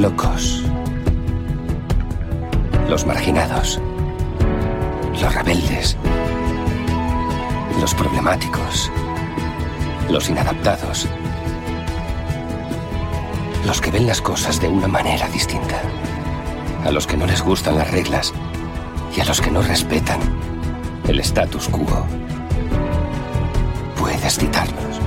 [0.00, 0.62] locos,
[2.88, 3.78] los marginados,
[5.20, 5.96] los rebeldes,
[7.78, 8.90] los problemáticos,
[10.08, 11.06] los inadaptados,
[13.66, 15.82] los que ven las cosas de una manera distinta,
[16.86, 18.32] a los que no les gustan las reglas.
[19.16, 20.20] Y a los que no respetan
[21.08, 22.06] el status quo.
[23.98, 25.00] Puedes citarlos,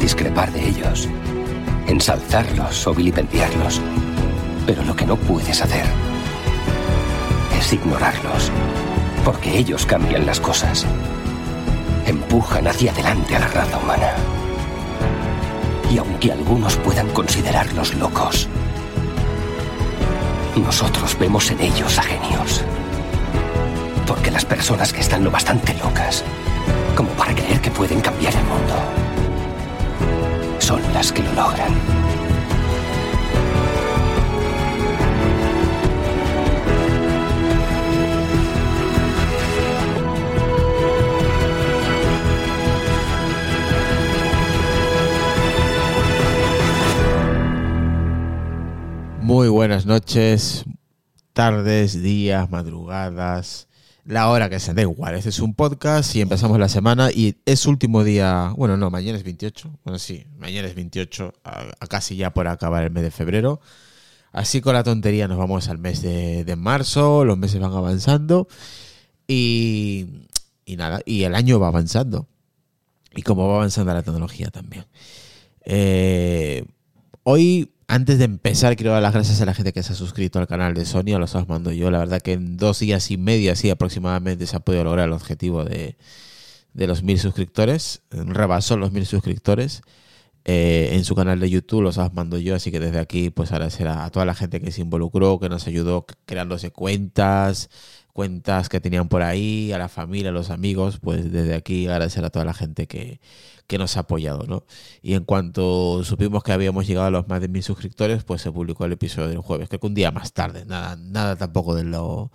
[0.00, 1.08] discrepar de ellos,
[1.86, 3.80] ensalzarlos o vilipendiarlos,
[4.66, 5.84] pero lo que no puedes hacer
[7.58, 8.50] es ignorarlos,
[9.24, 10.84] porque ellos cambian las cosas,
[12.06, 14.12] empujan hacia adelante a la raza humana.
[15.90, 18.48] Y aunque algunos puedan considerarlos locos,
[20.56, 22.62] nosotros vemos en ellos a genios.
[24.06, 26.24] Porque las personas que están lo bastante locas
[26.96, 29.05] como para creer que pueden cambiar el mundo
[30.66, 31.72] son las que lo logran.
[49.20, 50.64] Muy buenas noches,
[51.32, 53.65] tardes, días, madrugadas,
[54.06, 55.14] la hora que sea, da igual.
[55.14, 59.18] Este es un podcast y empezamos la semana y es último día, bueno, no, mañana
[59.18, 63.02] es 28, bueno, sí, mañana es 28, a, a casi ya por acabar el mes
[63.02, 63.60] de febrero.
[64.32, 68.46] Así con la tontería nos vamos al mes de, de marzo, los meses van avanzando
[69.26, 70.26] y,
[70.64, 72.28] y nada, y el año va avanzando.
[73.14, 74.84] Y como va avanzando la tecnología también.
[75.64, 76.64] Eh,
[77.22, 80.38] hoy antes de empezar, quiero dar las gracias a la gente que se ha suscrito
[80.38, 81.90] al canal de Sony, a los os mando yo.
[81.90, 85.12] La verdad que en dos días y medio, así aproximadamente, se ha podido lograr el
[85.12, 85.96] objetivo de,
[86.74, 88.02] de los mil suscriptores.
[88.10, 89.82] Rebasó los mil suscriptores.
[90.48, 93.50] Eh, en su canal de YouTube los os mando yo, así que desde aquí, pues
[93.50, 97.68] agradecer a toda la gente que se involucró, que nos ayudó creándose cuentas,
[98.16, 102.24] cuentas que tenían por ahí, a la familia, a los amigos, pues desde aquí agradecer
[102.24, 103.20] a toda la gente que,
[103.66, 104.64] que nos ha apoyado, ¿no?
[105.02, 108.50] Y en cuanto supimos que habíamos llegado a los más de mil suscriptores, pues se
[108.50, 111.84] publicó el episodio del jueves, creo que un día más tarde, nada, nada tampoco de
[111.84, 112.30] lo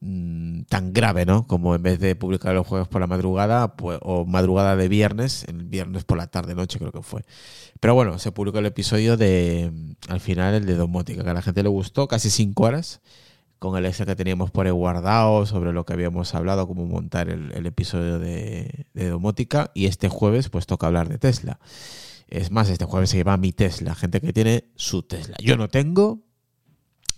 [0.00, 1.46] mm, tan grave, ¿no?
[1.46, 5.44] Como en vez de publicar los jueves por la madrugada, pues, o madrugada de viernes,
[5.48, 7.24] el viernes por la tarde, noche creo que fue.
[7.80, 9.72] Pero bueno, se publicó el episodio de,
[10.08, 13.00] al final, el de Domótica, que a la gente le gustó, casi cinco horas
[13.58, 17.28] con el extra que teníamos por ahí guardado sobre lo que habíamos hablado, cómo montar
[17.28, 19.70] el, episodio de, domótica.
[19.74, 21.58] Y este jueves, pues toca hablar de Tesla.
[22.28, 25.36] Es más, este jueves se llama mi Tesla, gente que tiene su Tesla.
[25.42, 26.20] Yo no tengo,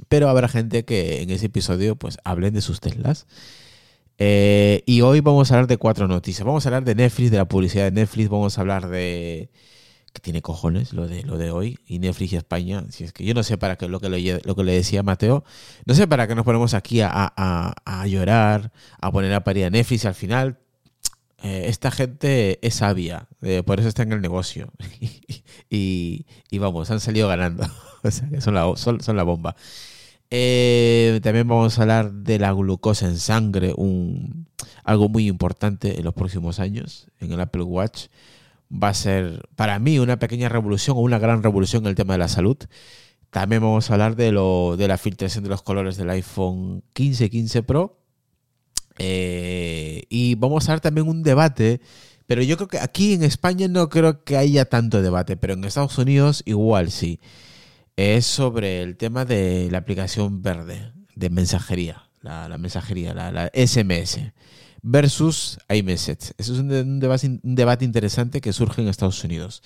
[0.08, 3.26] pero habrá gente que en ese episodio, pues hablen de sus Teslas.
[4.18, 6.46] Eh, y hoy vamos a hablar de cuatro noticias.
[6.46, 9.50] Vamos a hablar de Netflix, de la publicidad de Netflix, vamos a hablar de
[10.12, 13.24] que tiene cojones lo de lo de hoy y Netflix y España si es que
[13.24, 15.44] yo no sé para qué lo que le, lo que le decía Mateo
[15.86, 19.66] no sé para qué nos ponemos aquí a, a, a llorar a poner a parir
[19.66, 20.58] a Netflix al final
[21.42, 24.70] eh, esta gente es sabia eh, por eso está en el negocio.
[25.72, 27.64] Y, y, vamos han salido ganando.
[28.02, 29.54] O sea que son la, son, son la bomba.
[30.30, 34.46] Eh, también vamos a hablar de la glucosa en sangre un
[34.84, 38.06] algo muy importante en los próximos años en el Apple Watch
[38.70, 42.14] va a ser para mí una pequeña revolución o una gran revolución en el tema
[42.14, 42.56] de la salud.
[43.30, 47.30] También vamos a hablar de, lo, de la filtración de los colores del iPhone 15,
[47.30, 47.98] 15 Pro.
[48.98, 51.80] Eh, y vamos a dar también un debate,
[52.26, 55.64] pero yo creo que aquí en España no creo que haya tanto debate, pero en
[55.64, 57.20] Estados Unidos igual sí.
[57.96, 63.50] Es sobre el tema de la aplicación verde de mensajería, la, la mensajería, la, la
[63.54, 64.32] SMS
[64.82, 66.32] versus iMessage.
[66.38, 69.62] Eso es un, debate, interesante que surge en Estados Unidos.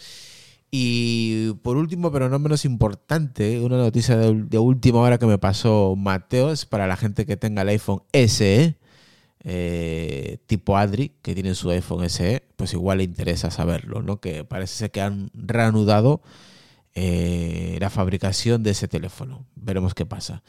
[0.70, 5.38] Y por último, pero no menos importante, una noticia de, de última hora que me
[5.38, 8.76] pasó Mateo es para la gente que tenga el iPhone SE,
[9.46, 14.18] eh, tipo Adri, que tiene su iPhone SE, pues igual le interesa saberlo, ¿no?
[14.18, 16.22] Que parece ser que han reanudado
[16.94, 19.46] eh, la fabricación de ese teléfono.
[19.54, 20.42] Veremos qué pasa.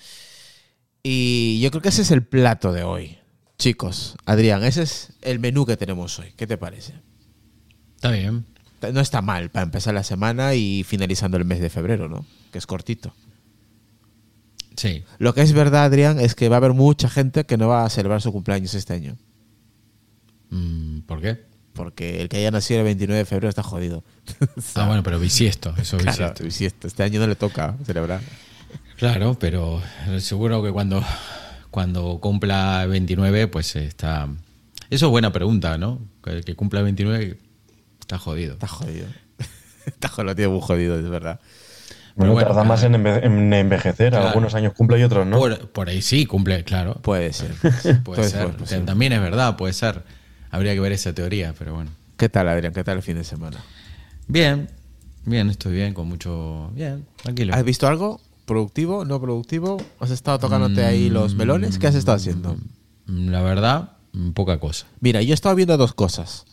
[1.03, 3.17] Y yo creo que ese es el plato de hoy.
[3.57, 6.33] Chicos, Adrián, ese es el menú que tenemos hoy.
[6.35, 6.93] ¿Qué te parece?
[7.95, 8.45] Está bien.
[8.93, 12.25] No está mal para empezar la semana y finalizando el mes de febrero, ¿no?
[12.51, 13.13] Que es cortito.
[14.75, 15.03] Sí.
[15.17, 17.85] Lo que es verdad, Adrián, es que va a haber mucha gente que no va
[17.85, 19.17] a celebrar su cumpleaños este año.
[20.49, 21.45] Mm, ¿Por qué?
[21.73, 24.03] Porque el que haya nacido el 29 de febrero está jodido.
[24.75, 25.73] ah, bueno, pero bisiesto.
[25.77, 26.43] Eso claro, bisiesto.
[26.43, 26.87] bisiesto.
[26.87, 28.21] Este año no le toca celebrar.
[28.97, 29.81] Claro, pero
[30.19, 31.03] seguro que cuando
[31.75, 34.29] cuando cumpla 29, pues está...
[34.89, 35.99] Eso es buena pregunta, ¿no?
[36.25, 37.37] El que cumpla 29
[37.99, 38.53] está jodido.
[38.53, 39.07] Está jodido.
[39.85, 41.41] está jodido, muy jodido, es verdad.
[42.15, 44.11] Bueno, bueno, tarda más en, en envejecer.
[44.11, 44.27] Claro.
[44.29, 45.37] Algunos años cumple y otros no.
[45.37, 46.93] Por, por ahí sí, cumple, claro.
[47.01, 47.51] Puede ser.
[47.61, 48.29] Puede Puede ser.
[48.29, 48.85] ser, puede ser.
[48.85, 50.03] También es verdad, puede ser.
[50.51, 51.91] Habría que ver esa teoría, pero bueno.
[52.15, 52.71] ¿Qué tal, Adrián?
[52.71, 53.57] ¿Qué tal el fin de semana?
[54.29, 54.69] Bien,
[55.25, 56.71] bien, estoy bien, con mucho.
[56.73, 57.53] Bien, tranquilo.
[57.53, 58.21] ¿Has visto algo?
[58.45, 59.05] ¿Productivo?
[59.05, 59.77] ¿No productivo?
[59.99, 61.79] ¿Has estado tocándote ahí los melones?
[61.79, 62.55] ¿Qué has estado haciendo?
[63.07, 64.85] Mm, La verdad, mm, poca cosa.
[64.99, 66.45] Mira, yo he estado viendo dos cosas.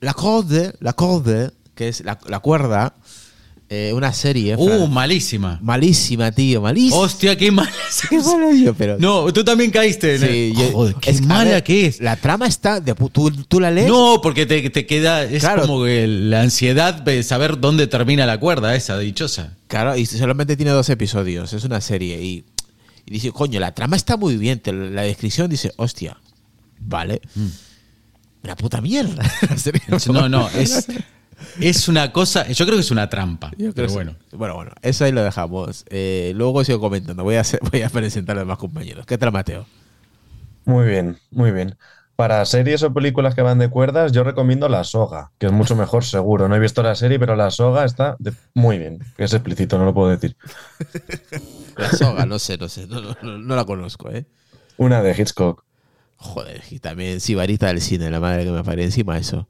[0.00, 2.94] La corde, la corde, que es la, la cuerda,
[3.70, 4.56] eh, una serie.
[4.56, 5.58] Uh, malísima.
[5.62, 6.96] malísima, tío, malísima.
[7.02, 7.70] Hostia, qué mala.
[8.08, 8.96] Qué mala, tío, pero...
[8.98, 10.18] No, tú también caíste.
[10.18, 12.00] Sí, yo- Joder, qué es- mala ver, que es.
[12.00, 12.80] La trama está...
[12.80, 13.88] De, tú, tú la lees...
[13.88, 15.24] No, porque te, te queda.
[15.24, 15.62] Es Claro.
[15.62, 19.52] como la ansiedad de saber dónde termina la cuerda esa dichosa.
[19.66, 22.22] Claro, y solamente tiene dos episodios, es una serie.
[22.22, 22.44] Y,
[23.06, 24.60] y dice, coño, la trama está muy bien.
[24.60, 26.16] te- la descripción dice, hostia,
[26.80, 27.20] vale.
[28.42, 29.22] Una puta mierda.
[30.08, 30.12] Mm.
[30.12, 30.86] No, no, es,
[31.60, 32.46] es una cosa.
[32.48, 33.50] Yo creo que es una trampa.
[33.52, 34.14] Yo creo pero bueno.
[34.30, 34.36] sí.
[34.36, 35.84] bueno, bueno, eso ahí lo dejamos.
[35.88, 39.06] Eh, luego sigo comentando, voy a, hacer- voy a presentar a los demás compañeros.
[39.06, 39.66] ¿Qué tal, Mateo?
[40.64, 41.76] Muy bien, muy bien.
[42.16, 45.76] Para series o películas que van de cuerdas, yo recomiendo La Soga, que es mucho
[45.76, 46.48] mejor seguro.
[46.48, 48.98] No he visto la serie, pero La Soga está de- muy bien.
[49.18, 50.36] Es explícito, no lo puedo decir.
[51.76, 54.26] La soga, no sé, no sé, no, no- no- no la conozco, ¿eh?
[54.76, 55.64] Una de Hitchcock.
[56.16, 59.48] Joder, y también sibarita del cine, la madre que me pare encima eso.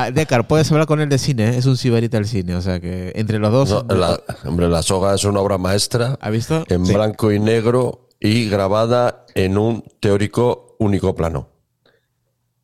[0.00, 1.56] Ah, Decar, puedes hablar con él de cine, ¿eh?
[1.58, 3.84] es un sibarita del cine, o sea que entre los dos...
[3.88, 6.64] No, la- hombre, La Soga es una obra maestra ¿Ha visto?
[6.68, 6.94] en Sí.
[6.94, 11.48] blanco y negro y grabada en un teórico único plano.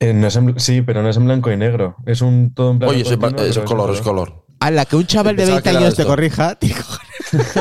[0.01, 1.97] Eh, no es en sí, pero no es en blanco y negro.
[2.07, 4.45] Es un todo en plano Oye, continuo, es en color, es color.
[4.61, 6.77] A la que un chaval de Pensaba 20 que era años te corrija, tío.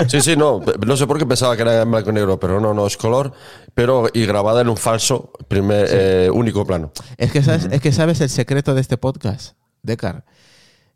[0.07, 2.59] Sí, sí, no, no sé por qué pensaba que era en blanco y negro, pero
[2.59, 3.33] no, no, es color,
[3.73, 6.91] pero y grabada en un falso primer, eh, único plano.
[7.17, 10.25] es que sabes, es que sabes el secreto de este podcast, Decar,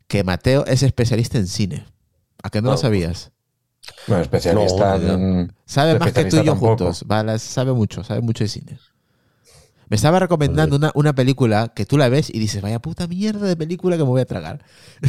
[0.08, 1.86] que Mateo es especialista en cine.
[2.42, 2.78] ¿A que no, lo No.
[2.78, 3.32] sabías?
[4.08, 6.68] Bueno, especialista No, en- Sabe más que tú y yo tampoco.
[6.70, 7.04] juntos.
[7.06, 8.80] Vale, sabe mucho, sabe mucho de cine.
[9.90, 13.48] Me estaba recomendando una, una película que tú la ves y dices, vaya puta mierda
[13.48, 14.62] de película que me voy a tragar.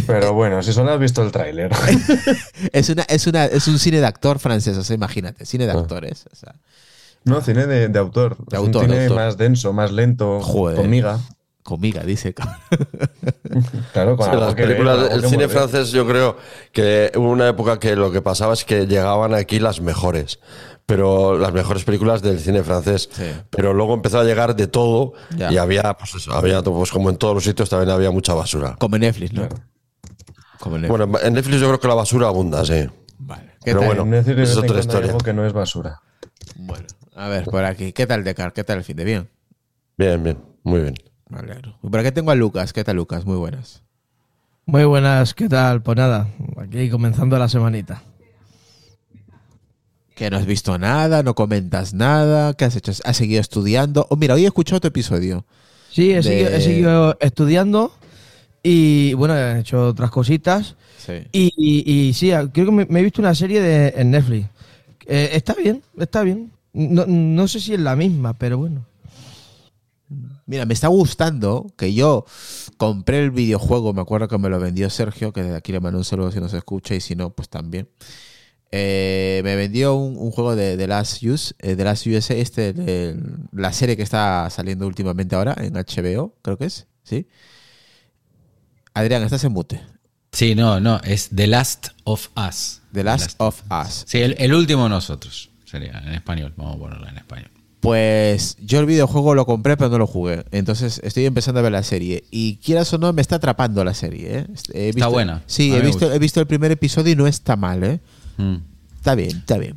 [0.06, 1.72] Pero bueno, si solo has visto el tráiler.
[2.72, 5.72] Es una, es una, es un cine de actor francés, o sea, imagínate, cine de
[5.72, 5.78] Ah.
[5.80, 6.26] actores.
[6.32, 6.54] o sea.
[7.24, 8.36] No, cine de, de autor.
[8.38, 9.16] De Es autor, un de cine autor.
[9.24, 10.76] más denso, más lento, Joder.
[10.76, 10.88] con
[11.76, 12.00] miga.
[12.00, 12.34] Conmigo, dice.
[13.92, 15.48] Claro, con Sí, las películas que cine mover.
[15.50, 16.36] francés, yo creo
[16.72, 20.38] que hubo una época que lo que pasaba es que llegaban aquí las mejores,
[20.86, 23.08] pero las mejores películas del cine francés.
[23.12, 23.24] Sí.
[23.50, 25.50] Pero luego empezó a llegar de todo Ya.
[25.52, 28.76] y había, pues eso, había, pues como en todos los sitios también había mucha basura.
[28.78, 29.48] Como en Netflix, ¿no?
[29.48, 29.64] Claro.
[30.60, 30.98] Como en Netflix.
[31.06, 32.86] Bueno, en Netflix yo creo que la basura abunda, sí.
[33.18, 33.52] Vale.
[33.64, 33.86] ¿Qué pero tal?
[33.88, 35.06] bueno, Netflix es otra historia.
[35.08, 36.00] algo que no es basura.
[36.56, 36.86] Bueno,
[37.16, 37.92] a ver, por aquí.
[37.92, 38.52] ¿Qué tal, Decar?
[38.52, 39.28] ¿Qué tal el fin de bien?
[39.96, 40.94] Bien, bien, muy bien.
[41.30, 41.60] Vale.
[41.82, 42.72] Y por aquí tengo a Lucas.
[42.72, 43.24] ¿Qué tal, Lucas?
[43.24, 43.82] Muy buenas.
[44.66, 45.82] Muy buenas, ¿qué tal?
[45.82, 46.28] Pues nada,
[46.58, 48.02] aquí comenzando la semanita.
[50.14, 52.52] Que no has visto nada, no comentas nada.
[52.54, 52.92] ¿Qué has hecho?
[53.04, 54.06] ¿Has seguido estudiando?
[54.10, 55.44] Oh, mira, hoy he escuchado tu episodio.
[55.90, 57.92] Sí, he, De- seguido, he seguido estudiando
[58.62, 60.76] y bueno, he hecho otras cositas.
[60.98, 61.12] Sí.
[61.32, 64.48] Y, y- y sí, creo que me, me he visto una serie de, en Netflix.
[65.06, 66.50] Eh, está bien, está bien.
[66.74, 68.84] No, no sé si es la misma, pero bueno.
[70.48, 72.24] Mira, me está gustando que yo
[72.78, 75.98] compré el videojuego, me acuerdo que me lo vendió Sergio, que de aquí le mando
[75.98, 77.90] un saludo si nos escucha y si no, pues también.
[78.70, 82.72] Eh, me vendió un, un juego de The Last Use, eh, The Last USA, este,
[82.72, 83.20] de
[83.52, 87.28] la serie que está saliendo últimamente ahora en HBO, creo que es, ¿sí?
[88.94, 89.82] Adrián, estás en mute.
[90.32, 92.80] Sí, no, no, es The Last of Us.
[92.94, 94.04] The Last of Us.
[94.06, 95.50] Sí, el, el último de nosotros.
[95.66, 97.50] Sería en español, vamos a ponerlo en español.
[97.80, 100.44] Pues yo el videojuego lo compré, pero no lo jugué.
[100.50, 102.24] Entonces estoy empezando a ver la serie.
[102.30, 104.38] Y quieras o no, me está atrapando la serie.
[104.40, 104.46] ¿eh?
[104.72, 105.42] He visto- buena.
[105.46, 108.00] Sí, he visto, he visto el primer episodio y no está mal, ¿eh?
[108.36, 108.56] Mm.
[108.96, 109.76] Está bien, está bien.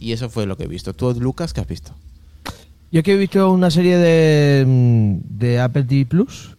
[0.00, 0.94] Y eso fue lo que he visto.
[0.94, 1.92] ¿Tú, Lucas, qué has visto?
[2.90, 6.56] Yo que he visto una serie de, mm, de Apple TV Plus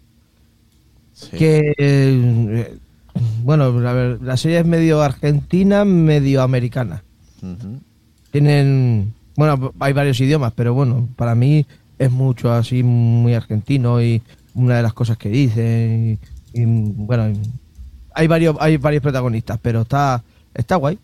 [1.14, 1.38] Sí.
[1.38, 2.78] que, eh,
[3.44, 7.04] bueno, a ver, la serie es medio argentina, medio americana.
[8.32, 11.66] Tienen, bueno, hay varios idiomas, pero bueno, para mí
[11.98, 14.22] es mucho así, muy argentino y
[14.54, 16.20] una de las cosas que dicen.
[16.52, 17.32] Y, bueno,
[18.14, 20.22] hay varios, hay varios protagonistas, pero está,
[20.54, 21.00] está guay.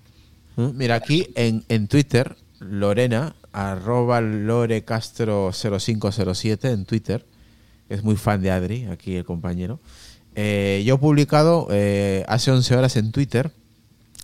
[0.57, 0.69] ¿Eh?
[0.75, 7.25] Mira, aquí en, en Twitter, Lorena, arroba lorecastro0507 en Twitter,
[7.87, 9.79] es muy fan de Adri, aquí el compañero.
[10.35, 13.53] Eh, yo he publicado eh, hace 11 horas en Twitter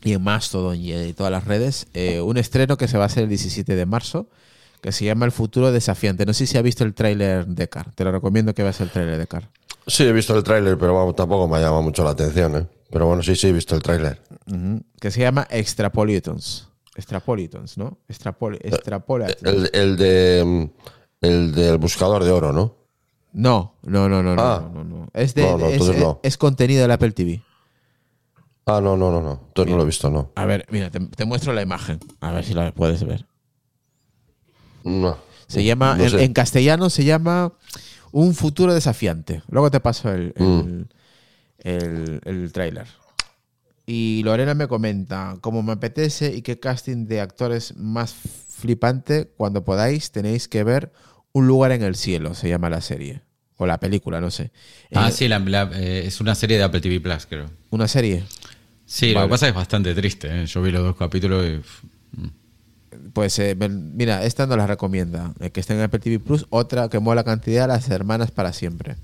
[0.03, 3.07] y en Mastodon y en todas las redes eh, un estreno que se va a
[3.07, 4.27] hacer el 17 de marzo
[4.81, 6.25] que se llama El futuro desafiante.
[6.25, 7.91] No sé si ha visto el tráiler de Car.
[7.93, 9.49] Te lo recomiendo que veas el tráiler de Car.
[9.85, 12.67] Sí, he visto el tráiler, pero vamos, tampoco me ha llamado mucho la atención, ¿eh?
[12.89, 14.19] Pero bueno, sí, sí, he visto el tráiler.
[14.99, 16.67] Que se llama Extrapolitons.
[16.95, 17.99] Extrapolitons, ¿no?
[18.09, 19.43] Extrapol Extrapolatons.
[19.43, 20.69] El, el de mm,
[21.21, 22.75] el del buscador de oro, ¿no?
[23.33, 24.69] No, no, no, no, no, Ah.
[24.73, 25.07] no, no, no.
[25.13, 25.81] Es, de, No, no, es,
[26.23, 27.41] es contenido del Apple TV.
[28.65, 29.41] Ah, no, no, no, no.
[29.47, 30.31] Entonces no lo he visto, no.
[30.35, 31.99] A ver, mira, te, te muestro la imagen.
[32.19, 33.25] A ver si la puedes ver.
[34.83, 35.17] No.
[35.47, 36.23] Se llama, No en, sé.
[36.23, 37.53] en castellano se llama
[38.11, 39.41] Un futuro desafiante.
[39.49, 40.85] Luego te paso el, el, Mm.
[41.59, 42.87] el- el tráiler.
[43.85, 49.63] Y Lorena me comenta, como me apetece y qué casting de actores más flipante, cuando
[49.63, 50.91] podáis tenéis que ver
[51.33, 53.21] Un lugar en el cielo, se llama la serie.
[53.55, 54.51] O la película, no sé.
[54.93, 57.49] Ah, Eh, sí, la- la- eh, es una serie de Apple TV Plus, creo.
[57.69, 58.25] Una serie.
[58.93, 60.27] Sí, lo que pasa es que es bastante triste.
[60.43, 60.45] ¿eh?
[60.45, 61.57] Yo vi los dos capítulos y.
[61.59, 61.83] pff,
[63.13, 66.45] Pues eh, mira, esta no la recomienda, eh, que está en Apple TV Plus.
[66.49, 68.97] Otra que mola cantidad, Las Hermanas para siempre.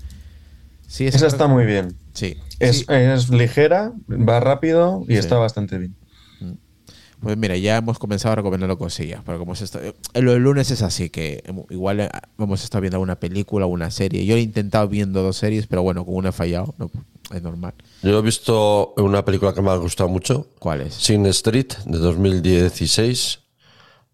[0.86, 1.94] Sí, Esa está muy bien.
[2.12, 2.36] Sí.
[2.58, 2.84] Es, sí.
[2.88, 5.18] es ligera, va rápido y Sí.
[5.18, 5.94] está bastante bien.
[7.20, 10.42] Pues mira, ya hemos comenzado a recomendar cosillas, pero como se está, eh, lo del
[10.42, 12.08] lunes es así, que igual eh,
[12.38, 14.24] hemos estado viendo una película o una serie.
[14.24, 16.90] Yo he intentado viendo dos series, pero bueno, con una he fallado, no,
[17.34, 17.74] es normal.
[18.02, 20.94] Yo he visto una película que me ha gustado mucho, ¿Cuál es?
[20.94, 23.40] Sin Street, de 2016.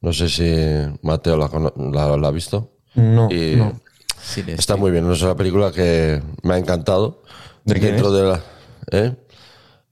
[0.00, 2.70] No sé si Mateo la, cono- la- la ha visto.
[2.94, 3.80] No, Y no.
[4.22, 7.22] Sin Está muy bien, es una película que me ha encantado.
[7.64, 8.12] ¿De Dentro es?
[8.14, 8.42] de la.
[8.90, 9.14] ¿eh?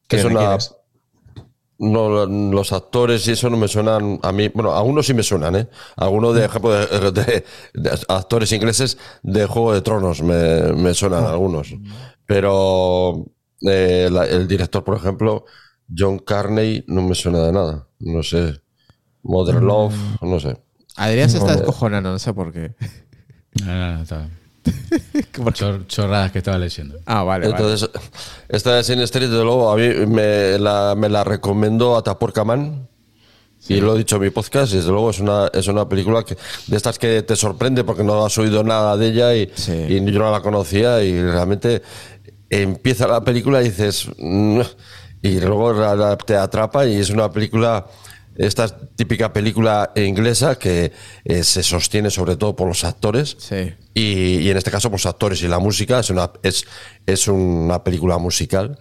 [0.09, 0.55] ¿Qué- es una.
[0.57, 0.75] es?
[1.85, 4.49] No, los actores y eso no me suenan a mí.
[4.55, 5.69] Bueno, algunos sí me suenan, ¿eh?
[5.97, 11.25] Algunos de ejemplo de, de- de actores ingleses de Juego de Tronos me, me suenan
[11.25, 11.75] algunos.
[12.25, 13.27] Pero
[13.63, 15.45] eh, la- el director, por ejemplo,
[15.95, 17.89] John Carney, no me suena de nada.
[17.99, 18.61] No sé.
[19.25, 20.57] Mother Love, no sé.
[20.97, 21.57] Adrián se está No.
[21.59, 22.75] descojonando, no sé por qué.
[23.65, 24.29] No, no, no, está-
[25.55, 26.97] chor- chorradas que estaba leyendo.
[27.07, 27.57] Ah, vale, vale.
[27.63, 27.91] Entonces,
[28.49, 32.89] esta de Sin Street, desde luego, a mí me la, me la recomendó a Taporcaman.
[33.69, 36.25] Y lo he dicho en mi podcast, y desde luego es una, es una película
[36.25, 39.73] que, de estas que te sorprende porque no has oído nada de ella y, Sí.
[39.89, 41.81] y yo no la conocía y realmente
[42.51, 44.09] empieza la película y dices...
[44.19, 44.61] "Mm",
[45.23, 47.87] y luego la- la- te atrapa y es una película,
[48.37, 50.93] esta típica película inglesa que
[51.25, 53.37] eh, se sostiene sobre todo por los actores.
[53.39, 53.75] Sí.
[53.95, 56.65] Y, y en este caso, pues actores y la música es una, es,
[57.07, 58.79] es una película musical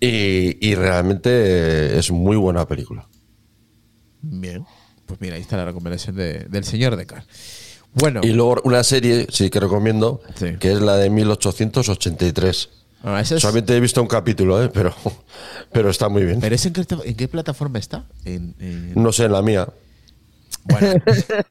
[0.00, 3.08] y, y realmente eh, es muy buena película.
[4.22, 4.64] Bien.
[5.06, 7.24] Pues mira, ahí está la recomendación de- del señor Decar.
[7.94, 10.56] Bueno, Y luego una serie, sí que recomiendo, Sí.
[10.60, 12.68] que es la de 1883.
[13.02, 14.68] Ah, ese es- Solamente he visto un capítulo, ¿eh?
[14.72, 14.94] pero,
[15.72, 16.40] pero está muy bien.
[16.40, 18.04] ¿pero ese en qué, en qué plataforma está?
[18.24, 19.68] En, en- No sé, en la mía.
[20.64, 20.94] Bueno,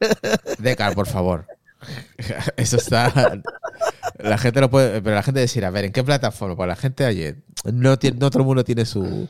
[0.58, 1.46] Decar, por favor.
[2.56, 3.40] Eso está.
[4.18, 5.00] La gente lo puede.
[5.02, 6.56] Pero la gente decir, a ver, ¿en qué plataforma?
[6.56, 7.36] Pues la gente ayer.
[7.64, 9.28] No, tiene, no todo el mundo tiene su,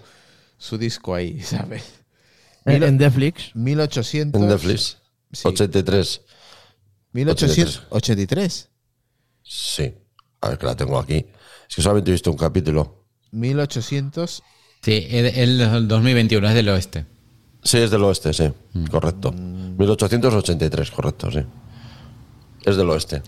[0.58, 1.84] su disco ahí, ¿sabes?
[2.64, 3.54] En, en Netflix.
[3.54, 4.40] 1800.
[4.40, 4.98] En Netflix.
[5.32, 5.42] Sí.
[5.48, 6.20] 83.
[7.12, 8.68] 1883.
[9.42, 9.94] Sí.
[10.40, 11.26] A ver, que la tengo aquí.
[11.68, 13.04] Es que solamente he visto un capítulo.
[13.32, 14.42] 1800.
[14.82, 17.06] Sí, es el, el 2021, es del oeste.
[17.62, 18.50] Sí, es del oeste, sí.
[18.74, 18.86] Mm.
[18.86, 19.32] Correcto.
[19.32, 21.40] 1883, correcto, sí.
[22.64, 23.22] Es del oeste.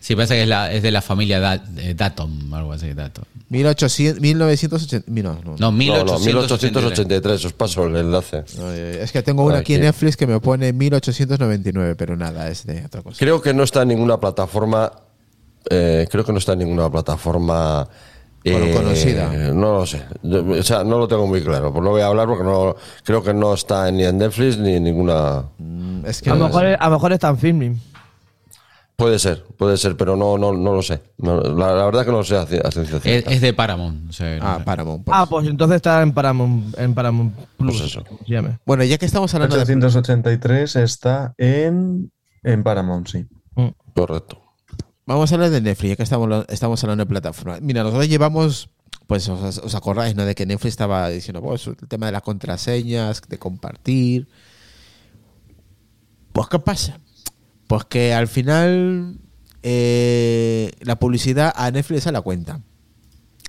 [0.00, 3.24] Sí, parece que es, la, es de la familia Da- eh, Datom, algo así, Datom.
[3.50, 5.10] 1800, 1980.
[5.10, 6.72] No, no, No, No, no, 1883.
[6.72, 7.44] 1883.
[7.44, 8.44] Os paso el enlace.
[8.58, 9.82] no, Es que tengo una aquí en.
[9.82, 13.18] Netflix que me pone 1899, pero nada, es de otra cosa.
[13.18, 14.90] Creo que no está en ninguna plataforma.
[15.68, 17.86] Eh, creo que no está en ninguna plataforma.
[18.42, 19.28] Bueno, eh, conocida.
[19.52, 20.02] No lo sé.
[20.22, 21.72] Yo- O sea, no lo tengo muy claro.
[21.72, 22.74] Pues no voy a hablar porque no
[23.04, 25.44] creo que no está ni en Netflix ni en ninguna.
[25.58, 27.80] Mm, Es que A lo, no- mejor, a lo mejor está en filming.
[28.96, 31.00] Puede ser, puede ser, pero no, no, no lo sé.
[31.16, 33.30] No, la, la verdad que no lo sé a, ciencia Es, cierta.
[33.30, 34.10] es de Paramount.
[34.10, 34.64] o sea, no Ah, sé.
[34.64, 35.04] Paramount.
[35.04, 35.16] pues.
[35.18, 37.78] Ah, pues entonces está en Paramount, en Paramount Plus.
[37.78, 38.04] Pues eso.
[38.66, 42.12] Bueno, ya que estamos hablando de 883 está en,
[42.42, 43.26] en Paramount, sí.
[43.94, 44.38] Correcto.
[45.10, 47.58] Vamos a hablar de Netflix, ya que estamos, estamos hablando de plataforma.
[47.60, 48.70] Mira, nosotros llevamos,
[49.08, 50.24] pues os, os acordáis, ¿no?
[50.24, 54.28] De que Netflix estaba diciendo, pues, el tema de las contraseñas, de compartir.
[56.32, 57.00] Pues, ¿qué pasa?
[57.66, 59.18] Pues que al final
[59.64, 62.60] eh, la publicidad a Netflix a la cuenta.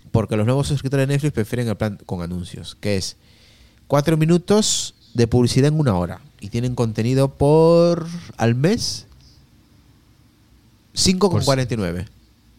[0.09, 3.17] Porque los nuevos suscriptores de Netflix prefieren el plan con anuncios, que es
[3.85, 6.21] cuatro minutos de publicidad en una hora.
[6.39, 9.05] Y tienen contenido por al mes
[10.95, 12.05] 5,49.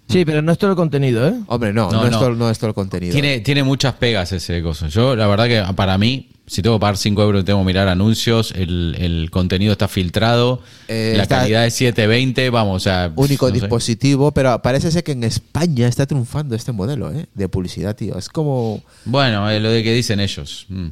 [0.09, 1.35] Sí, pero no es todo el contenido, ¿eh?
[1.47, 2.19] Hombre, no, no, No, es no.
[2.19, 3.13] todo, no es todo el contenido.
[3.13, 4.89] Tiene, tiene muchas pegas ese coso.
[4.89, 7.65] Yo, la verdad que para mí, si tengo que pagar 5 euros y tengo que
[7.67, 12.81] mirar anuncios, el, el contenido está filtrado, Eh, la está- calidad es 720, vamos, o
[12.81, 13.11] sea...
[13.17, 13.61] Único no sé.
[13.61, 17.27] dispositivo, pero parece ser que en España está triunfando este modelo ¿eh?
[17.33, 18.19] de publicidad, tío.
[18.19, 18.83] Es como...
[19.07, 20.67] Bueno, es lo de que dicen ellos.
[20.69, 20.89] Mm.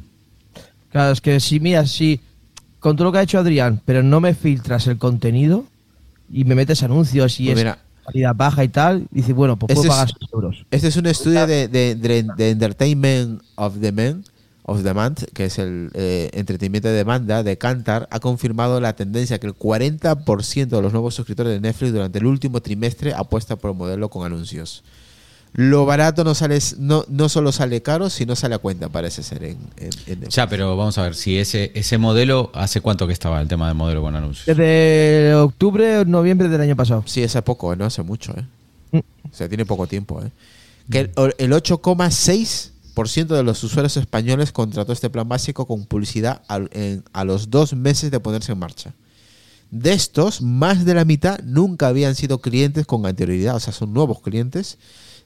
[0.91, 2.21] Claro, es que si miras, si
[2.79, 5.65] con todo lo que ha hecho Adrián, pero no me filtras el contenido
[6.31, 7.79] y me metes anuncios y Pues es mira.
[8.05, 10.65] calidad baja y tal, dice, bueno, pues puedo Este es- pagar 6 euros.
[10.71, 14.23] Este es un estudio de, de- de- de Entertainment of the Man,
[14.63, 19.39] of Demand, que es el eh, entretenimiento de demanda de Kantar, ha confirmado la tendencia
[19.39, 23.71] que el 40% de los nuevos suscriptores de Netflix durante el último trimestre apuesta por
[23.71, 24.83] el modelo con anuncios.
[25.53, 29.43] Lo barato no sale, no, no solo sale caro, sino sale a cuenta, parece ser
[29.43, 30.21] en, en-.
[30.29, 33.67] Ya, pero vamos a ver, si ese, ese modelo, ¿hace cuánto que estaba el tema
[33.67, 34.45] del modelo con anuncios?
[34.45, 37.03] Desde octubre o noviembre del año pasado.
[37.05, 37.75] Sí, hace poco, ¿eh?
[37.75, 38.33] no hace mucho.
[38.37, 38.45] ¿eh?
[38.93, 38.97] Mm.
[39.29, 40.21] O sea, tiene poco tiempo.
[40.23, 40.31] ¿eh?
[40.89, 46.41] Que el, el 8,6% de los usuarios españoles contrató este plan básico con publicidad
[46.71, 48.93] en- a los dos meses de ponerse en marcha.
[49.69, 53.93] De estos, más de la mitad nunca habían sido clientes con anterioridad, o sea, son
[53.93, 54.77] nuevos clientes.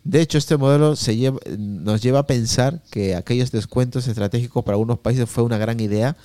[0.06, 4.76] De hecho, este modelo se lleva- nos lleva a pensar que aquellos descuentos estratégicos para
[4.76, 6.16] algunos países fue una gran idea.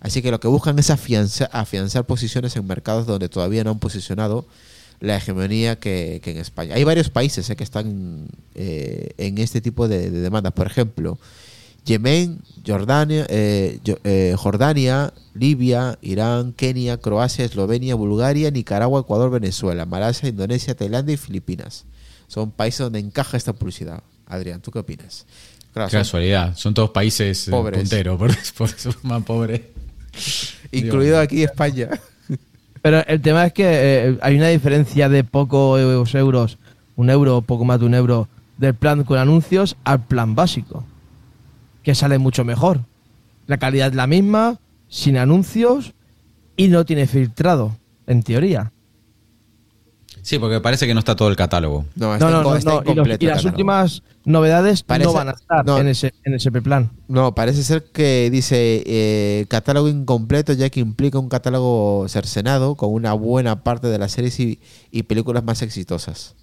[0.00, 4.46] Así que lo que buscan es afianzar, posiciones en mercados donde todavía no han posicionado
[5.00, 6.76] la hegemonía que, en España.
[6.76, 10.52] Hay varios países eh, que están eh, en este tipo de, de demandas.
[10.52, 11.18] Por ejemplo,
[11.86, 20.28] Yemen, Jordania, eh, eh, Jordania, Libia, Irán, Kenia, Croacia, Eslovenia, Bulgaria, Nicaragua, Ecuador, Venezuela, Malasia,
[20.28, 21.84] Indonesia, Tailandia y Filipinas.
[22.26, 24.02] Son países donde encaja esta publicidad.
[24.26, 25.26] Adrián, ¿tú qué opinas?
[25.72, 27.80] Claro, Qué son- casualidad, son todos países eh, Pobres.
[27.80, 29.60] punteros, por, por eso más pobres.
[30.72, 31.88] incluido aquí España.
[32.82, 36.58] Pero el tema es que eh, hay una diferencia de pocos euros,
[36.96, 38.28] un euro o poco más de un euro,
[38.58, 40.84] del plan con anuncios al plan básico,
[41.82, 42.80] que sale mucho mejor.
[43.46, 45.92] La calidad es la misma, sin anuncios
[46.56, 47.76] y no tiene filtrado,
[48.06, 48.70] en teoría.
[50.24, 51.84] Sí, porque parece que no está todo el catálogo.
[51.96, 55.32] No, está No, no, está no, y, los- las últimas novedades Parece- no van a
[55.32, 55.76] estar no.
[55.78, 56.90] en ese en ese plan.
[57.08, 62.90] No, parece ser que dice eh, catálogo incompleto ya que implica un catálogo cercenado con
[62.94, 64.60] una buena parte de las series y,
[64.90, 66.34] y películas más exitosas.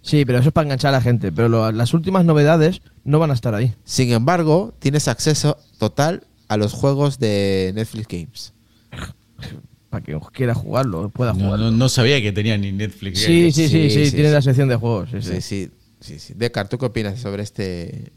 [0.00, 1.32] Sí, pero eso es para enganchar a la gente.
[1.32, 3.74] Pero lo- las últimas novedades no van a estar ahí.
[3.82, 8.52] Sin embargo, tienes acceso total a los juegos de Netflix Games.
[9.92, 11.70] Para que quiera jugarlo, pueda No, jugarlo.
[11.70, 13.18] no- no sabía que tenía ni Netflix.
[13.20, 14.34] Sí, sí, sí, Sí, sí, sí, tiene sí.
[14.34, 15.10] la sección de juegos.
[15.20, 15.70] sí, sí.
[16.00, 16.32] Sí, sí.
[16.34, 18.10] Descartes, ¿tú qué opinas sobre este?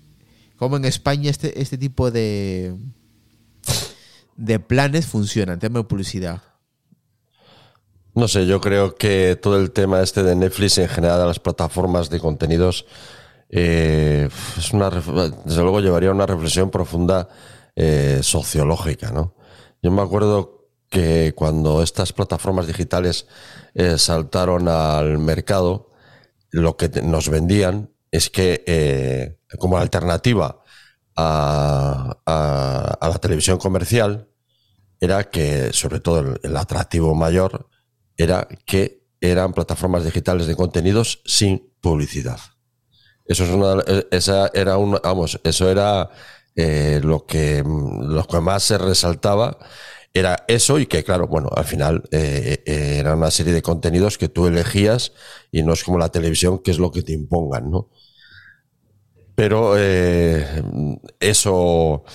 [0.55, 2.73] ¿Cómo en España este, este tipo de,
[4.38, 5.59] de planes funcionan?
[5.59, 6.41] Tema de publicidad.
[8.13, 11.39] No sé, yo creo que todo el tema este de Netflix en general de las
[11.39, 12.85] plataformas de contenidos
[13.49, 17.27] eh, es una desde luego llevaría a una reflexión profunda
[17.75, 19.35] eh, sociológica, ¿no?
[19.83, 20.54] Yo me acuerdo
[20.95, 23.27] que cuando estas plataformas digitales
[23.73, 25.91] eh, saltaron al mercado,
[26.51, 30.62] lo que nos vendían es que eh, como alternativa
[31.15, 34.29] a, a- la televisión comercial
[34.99, 37.69] era que, sobre todo el, atractivo mayor,
[38.17, 42.39] era que eran plataformas digitales de contenidos sin publicidad.
[43.25, 46.10] Eso es una, eh, esa era un, vamos, eso era
[47.03, 49.58] lo que lo que más se resaltaba
[50.15, 54.17] era eso y que claro, bueno, al final eh, eh, era una serie de contenidos
[54.17, 55.12] que tú elegías
[55.51, 57.89] y no es como la televisión que es lo que te impongan, ¿no?
[59.36, 60.63] Pero eh,
[61.19, 62.06] eso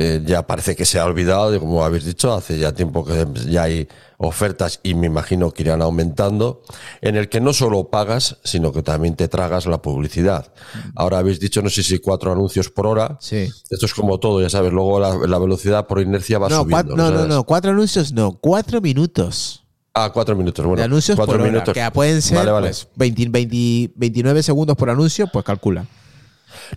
[0.00, 3.26] eh, ya parece que se ha olvidado, y como habéis dicho, hace ya tiempo que
[3.50, 6.62] ya hay ofertas y me imagino que irán aumentando,
[7.00, 10.52] en el que no solo pagas, sino que también te tragas la publicidad.
[10.96, 13.18] Ahora habéis dicho, no sé si cuatro anuncios por hora.
[13.20, 13.48] Sí.
[13.70, 16.96] Esto es como todo, ya sabes, luego la, la velocidad por inercia va No, subiendo.
[16.96, 20.78] no, no, no, cuatro anuncios no, cuatro minutos Ah, cuatro minutos, bueno.
[20.78, 21.74] de anuncios cuatro por hora, minutos.
[21.74, 22.68] que pueden ser Vale, vale.
[22.68, 25.86] pues, 20 20 29 segundos por anuncio, pues calcula.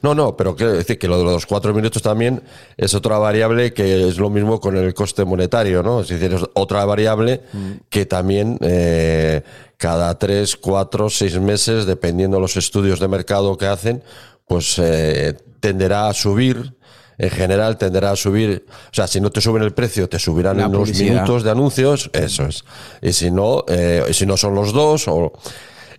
[0.02, 2.42] No, no, pero quiero decir que lo de los cuatro minutos también
[2.78, 6.02] es otra variable que es lo mismo con el coste monetario, ¿no?
[6.02, 7.42] Es decir, es otra variable
[7.90, 9.42] que también eh,
[9.78, 14.04] cada tres, cuatro, seis meses, dependiendo de los estudios de mercado que hacen,
[14.48, 16.76] pues eh, tenderá a subir.
[17.18, 20.60] En general tenderá a subir, o sea, si no te suben el precio, te subirán
[20.60, 22.66] en los minutos de anuncios, eso es.
[23.00, 25.32] Y si no, eh, si no son los dos, o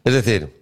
[0.03, 0.62] es decir,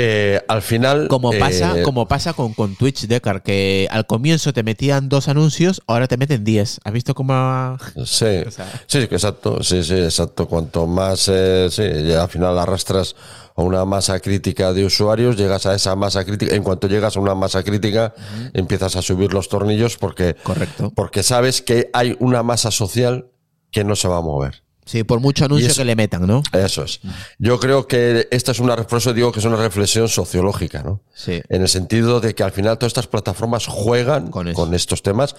[0.00, 1.08] eh, al final.
[1.08, 5.28] Como pasa, eh, como pasa con, con Twitch, Decar, que al comienzo te metían dos
[5.28, 6.80] anuncios, ahora te meten 10.
[6.84, 10.46] ¿Has visto cómo ha- Sí, O sea- sí, exacto, sí, sí, exacto.
[10.46, 13.16] Cuanto más, eh, sí, ya al final arrastras
[13.56, 16.54] a una masa crítica de usuarios, llegas a esa masa crítica.
[16.54, 18.14] En cuanto llegas a una masa crítica,
[18.52, 20.92] empiezas a subir los tornillos porque, Correcto.
[20.94, 23.26] porque sabes que hay una masa social
[23.72, 24.62] que no se va a mover.
[24.88, 26.42] Sí, por mucho anuncio eso- que le metan, ¿no?
[26.52, 27.00] Eso es.
[27.38, 31.02] Yo creo que esta es una, por eso digo que es una reflexión sociológica, ¿no?
[31.14, 31.42] Sí.
[31.50, 35.36] En el sentido de que al final todas estas plataformas juegan Con estos temas,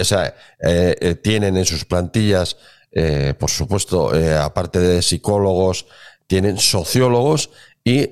[0.00, 2.56] o sea, eh, eh, tienen en sus plantillas,
[2.92, 5.84] eh, por supuesto, aparte de psicólogos,
[6.26, 7.50] tienen sociólogos
[7.84, 8.06] y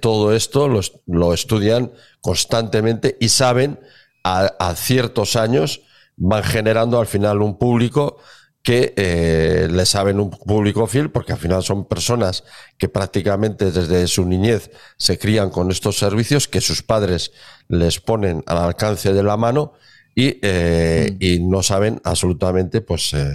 [0.00, 3.80] todo esto lo, lo estudian constantemente y saben
[4.22, 5.80] a, a ciertos años
[6.16, 8.18] van generando al final un público
[8.62, 12.44] que eh, le saben un público fiel porque al final son personas
[12.78, 17.32] que prácticamente desde su niñez se crían con estos servicios que sus padres
[17.68, 19.72] les ponen al alcance de la mano
[20.14, 23.32] y, eh, y no saben absolutamente pues eh,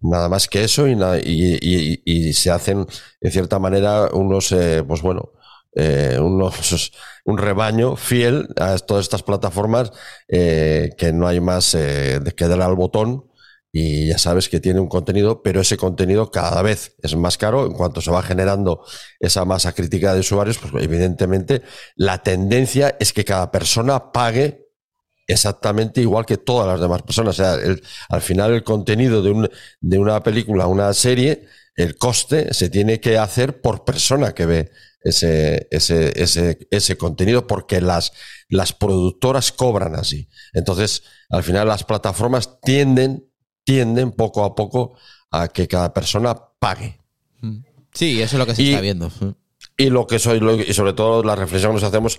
[0.00, 0.92] nada más que eso y,
[1.24, 2.86] y, y- se hacen
[3.20, 4.54] de cierta manera unos
[4.86, 5.32] pues bueno
[5.74, 6.92] eh, unos,
[7.24, 9.92] un rebaño fiel a todas estas plataformas
[10.28, 13.24] eh, que no hay más eh, de que dar al botón
[13.78, 17.66] y ya sabes que tiene un contenido, pero ese contenido cada vez es más caro
[17.66, 18.84] en cuanto se va generando
[19.20, 21.62] esa masa crítica de usuarios, pues evidentemente
[21.96, 24.66] la tendencia es que cada persona pague
[25.26, 27.38] exactamente igual que todas las demás personas.
[27.38, 31.96] O sea, el- al final el contenido de, un, de una película, una serie, el
[31.98, 34.70] coste se tiene que hacer por persona que ve
[35.02, 38.12] ese, ese, ese, ese contenido, porque las,
[38.48, 40.28] las productoras cobran así.
[40.52, 43.26] Entonces, al final las plataformas tienden,
[43.66, 44.94] tienden poco a poco
[45.32, 46.98] a que cada persona pague.
[47.92, 49.10] Sí, eso es lo que se Y- está viendo.
[49.78, 52.18] Y lo que soy, y sobre todo la reflexión que nos hacemos,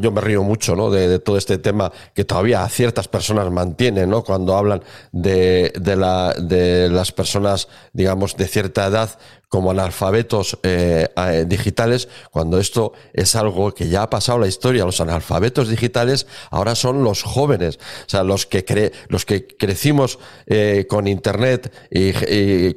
[0.00, 0.90] yo me río mucho, ¿no?
[0.90, 4.24] De, de todo este tema que todavía ciertas personas mantienen, ¿no?
[4.24, 9.18] Cuando hablan de, de, la, de las personas, digamos, de cierta edad
[9.50, 14.84] como analfabetos eh, eh, digitales, cuando esto es algo que ya ha pasado la historia,
[14.86, 20.18] los analfabetos digitales ahora son los jóvenes, o sea, los que cre- los que crecimos
[20.46, 22.74] eh, con internet y, y-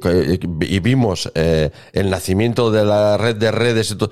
[0.60, 4.10] y vimos eh, el nacimiento de la red de redes, y todo,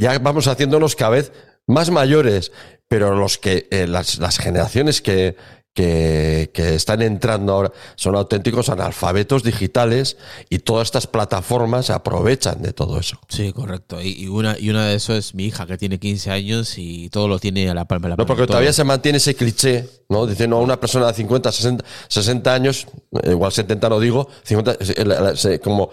[0.00, 1.32] ya vamos haciéndonos cada vez
[1.66, 2.50] más mayores,
[2.88, 5.36] pero los que eh, las, las generaciones que,
[5.72, 10.16] que, que están entrando ahora son auténticos analfabetos digitales
[10.48, 13.18] y todas estas plataformas se aprovechan de todo eso.
[13.28, 14.02] Sí, correcto.
[14.02, 17.08] Y, y una, y una de eso es mi hija, que tiene 15 años y
[17.10, 18.26] todo lo tiene a la palma de la No, mano.
[18.26, 18.48] porque todo.
[18.54, 20.26] todavía se mantiene ese cliché, ¿no?
[20.26, 22.86] Diciendo a una persona de 50, 60, 60 años,
[23.22, 25.90] igual 70 no digo, 50, eh, la- la- se- como,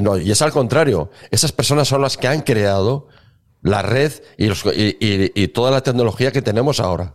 [0.00, 1.10] no, y es al contrario.
[1.30, 3.08] Esas personas son las que han creado
[3.60, 7.14] la red y, los- y- y- y toda la tecnología que tenemos ahora.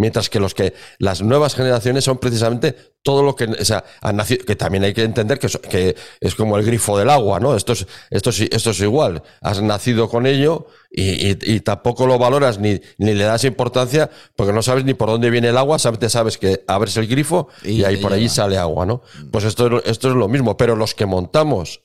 [0.00, 4.16] Mientras que los que las nuevas generaciones son precisamente todo lo que, o sea, han
[4.16, 7.38] nacido, que también hay que entender que, so- que es como el grifo del agua,
[7.38, 7.54] ¿no?
[7.54, 9.22] Esto es, esto es, esto es igual.
[9.42, 14.08] Has nacido con ello y, y- y tampoco lo valoras ni, ni le das importancia
[14.36, 17.48] porque no sabes ni por dónde viene el agua, solamente sabes que abres el grifo
[17.62, 19.02] y, Y ahí te por allí sale agua, ¿no?
[19.30, 21.82] Pues esto, esto es lo mismo, pero los que montamos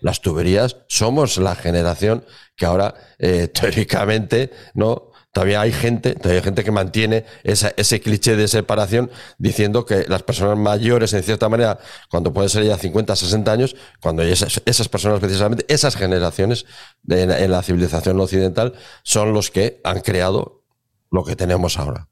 [0.00, 2.24] las tuberías somos la generación
[2.56, 8.00] que ahora eh, teóricamente no todavía hay gente todavía hay gente que mantiene esa- ese
[8.00, 12.78] cliché de separación diciendo que las personas mayores en cierta manera cuando pueden ser ya
[12.78, 16.64] 50 60 años cuando esas, esas personas precisamente esas generaciones
[17.02, 18.72] de- en, en la civilización occidental
[19.02, 20.62] son los que han creado
[21.10, 22.08] lo que tenemos ahora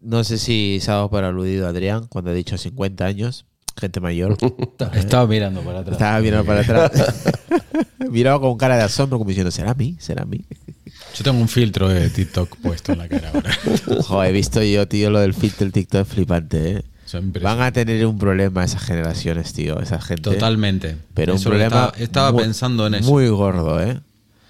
[0.00, 3.44] No sé si se ha dado por aludido Adrián cuando ha dicho 50 años,
[3.78, 4.36] gente mayor.
[4.94, 5.96] Estaba mirando para atrás.
[5.96, 6.90] Estaba mirando para atrás.
[8.10, 9.96] Miraba con cara de asombro, como diciendo, ¿será a mí?
[9.98, 10.46] ¿Será a mí?
[11.16, 13.50] Yo tengo un filtro de TikTok puesto en la cara ahora.
[14.02, 16.82] Joder, he visto yo, tío, lo del filtro del TikTok es flipante, ¿eh?
[17.40, 20.22] Van a tener un problema esas generaciones, tío, esa gente.
[20.22, 20.96] Totalmente.
[21.14, 21.66] Pero Eso un problema.
[21.86, 23.10] Estaba, estaba muy- pensando en eso.
[23.10, 24.00] Muy gordo, ¿eh?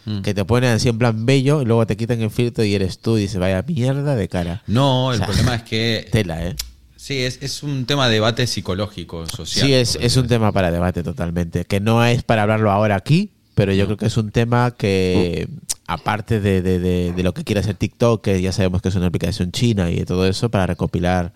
[0.06, 0.20] Mm.
[0.22, 2.98] Que te ponen así en plan bello y luego te quitan el filtro y eres
[3.00, 4.62] tú y dices, vaya mierda de cara.
[4.66, 6.08] No, el O sea, problema es que.
[6.12, 6.56] Tela, ¿eh?
[6.96, 9.66] Sí, es, es un tema de debate psicológico, social.
[9.66, 11.66] Sí, es, es un tema para debate totalmente.
[11.66, 15.48] Que no es para hablarlo ahora aquí, pero yo creo que es un tema que,
[15.86, 18.94] aparte de, de- de- de lo que quiere hacer TikTok, que ya sabemos que es
[18.94, 21.32] una aplicación china y de todo eso, para recopilar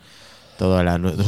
[0.59, 0.83] todos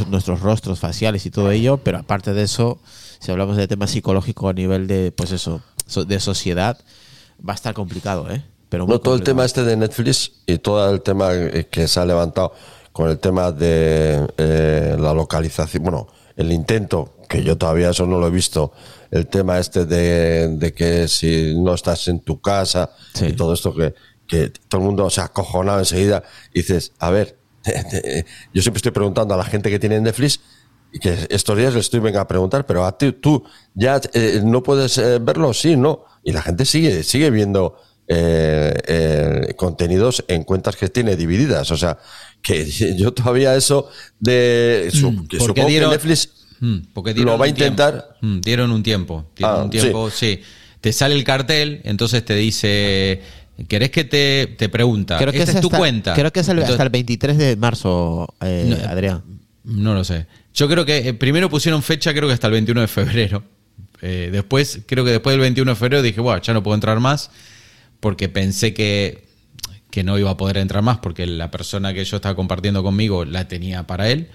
[0.07, 2.79] nuestros rostros faciales y todo ello, pero aparte de eso,
[3.19, 6.77] si hablamos de tema psicológico a nivel de, pues eso, so- de sociedad,
[7.47, 8.43] va a estar complicado, ¿eh?
[8.69, 11.87] Pero muy No, todo el tema este de Netflix y todo el tema eh, que
[11.87, 12.53] se ha levantado
[12.91, 18.19] con el tema de eh, la localización, bueno, el intento, que yo todavía eso no
[18.19, 18.73] lo he visto,
[19.11, 23.25] el tema este de, de que si no estás en tu casa Sí.
[23.27, 23.93] y todo esto que,
[24.27, 27.37] que todo el mundo se ha acojonado enseguida, y dices, a ver,
[28.53, 30.39] yo siempre estoy preguntando a la gente que tiene Netflix,
[30.93, 33.43] y que estos días les estoy venga a preguntar, pero a ti, tú
[33.73, 38.73] ya eh, no puedes eh, verlo, sí, no, y la gente sigue, sigue viendo eh,
[38.87, 41.97] eh, contenidos en cuentas que tiene divididas, o sea,
[42.41, 42.65] que
[42.97, 46.29] yo todavía eso de su- Mm, supongo dieron- que Netflix
[46.61, 47.83] Mm, porque lo dieron va a un tiempo.
[47.83, 48.17] intentar.
[48.21, 49.25] Mm, dieron un tiempo.
[49.35, 50.39] Dieron Ah, un tiempo, sí.
[50.79, 53.21] Te sale el cartel, entonces te dice.
[53.67, 55.17] ¿Querés que te, te pregunta?
[55.19, 56.13] Creo que Esta es es tu hasta- cuenta.
[56.15, 59.21] Creo que es el- Entonces- hasta el 23 de marzo, eh, No, Adrián.
[59.63, 60.25] No lo sé.
[60.53, 63.43] Yo creo que eh, primero pusieron fecha, creo que hasta el 21 de febrero.
[64.03, 66.99] Eh, después, creo que después del 21 de febrero dije, bueno, ya no puedo entrar
[66.99, 67.29] más,
[67.99, 69.27] porque pensé que,
[69.91, 73.25] que no iba a poder entrar más, porque la persona que yo estaba compartiendo conmigo
[73.25, 74.29] la tenía para él.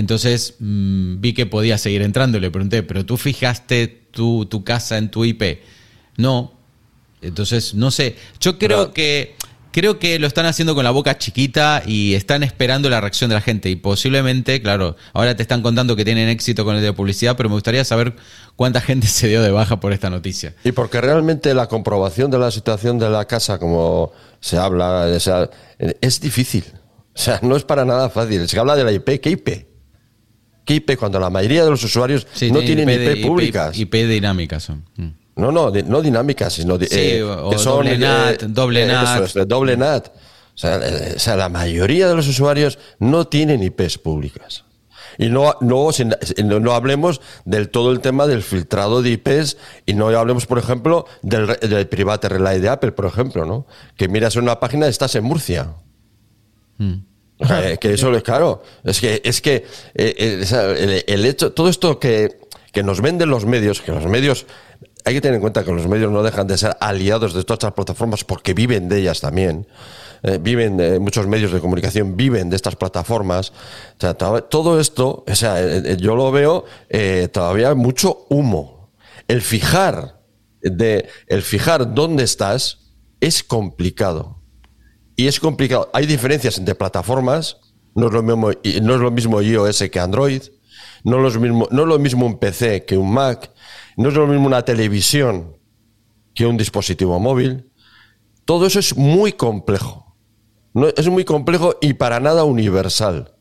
[0.00, 4.64] Entonces mm, vi que podía seguir entrando y le pregunté, ¿pero tú fijaste tu, tu
[4.64, 5.60] casa en tu IP?
[6.16, 6.52] No.
[7.20, 8.16] Entonces, no sé.
[8.40, 9.34] Yo creo Pero- que
[9.72, 13.34] creo que lo están haciendo con la boca chiquita y están esperando la reacción de
[13.34, 13.68] la gente.
[13.68, 17.50] Y posiblemente, claro, ahora te están contando que tienen éxito con el de publicidad, pero
[17.50, 18.14] me gustaría saber
[18.56, 20.54] cuánta gente se dio de baja por esta noticia.
[20.64, 25.20] Y porque realmente la comprobación de la situación de la casa, como se habla, o
[25.20, 25.50] sea,
[26.00, 26.64] es difícil.
[27.14, 28.48] O sea, no es para nada fácil.
[28.48, 29.20] Se habla de la IP.
[29.20, 29.48] ¿Qué IP?
[30.70, 30.96] ¿Qué IP?
[30.96, 33.76] Cuando la mayoría de los usuarios Sí, no tienen IP, públicas.
[33.76, 34.84] IP, dinámicas son.
[34.94, 35.08] Mm.
[35.34, 38.86] No, no, no dinámicas, sino Sí, eh, o que son, doble eh, NAT, doble eh,
[38.86, 39.24] NAT.
[39.24, 40.08] eso doble NAT.
[40.08, 40.80] O sea,
[41.16, 44.64] o sea, la mayoría de los usuarios no tienen IPs públicas.
[45.18, 45.90] Y no, no,
[46.60, 49.56] no, hablemos del todo el tema del filtrado de IPs
[49.86, 53.66] y no hablemos, por ejemplo, del, del Private Relay de Apple, por ejemplo, ¿no?
[53.96, 55.74] Que miras en una página y estás en Murcia.
[56.78, 57.09] Mm.
[57.48, 58.62] Eh, que eso es claro.
[58.84, 62.38] Es que, es que eh, eh, el, hecho, todo esto que,
[62.72, 64.46] que nos venden los medios, que los medios,
[65.04, 67.56] hay que tener en cuenta que los medios no dejan de ser aliados de todas
[67.56, 69.66] estas plataformas porque viven de ellas también.
[70.42, 73.54] Viven, eh, muchos medios de comunicación viven de estas plataformas.
[74.50, 76.66] Todo esto, o sea, yo lo veo
[77.32, 78.90] todavía mucho humo.
[79.28, 80.20] El fijar,
[80.60, 82.80] de, el fijar dónde estás
[83.20, 84.39] es complicado
[85.20, 85.90] y es complicado.
[85.92, 87.58] Hay diferencias entre plataformas.
[87.94, 88.22] No es lo
[89.10, 90.42] mismo, iOS que Android.
[91.04, 93.52] No es, lo mismo, no es lo mismo un PC que un Mac.
[93.96, 95.56] No es lo mismo una televisión
[96.34, 97.70] que un dispositivo móvil.
[98.44, 100.16] Todo eso es muy complejo.
[100.96, 103.34] Es muy complejo y para nada universal.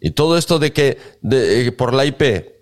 [0.00, 2.57] Y todo esto de que de- eh, por la IP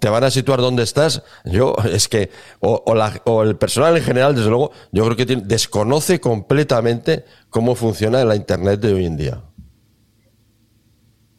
[0.00, 2.30] te van a situar donde estás, yo es que,
[2.60, 8.36] o, el personal en general, desde luego, yo creo que desconoce completamente cómo funciona la
[8.36, 9.42] Internet de hoy en día.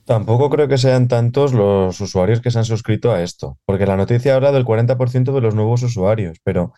[0.06, 3.98] Tampoco creo que sean tantos los usuarios que se han suscrito a esto, porque la
[3.98, 6.74] noticia habla del 40% de los nuevos usuarios, pero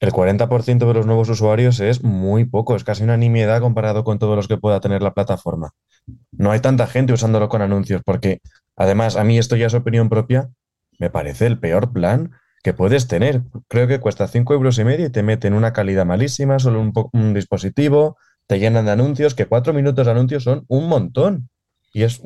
[0.00, 4.18] el 40% de los nuevos usuarios es muy poco, es casi una nimiedad comparado con
[4.18, 5.70] todos los que pueda tener la plataforma.
[6.32, 8.40] No hay tanta gente usándolo con anuncios, porque
[8.76, 10.50] además a mí esto ya es opinión propia,
[10.98, 13.42] me parece el peor plan que puedes tener.
[13.68, 16.92] Creo que cuesta 5 euros y medio y te meten una calidad malísima, solo un,
[17.12, 21.48] un dispositivo, te llenan de anuncios, que cuatro minutos de anuncios son un montón.
[21.92, 22.22] Y es,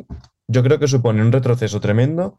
[0.46, 2.38] yo creo que supone un retroceso tremendo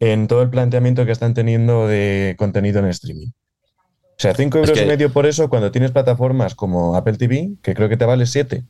[0.00, 3.28] en todo el planteamiento que están teniendo de contenido en streaming.
[3.28, 7.56] O sea, 5 euros que- y medio por eso cuando tienes plataformas como Apple TV,
[7.62, 8.64] que creo que te vale 7.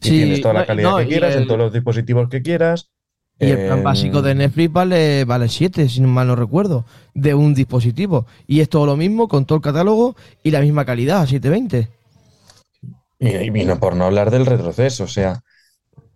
[0.00, 2.42] Y Sí, tienes toda la calidad no, que y quieras en todos los dispositivos que
[2.42, 2.91] quieras.
[3.42, 6.84] Y el plan Eh, básico de Netflix vale, vale 7, si no mal no recuerdo,
[7.14, 8.26] de un dispositivo.
[8.46, 11.88] Y es todo lo mismo con todo el catálogo y la misma calidad, 720.
[13.18, 15.40] Y, y vino por no hablar del retroceso, o sea,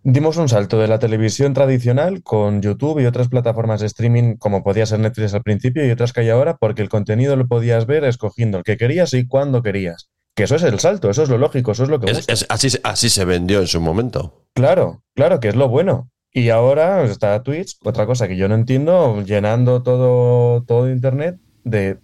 [0.03, 4.63] dimos un salto de la televisión tradicional con YouTube y otras plataformas de streaming como
[4.63, 7.85] podía ser Netflix al principio y otras que hay ahora porque el contenido lo podías
[7.85, 10.09] ver escogiendo el que querías y cuando querías.
[10.35, 12.33] Que eso es el salto, eso es lo lógico, eso es lo que Es- gusta.
[12.33, 14.43] es- así, así se vendió en su momento.
[14.53, 16.09] Claro, claro, que es lo bueno.
[16.37, 21.97] Y ahora está Twitch, otra cosa que yo no entiendo, llenando todo, todo Internet de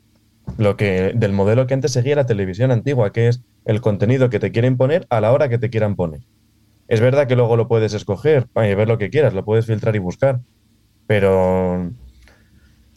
[0.58, 4.39] lo que, del modelo que antes seguía la televisión antigua, que es el contenido que
[4.39, 6.22] te quieren poner a la hora que te quieran poner.
[6.88, 9.96] Es verdad que luego lo puedes escoger, eh, ver lo que quieras, lo puedes filtrar
[9.96, 10.39] y buscar,
[11.06, 11.91] pero,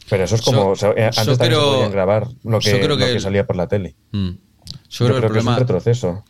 [0.09, 2.71] pero eso es como, Yo- o sea, eh, antes también se podían grabar lo que,
[2.71, 3.95] yo creo lo que que el- salía por la tele.
[4.11, 4.29] Mm.
[4.29, 4.35] Yo,
[4.89, 6.25] Yo creo, que el creo que es un problema, retroceso.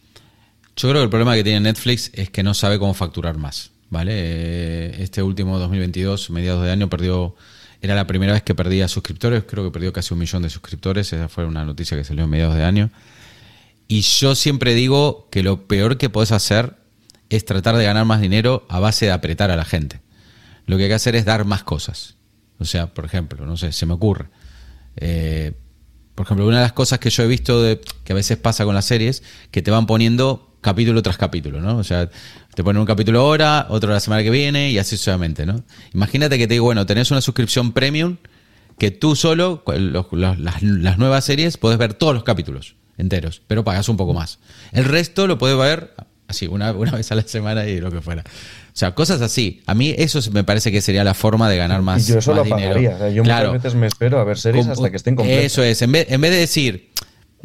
[0.75, 3.71] yo creo que el problema que tiene Netflix es que no sabe cómo facturar más.
[3.89, 4.11] ¿Vale?
[4.15, 7.35] Eh, Este último 2022, mediados de año, perdió.
[7.81, 9.43] Era la primera vez que perdía suscriptores.
[9.47, 11.13] Creo que perdió casi un millón de suscriptores.
[11.13, 12.89] Esa fue una noticia que salió en mediados de año.
[13.87, 16.75] Y yo siempre digo que lo peor que podés hacer
[17.29, 20.01] es tratar de ganar más dinero a base de apretar a la gente.
[20.65, 22.15] Lo que hay que hacer es dar más cosas.
[22.59, 24.27] O sea, por ejemplo, no sé, se me ocurre.
[24.97, 25.53] Eh,
[26.15, 27.63] por ejemplo, una de las cosas que yo he visto
[28.03, 31.77] que a veces pasa con las series, que te van poniendo capítulo tras capítulo, ¿no?
[31.77, 32.09] O sea,
[32.55, 35.63] te ponen un capítulo ahora, otro la semana que viene y así sucesivamente, ¿no?
[35.93, 38.17] Imagínate que te digo, bueno, tenés una suscripción premium
[38.77, 43.41] que tú solo, los- los- las, las nuevas series, puedes ver todos los capítulos enteros,
[43.47, 44.39] pero pagas un poco más.
[44.71, 45.93] El resto lo puedes ver
[46.27, 48.23] así, una, una vez a la semana y lo que fuera.
[48.23, 49.61] O sea, cosas así.
[49.65, 52.31] A mí eso me parece que sería la forma de ganar más, y yo eso
[52.31, 52.73] más lo dinero.
[52.75, 52.95] pagaría.
[52.95, 53.47] O sea, yo Claro.
[53.49, 55.45] muchas veces me espero a ver series hasta que estén completas.
[55.45, 56.89] Eso es, en vez, en vez de decir,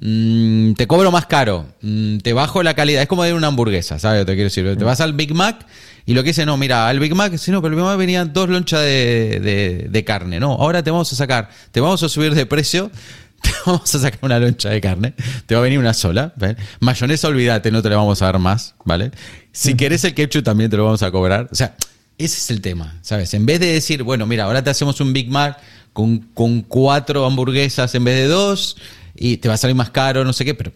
[0.07, 3.99] mm, te cobro más caro, mm, te bajo la calidad, es como de una hamburguesa,
[3.99, 4.27] ¿sabes?
[4.27, 4.77] Te quiero decir, Mm.
[4.77, 5.65] te vas al Big Mac
[6.07, 7.97] y lo que dice, no, mira, al Big Mac, sí, no, pero el Big Mac
[7.97, 12.03] venían dos lonchas de, de- de carne, no, ahora te vamos a sacar, te vamos
[12.03, 12.91] a subir de precio.
[13.43, 15.15] Te vamos a sacar una loncha de carne,
[15.47, 16.33] te va a venir una sola.
[16.37, 16.57] ¿ven?
[16.79, 19.11] Mayonesa, olvídate, no te la vamos a dar más, ¿vale?
[19.51, 21.49] Si querés el ketchup también te lo vamos a cobrar.
[21.51, 21.75] O sea,
[22.19, 23.35] ese es el tema, ¿sabes?
[23.35, 25.59] En vez de decir, bueno, mira, ahora te hacemos un Big Mac
[25.93, 28.77] con, con cuatro hamburguesas en vez de dos
[29.15, 30.73] y te va a salir más caro, no sé qué, pero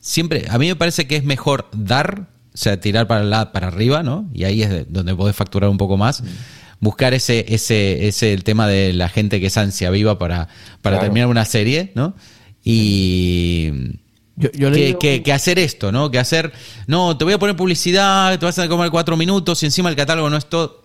[0.00, 3.68] siempre, a mí me parece que es mejor dar, o sea, tirar para, la, para
[3.68, 4.28] arriba, ¿no?
[4.34, 6.22] Y ahí es de- donde podés facturar un poco más.
[6.80, 10.48] Buscar ese, ese, ese, el tema de la gente que es ansia viva para,
[10.80, 11.00] para Claro.
[11.00, 12.14] terminar una serie, ¿no?
[12.64, 13.72] Y
[14.36, 16.10] Yo, yo que, leí- que- que hacer esto, ¿no?
[16.12, 16.52] Que hacer,
[16.86, 19.96] no, te voy a poner publicidad, te vas a comer cuatro minutos y encima el
[19.96, 20.82] catálogo no es todo.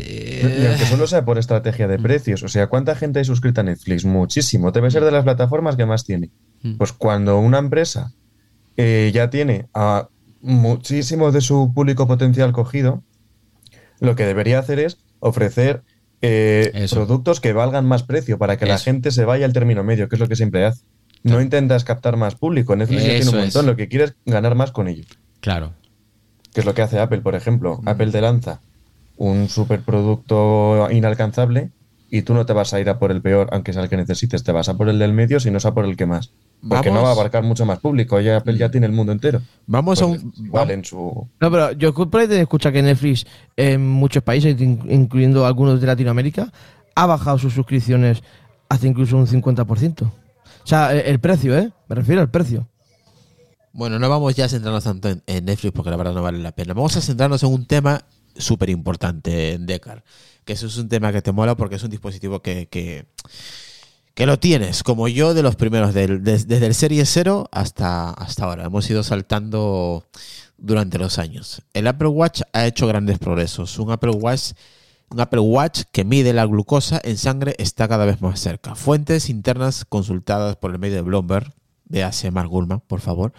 [0.00, 3.60] Eh, Y aunque solo sea por estrategia de precios, o sea, ¿cuánta gente hay suscrita
[3.62, 4.04] a Netflix?
[4.04, 4.70] Muchísimo.
[4.72, 6.30] Debe ser de las plataformas que más tiene.
[6.76, 8.12] Pues cuando una empresa
[8.76, 10.08] eh, ya tiene a
[10.40, 13.02] muchísimo de su público potencial cogido,
[14.00, 15.82] lo que debería hacer es ofrecer
[16.22, 20.08] eh, productos que valgan más precio para que la gente se vaya al término medio,
[20.08, 20.82] que es lo que siempre hace.
[21.24, 22.76] No intentas captar más público.
[22.76, 23.42] Netflix ya tiene un es.
[23.42, 23.66] montón.
[23.66, 25.04] Lo que quiere es ganar más con ello.
[25.40, 25.74] claro.
[26.54, 27.80] Que es lo que hace Apple, por ejemplo.
[27.84, 28.60] Apple te lanza
[29.18, 31.70] un superproducto inalcanzable
[32.10, 33.96] y tú no te vas a ir a por el peor, aunque sea el que
[33.98, 36.06] necesites, te vas a por el del medio, si no es a por el que
[36.06, 36.30] más.
[36.66, 36.94] Porque Vamos.
[36.94, 38.18] no va a abarcar mucho más público.
[38.20, 39.40] Ya Apple ya tiene el mundo entero.
[39.66, 40.32] Vamos a Pues, un.
[40.44, 41.28] igual en su.
[41.40, 43.26] No, pero yo por ahí te escucha que Netflix
[43.56, 46.50] en muchos países, in- incluyendo algunos de Latinoamérica,
[46.96, 48.22] ha bajado sus suscripciones
[48.68, 50.02] hace incluso un 50%.
[50.02, 50.10] O
[50.64, 51.70] sea, el, el precio, ¿eh?
[51.88, 52.66] Me refiero al precio.
[53.72, 56.52] Bueno, no vamos ya a centrarnos tanto en Netflix porque la verdad no vale la
[56.52, 56.74] pena.
[56.74, 58.02] Vamos a centrarnos en un tema
[58.38, 60.04] súper importante en Decar.
[60.44, 63.06] Que eso es un tema que te mola porque es un dispositivo que, que,
[64.14, 68.10] que lo tienes, como yo, de los primeros, del- des- desde el Serie 0 hasta,
[68.10, 68.64] hasta ahora.
[68.64, 70.06] Hemos ido saltando
[70.56, 71.62] durante los años.
[71.74, 73.78] El Apple Watch ha hecho grandes progresos.
[73.78, 74.52] Un Apple Watch,
[75.10, 78.74] un Apple Watch que mide la glucosa en sangre está cada vez más cerca.
[78.74, 81.52] Fuentes internas consultadas por el medio de Bloomberg,
[81.84, 83.32] véase Mark Gurman, por favor,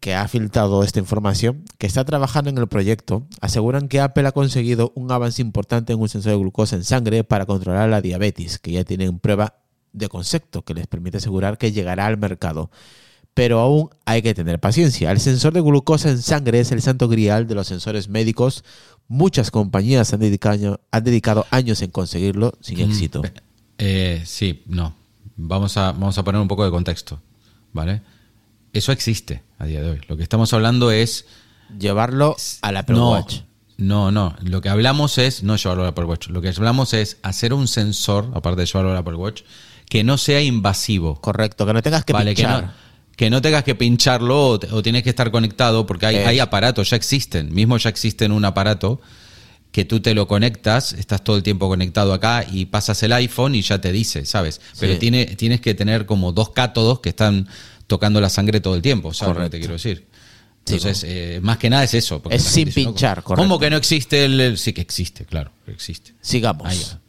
[0.00, 4.32] que ha filtrado esta información, que está trabajando en el proyecto, aseguran que Apple ha
[4.32, 8.58] conseguido un avance importante en un sensor de glucosa en sangre para controlar la diabetes,
[8.58, 9.54] que ya tienen prueba
[9.92, 12.70] de concepto que les permite asegurar que llegará al mercado.
[13.34, 15.10] Pero aún hay que tener paciencia.
[15.10, 18.64] El sensor de glucosa en sangre es el santo grial de los sensores médicos.
[19.08, 23.22] Muchas compañías han dedicado, han dedicado años en conseguirlo sin éxito.
[23.78, 24.94] Eh, sí, no.
[25.36, 27.20] Vamos a, vamos a poner un poco de contexto,
[27.74, 28.00] ¿vale?
[28.72, 30.00] Eso existe a día de hoy.
[30.08, 31.26] Lo que estamos hablando es...
[31.78, 33.38] Llevarlo al Apple no, Watch.
[33.78, 34.36] No, no.
[34.42, 35.42] Lo que hablamos es...
[35.42, 36.28] No llevarlo al Apple Watch.
[36.28, 39.42] Lo que hablamos es hacer un sensor, aparte de llevarlo al Apple Watch,
[39.88, 41.20] que no sea invasivo.
[41.20, 42.64] Correcto, que no tengas que vale, que pinchar.
[42.64, 42.72] no,
[43.16, 46.90] que no tengas que pincharlo o, o tienes que estar conectado porque hay, hay aparatos,
[46.90, 47.52] ya existen.
[47.54, 49.00] Mismo ya existen un aparato
[49.72, 53.54] que tú te lo conectas, estás todo el tiempo conectado acá y pasas el iPhone
[53.54, 54.60] y ya te dice, ¿sabes?
[54.80, 54.98] Pero Sí.
[55.00, 57.46] tiene, tienes que tener como dos cátodos que están
[57.86, 59.52] tocando la sangre todo el tiempo, ¿sabes lo que Correcto.
[59.56, 60.06] te quiero decir?
[60.64, 62.20] Sí, Entonces, eh, más que nada es eso.
[62.28, 63.58] Es sin pinchar, ¿Cómo correcto.
[63.60, 66.14] que no existe el, el- Sí que existe, claro, existe.
[66.20, 66.66] Sigamos.
[66.66, 67.00] Ahí va.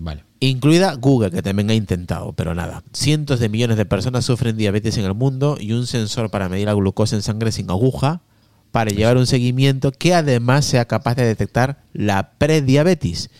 [0.00, 0.24] Vale.
[0.40, 2.82] Incluida Google, que también ha intentado, pero nada.
[2.92, 6.66] Cientos de millones de personas sufren diabetes en el mundo y un sensor para medir
[6.66, 8.20] la glucosa en sangre sin aguja
[8.72, 13.30] para llevar un seguimiento que además sea capaz de detectar la prediabetes.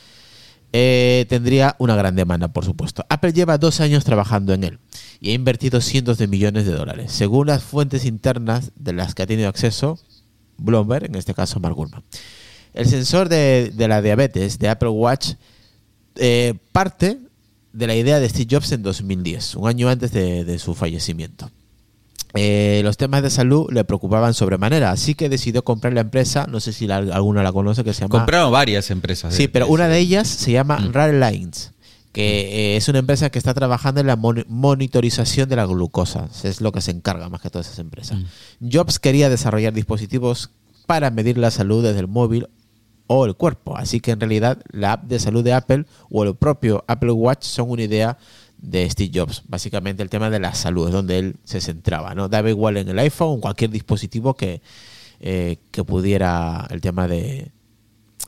[0.72, 3.04] Eh, tendría una gran demanda, por supuesto.
[3.08, 4.78] Apple lleva dos años trabajando en él
[5.20, 7.12] y ha invertido cientos de millones de dólares.
[7.12, 9.98] Según las fuentes internas de las que ha tenido acceso,
[10.58, 12.02] Bloomberg, en este caso Mark Gurman.
[12.74, 15.34] El sensor de, la diabetes de Apple Watch
[16.16, 17.18] eh, parte
[17.72, 21.50] de la idea de Steve Jobs en 2010, un año antes de su fallecimiento.
[22.34, 26.60] Eh, los temas de salud le preocupaban sobremanera, así que decidió comprar la empresa, no
[26.60, 28.10] sé si la- alguno la conoce, que se llama...
[28.18, 29.32] Compraron varias empresas.
[29.34, 30.92] Sí, pero una de ellas se llama Mm.
[30.92, 31.72] Rare Lines,
[32.12, 36.28] que eh, es una empresa que está trabajando en la mon- monitorización de la glucosa.
[36.42, 38.18] Es lo que se encarga más que todas esas empresas.
[38.60, 38.68] Mm.
[38.70, 40.50] Jobs quería desarrollar dispositivos
[40.86, 42.48] para medir la salud desde el móvil
[43.06, 43.76] o el cuerpo.
[43.76, 47.44] Así que en realidad la app de salud de Apple o el propio Apple Watch
[47.44, 48.18] son una idea
[48.58, 49.42] de Steve Jobs.
[49.48, 52.14] Básicamente el tema de la salud es donde él se centraba.
[52.14, 52.28] ¿no?
[52.28, 54.62] Daba igual en el iPhone o cualquier dispositivo que,
[55.20, 57.52] eh, que pudiera el tema de,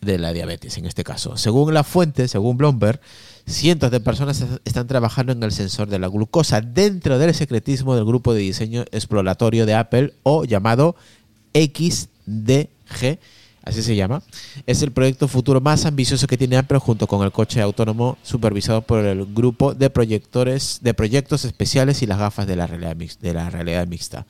[0.00, 1.36] de la diabetes en este caso.
[1.36, 3.00] Según la fuente, según Bloomberg,
[3.46, 8.04] cientos de personas están trabajando en el sensor de la glucosa dentro del secretismo del
[8.04, 10.96] grupo de diseño exploratorio de Apple o llamado
[11.54, 13.18] XDG,
[13.68, 14.22] así se llama.
[14.66, 18.82] Es el proyecto futuro más ambicioso que tiene Apple junto con el coche autónomo supervisado
[18.82, 23.32] por el grupo de proyectores de proyectos especiales y las gafas de la realidad, de
[23.32, 24.26] la realidad mixta,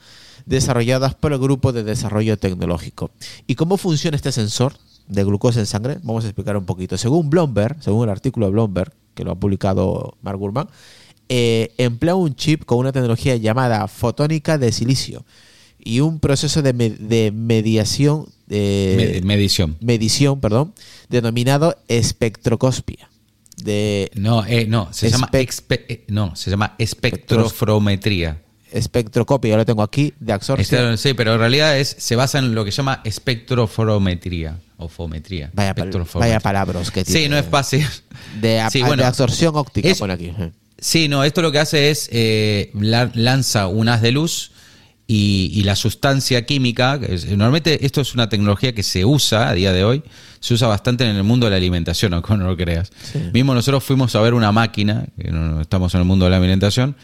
[0.46, 3.10] desarrolladas por el grupo de desarrollo tecnológico.
[3.46, 4.74] ¿Y cómo funciona este sensor?
[5.08, 6.98] de glucosa en sangre, vamos a explicar un poquito.
[6.98, 10.68] Según Bloomberg, según el artículo de Bloomberg, que lo ha publicado Mark Gurman,
[11.28, 15.24] eh, emplea un chip con una tecnología llamada fotónica de silicio
[15.78, 20.74] y un proceso de, mediación de medición medición perdón
[21.08, 23.10] denominado espectroscopia
[23.62, 28.42] de no eh, no se llama eh, no se llama espectrofrometría
[28.72, 30.98] espectroscopia, yo lo tengo aquí, de absorción.
[30.98, 35.50] sí, pero en realidad es, se basa en lo que se llama espectroforometría o fometría.
[35.54, 35.74] Vaya,
[36.14, 37.20] vaya palabras que tiene.
[37.20, 37.86] Sí, no es fácil.
[38.40, 38.60] De,
[39.04, 40.32] absorción óptica, pone aquí.
[40.78, 44.52] Sí, no, esto lo que hace es eh, lanza un haz de luz
[45.10, 47.00] y, la sustancia química,
[47.30, 50.02] normalmente esto es una tecnología que se usa a día de hoy,
[50.38, 52.92] se usa bastante en el mundo de la alimentación, aunque no lo creas.
[53.32, 56.36] Mismo nosotros fuimos a ver una máquina, que no estamos en el mundo de la
[56.36, 56.94] alimentación,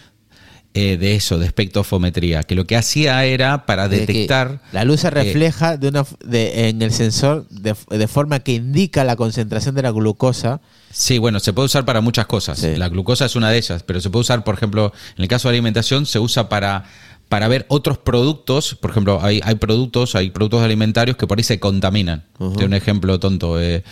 [0.75, 4.61] eh, de eso, de espectrofometría, que lo que hacía era para detectar...
[4.73, 9.05] La luz se eh, refleja de una, de, en el sensor de, forma que indica
[9.05, 10.61] la concentración de la glucosa.
[10.91, 12.61] Sí, bueno, se puede usar para muchas cosas.
[12.77, 15.49] La glucosa es una de ellas, pero se puede usar, por ejemplo, en el caso
[15.49, 16.87] de alimentación, se usa para
[17.29, 21.45] para ver otros productos, por ejemplo, hay, hay productos, hay productos alimentarios que por ahí
[21.45, 22.25] se contaminan.
[22.39, 23.83] un ejemplo tonto, eh,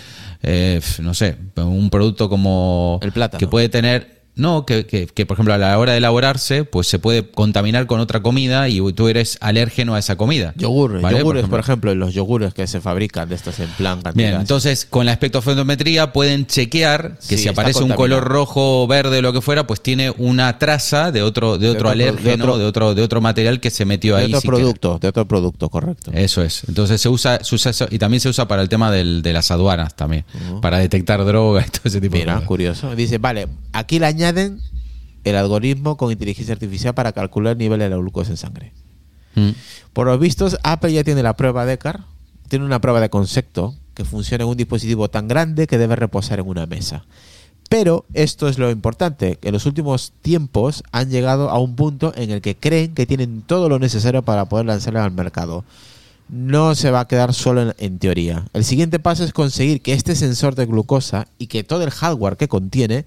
[1.01, 3.39] no sé, un producto como el plátano.
[3.39, 6.99] que puede tener no, que, que, por ejemplo a la hora de elaborarse, pues se
[6.99, 10.55] puede contaminar con otra comida y tú eres alérgeno a esa comida.
[10.57, 14.87] Yogur, yogures, por ejemplo, los yogures que se fabrican de estos en plan Bien, entonces
[14.87, 19.67] con la espectrofotometría pueden chequear que si aparece un color rojo, verde, lo que fuera,
[19.67, 23.71] pues tiene una traza de otro, de otro, alérgeno, de otro, de otro, material que
[23.71, 24.31] se metió ahí.
[24.31, 26.11] De otro producto, de otro producto, correcto.
[26.15, 26.65] Eso es.
[26.69, 27.39] Entonces se usa,
[27.91, 30.25] y también se usa para el tema del, de las aduanas también,
[30.63, 32.43] para detectar droga y todo ese tipo de cosas.
[32.43, 32.97] curioso.
[32.97, 34.61] Dice, vale, aquí la añaden
[35.25, 38.73] el algoritmo con inteligencia artificial para calcular el nivel de la glucosa en sangre.
[39.35, 39.51] Mm.
[39.93, 42.05] Por lo vistos, Apple ya tiene la prueba de CAR,
[42.49, 46.39] tiene una prueba de concepto que funciona en un dispositivo tan grande que debe reposar
[46.39, 47.05] en una mesa.
[47.69, 52.31] Pero esto es lo importante, en los últimos tiempos han llegado a un punto en
[52.31, 55.65] el que creen que tienen todo lo necesario para poder lanzarlo al mercado.
[56.29, 58.47] No se va a quedar solo en, teoría.
[58.53, 62.37] El siguiente paso es conseguir que este sensor de glucosa y que todo el hardware
[62.37, 63.05] que contiene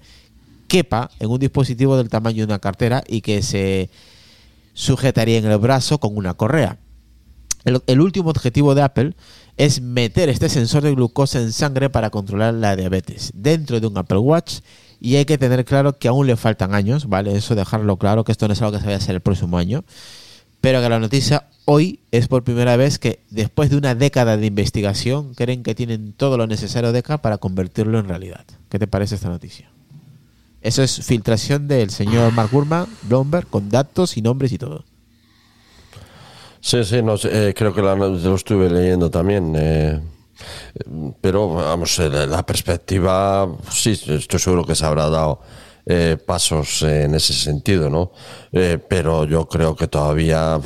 [0.66, 3.90] quepa en un dispositivo del tamaño de una cartera y que se
[4.74, 6.78] sujetaría en el brazo con una correa.
[7.64, 9.16] El, último objetivo de Apple
[9.56, 13.98] es meter este sensor de glucosa en sangre para controlar la diabetes dentro de un
[13.98, 14.60] Apple Watch
[15.00, 17.34] y hay que tener claro que aún le faltan años, ¿vale?
[17.34, 19.58] Eso dejarlo claro, que esto no es algo que se vaya a hacer el próximo
[19.58, 19.84] año,
[20.60, 24.46] pero que la noticia hoy es por primera vez que después de una década de
[24.46, 28.44] investigación creen que tienen todo lo necesario de acá para convertirlo en realidad.
[28.68, 29.75] ¿Qué te parece esta noticia?
[30.66, 34.84] Eso es filtración del señor Mark Gurman, Bloomberg, con datos y nombres y todo.
[36.60, 39.54] Sí, sí, no, eh, creo que lo estuve leyendo también.
[39.56, 40.00] Eh,
[41.20, 45.40] pero, vamos, eh, la perspectiva, sí, estoy seguro que se habrá dado
[46.26, 48.10] pasos en ese sentido, ¿no?
[48.88, 50.60] pero yo creo que todavía...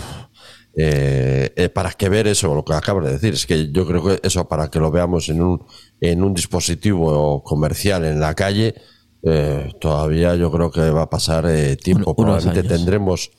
[1.74, 4.48] para que ver eso, lo que acabas de decir, es que yo creo que eso
[4.48, 5.62] para que lo veamos en un,
[6.01, 8.74] en un dispositivo comercial en la calle,
[9.22, 12.14] eh, todavía yo creo que va a pasar eh, tiempo.
[12.14, 13.30] Probablemente tendremos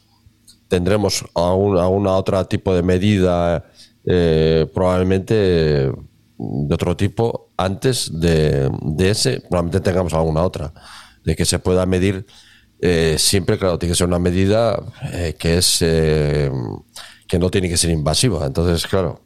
[0.67, 3.65] tendremos a, una otra tipo de medida,
[4.05, 5.34] eh, probablemente
[6.38, 10.73] de otro tipo, antes de, ese, probablemente tengamos alguna otra,
[11.25, 12.25] de que se pueda medir
[13.17, 14.82] siempre, claro, tiene que ser una medida
[15.38, 18.45] que es que no tiene que ser invasiva.
[18.47, 19.21] Entonces, claro,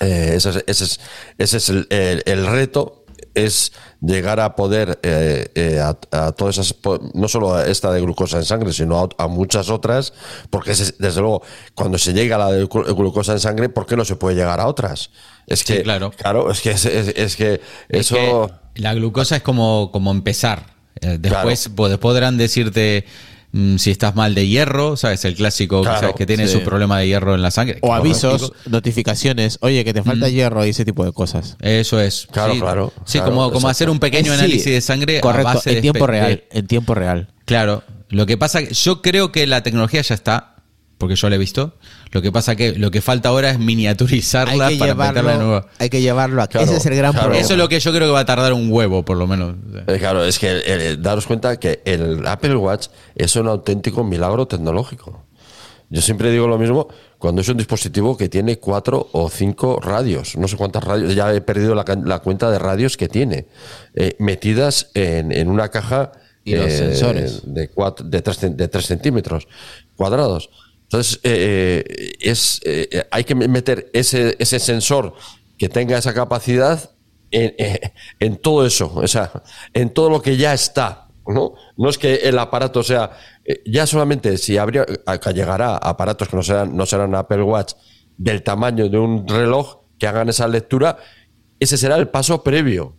[0.00, 1.00] ese, es,
[1.36, 2.99] ese es el, el reto
[3.34, 6.74] es llegar a poder eh, eh, a, todas esas,
[7.14, 10.12] no solo a esta de glucosa en sangre, sino a, muchas otras,
[10.50, 11.42] porque desde luego
[11.74, 14.60] cuando se llega a la de glucosa en sangre, ¿por qué no se puede llegar
[14.60, 15.10] a otras?
[15.46, 16.10] Es que, claro.
[16.12, 18.50] claro, es que, es, que eso...
[18.74, 20.66] la glucosa es como, como empezar.
[21.00, 21.68] Eh, después
[22.00, 23.04] podrán decirte
[23.52, 25.24] mm, si estás mal de hierro, ¿sabes?
[25.24, 26.14] El clásico Claro, ¿sabes?
[26.16, 26.54] que tiene sí.
[26.54, 27.78] su problema de hierro en la sangre.
[27.82, 31.56] O avisos, notificaciones, oye, que te falta hierro y ese tipo de cosas.
[31.60, 32.26] Eso es.
[32.30, 35.20] Claro, sí, claro, Sí, claro, como, como hacer un pequeño Eh, sí, análisis de sangre
[35.20, 37.28] Correcto, a base en tiempo real, en tiempo real.
[37.44, 40.56] Claro, lo que pasa, yo creo que la tecnología ya está,
[40.98, 41.76] porque yo la he visto.
[42.12, 45.36] Lo que pasa que lo que falta ahora es miniaturizarla Hay que, para meterla de
[45.36, 45.66] llevarlo, nuevo.
[45.78, 47.26] hay que llevarlo a Claro, Ese es el gran claro.
[47.26, 47.44] problema.
[47.44, 49.54] Eso es lo que yo creo que va a tardar un huevo, por lo menos.
[49.86, 54.46] Eh, Claro, es que eh, daros cuenta que el Apple Watch es un auténtico milagro
[54.46, 55.24] tecnológico.
[55.88, 56.86] Yo siempre digo lo mismo
[57.18, 61.32] cuando es un dispositivo que tiene cuatro o cinco radios, no sé cuántas radios, ya
[61.34, 63.46] he perdido la, la cuenta de radios que tiene,
[63.94, 66.12] eh, metidas en, en una caja
[66.44, 67.42] Y los sensores.
[67.44, 69.48] de, cuatro, de, tres, de tres centímetros
[69.96, 70.50] cuadrados.
[70.92, 75.14] Entonces, eh, eh, es, eh, hay que meter ese, ese sensor
[75.56, 76.90] que tenga esa capacidad
[77.30, 79.30] en, eh, en todo eso, o sea,
[79.72, 81.06] en todo lo que ya está.
[81.26, 81.54] ¿no?
[81.76, 83.12] no es que el aparato sea.
[83.44, 84.84] eh, Ya solamente si habría,
[85.32, 87.74] llegará aparatos que no serán, no serán Apple Watch
[88.16, 90.96] del tamaño de un reloj que hagan esa lectura,
[91.60, 92.96] ese será el paso previo.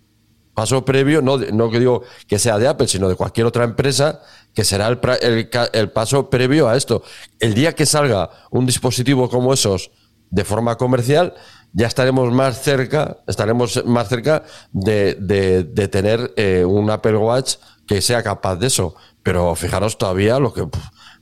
[0.54, 4.22] Paso previo, no, no que digo que sea de Apple, sino de cualquier otra empresa,
[4.54, 7.04] que será el, el el paso previo a esto.
[7.40, 9.92] El día que salga un dispositivo como esos
[10.30, 11.34] de forma comercial,
[11.74, 17.56] ya estaremos más cerca, estaremos más cerca de, de- de tener eh, un Apple Watch
[17.88, 18.96] que sea capaz de eso.
[19.24, 20.68] Pero fijaros todavía lo que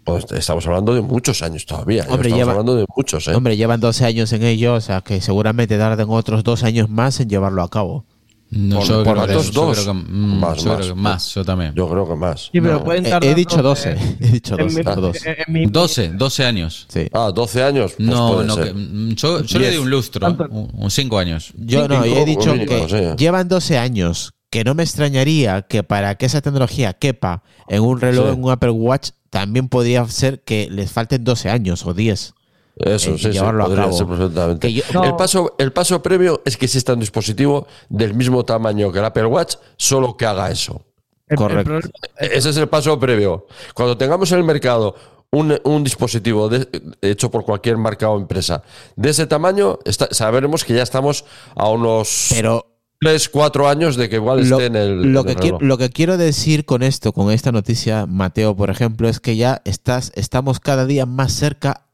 [0.04, 2.04] pues, estamos hablando de muchos años todavía.
[2.04, 2.08] ¿eh?
[2.10, 3.36] Hombre, estamos lleva- hablando de muchos, ¿eh?
[3.36, 7.20] Hombre, llevan 12 años en ello, o sea que seguramente tarden otros dos años más
[7.20, 8.06] en llevarlo a cabo.
[8.52, 9.80] No, Por- yo por creo que- los yo dos.
[9.80, 10.78] creo que- mm, Más, yo más.
[10.78, 11.74] creo que más, yo también.
[11.76, 12.42] Yo creo que más.
[12.52, 12.84] Sí, pero No.
[12.84, 15.26] pueden He, tardar he dicho no 12, sé, he dicho en 12, mi- por dos.
[15.26, 16.86] en- en mi- 12, 12 años.
[16.90, 17.08] Sí.
[17.14, 17.94] Ah, 12 años.
[17.96, 21.54] Pues no, no, que- mm, yo, yo le doy un lustro, un, un 5 años.
[21.58, 23.24] Yo no, yo he dicho mínimo, que sí.
[23.24, 28.02] llevan 12 años, que no me extrañaría que para que esa tecnología quepa en un
[28.02, 28.34] reloj, Sí.
[28.34, 32.34] en un Apple Watch, también podría ser que les falten 12 años o 10.
[32.80, 33.98] Eso, eh, sí, sí, llevarlo a podría cabo.
[33.98, 34.68] ser perfectamente.
[34.68, 35.04] Que yo- No.
[35.04, 39.06] el, paso, el paso previo es que exista un dispositivo del mismo tamaño que el
[39.06, 40.82] Apple Watch, solo que haga eso.
[41.28, 41.64] el- el Correcto.
[41.66, 43.46] problema- Ese es el paso previo.
[43.76, 44.96] Cuando tengamos en el mercado
[45.32, 46.68] un, un dispositivo de-
[47.04, 48.64] hecho por cualquier marca o empresa
[48.96, 51.26] de ese tamaño, está- sabremos que ya estamos
[51.56, 52.66] a unos Pero
[53.00, 55.14] 3, 4 años de que igual lo, esté en el.
[55.14, 58.56] lo en que el quiero, lo que quiero decir con esto, con esta noticia, Mateo,
[58.56, 61.86] por ejemplo, es que ya estás, estamos cada día más cerca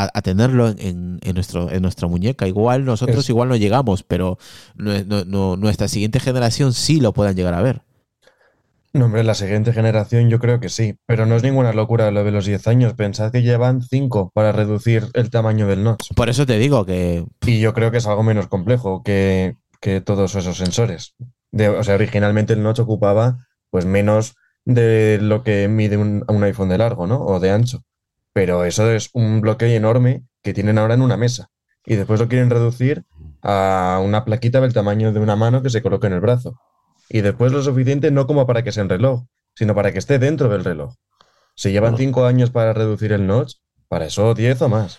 [0.00, 2.46] a, a tenerlo en, en- en nuestro, en nuestra muñeca.
[2.46, 4.38] Igual nosotros Es- igual no llegamos, pero
[4.76, 7.82] no- no- no- nuestra siguiente generación sí lo puedan llegar a ver.
[8.94, 12.24] No, hombre, la siguiente generación yo creo que sí, pero no es ninguna locura lo
[12.24, 12.92] de los 10 años.
[12.92, 16.12] Pensad que llevan 5 para reducir el tamaño del notch.
[16.14, 20.02] Por eso te digo que Y yo creo que es algo menos complejo que, que
[20.02, 21.14] todos esos sensores.
[21.50, 23.38] De- o sea, originalmente el notch ocupaba
[23.70, 24.34] pues menos
[24.66, 27.24] de lo que mide un, un iPhone de largo, ¿no?
[27.24, 27.82] O de ancho.
[28.32, 31.50] Pero eso es un bloque enorme que tienen ahora en una mesa.
[31.84, 33.04] Y después lo quieren reducir
[33.42, 36.58] a una plaquita del tamaño de una mano que se coloque en el brazo.
[37.08, 39.24] Y después lo suficiente no como para que sea en reloj,
[39.54, 40.94] sino para que esté dentro del reloj.
[41.54, 43.56] Si llevan 5 años para reducir el notch,
[43.88, 44.98] para eso 10 o más.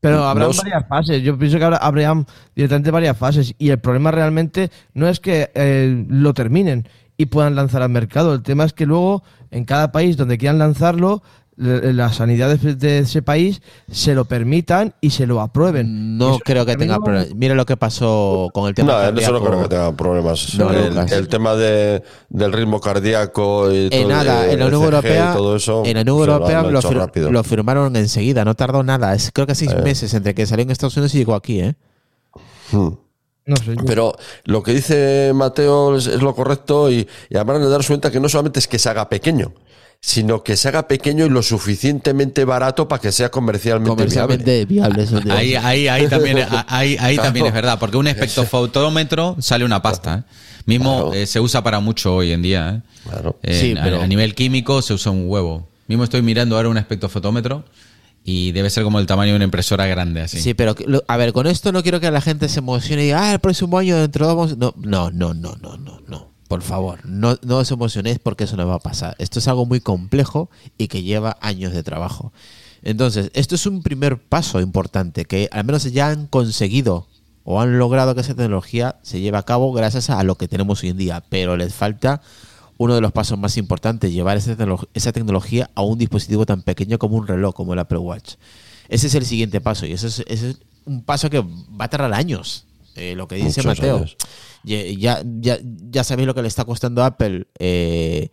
[0.00, 1.22] Pero habrá varias fases.
[1.22, 3.54] Yo pienso que habrá, habrían directamente varias fases.
[3.58, 8.34] Y el problema realmente no es que eh, lo terminen y puedan lanzar al mercado.
[8.34, 11.22] El tema es que luego, en cada país donde quieran lanzarlo,
[11.56, 16.16] las sanidades de ese país se lo permitan y se lo aprueben.
[16.16, 17.34] no eso creo que tenga no- problemas.
[17.34, 19.44] Mira lo que pasó con el tema No, en eso no cardíaco.
[19.50, 20.54] creo que tenga problemas.
[20.58, 25.32] No, el, tema de, del ritmo cardíaco y En todo, nada, en la Unión Europea,
[25.34, 27.30] todo eso, en la Unión Europea lo, hecho fir- rápido.
[27.30, 29.14] lo firmaron enseguida, no tardó nada.
[29.14, 29.82] Es, creo que seis Eh.
[29.82, 31.74] meses entre que salió en Estados Unidos y llegó aquí, ¿eh?
[32.72, 32.88] Hmm.
[33.44, 33.74] No sé.
[33.76, 37.88] yo- Pero lo que dice Mateo es, es lo correcto y, y además de darse
[37.88, 39.52] cuenta que no solamente es que se haga pequeño,
[40.04, 44.04] sino que se haga pequeño y lo suficientemente barato para que sea comercialmente, viable.
[44.36, 45.06] Comercialmente viable.
[45.06, 47.22] de- Ahí, ahí, ahí también, ahí, ahí Claro.
[47.28, 50.24] también es verdad, porque un espectrofotómetro sale una pasta.
[50.28, 50.32] ¿eh?
[50.66, 51.14] Mismo Claro.
[51.14, 52.82] eh, se usa para mucho hoy en día.
[52.84, 52.90] ¿eh?
[53.08, 53.38] Claro.
[53.44, 55.68] Eh, Sí, pero- a, nivel químico se usa un huevo.
[55.86, 57.64] Mismo estoy mirando ahora un espectrofotómetro
[58.24, 60.40] y debe ser como el tamaño de una impresora grande así.
[60.40, 60.74] Sí, pero
[61.06, 63.38] a ver, con esto no quiero que la gente se emocione y diga, ah, el
[63.38, 64.58] próximo año dentro de dos vamos-".
[64.58, 66.31] No, no, no, no, no, no, no.
[66.52, 69.16] Por favor, no, no os emocionéis porque eso no va a pasar.
[69.18, 72.32] Esto es algo muy complejo y que lleva años de trabajo.
[72.82, 77.06] Entonces, esto es un primer paso importante que al menos ya han conseguido
[77.44, 80.82] o han logrado que esa tecnología se lleve a cabo gracias a lo que tenemos
[80.82, 81.24] hoy en día.
[81.30, 82.20] Pero les falta
[82.76, 86.60] uno de los pasos más importantes, llevar esa, tecno- esa tecnología a un dispositivo tan
[86.62, 88.34] pequeño como un reloj, como el Apple Watch.
[88.90, 91.88] Ese es el siguiente paso y ese es, ese es un paso que va a
[91.88, 92.66] tardar años.
[92.94, 93.96] Eh, lo que dice Muchos Mateo.
[93.96, 94.16] años.
[94.64, 95.58] Ya, ya,
[95.90, 98.30] ya, sabéis lo que le está costando a Apple eh,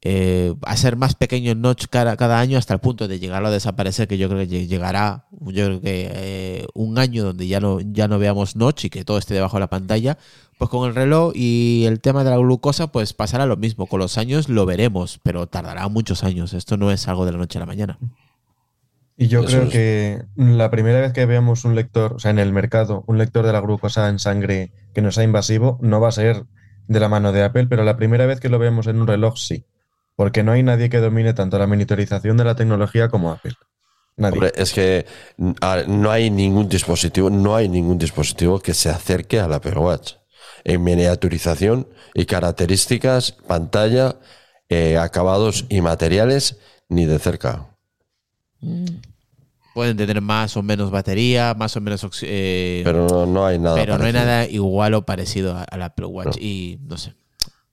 [0.00, 3.50] eh, a ser más pequeño en notch cada, año hasta el punto de llegarlo a
[3.50, 7.58] desaparecer, que yo creo que lle- llegará, yo creo que eh, un año donde ya
[7.60, 10.16] no, ya no veamos notch y que todo esté debajo de la pantalla,
[10.56, 13.86] pues con el reloj y el tema de la glucosa, pues pasará lo mismo.
[13.86, 16.52] Con los años lo veremos, pero tardará muchos años.
[16.52, 17.98] Esto no es algo de la noche a la mañana.
[19.20, 19.70] Y yo Eso creo es.
[19.70, 23.44] que la primera vez que veamos un lector, o sea, en el mercado, un lector
[23.44, 26.44] de la glucosa en sangre que no sea invasivo, no va a ser
[26.86, 29.36] de la mano de Apple, pero la primera vez que lo veamos en un reloj,
[29.36, 29.66] sí.
[30.14, 33.54] Porque no hay nadie que domine tanto la miniaturización de la tecnología como Apple.
[34.16, 34.34] Nadie.
[34.34, 35.04] Hombre, es que
[35.36, 35.52] mm,
[35.88, 40.14] no hay ningún dispositivo, no hay ningún dispositivo que se acerque al Apple Watch.
[40.62, 44.16] En miniaturización y características, pantalla,
[44.68, 46.58] eh, acabados y materiales,
[46.88, 47.66] ni de cerca.
[49.74, 52.04] Pueden tener más o menos batería, más o menos...
[52.22, 53.76] eh, Pero no, no hay nada.
[53.76, 56.36] pero no hay nada igual o parecido a- al Apple Watch.
[56.40, 57.14] Y no sé.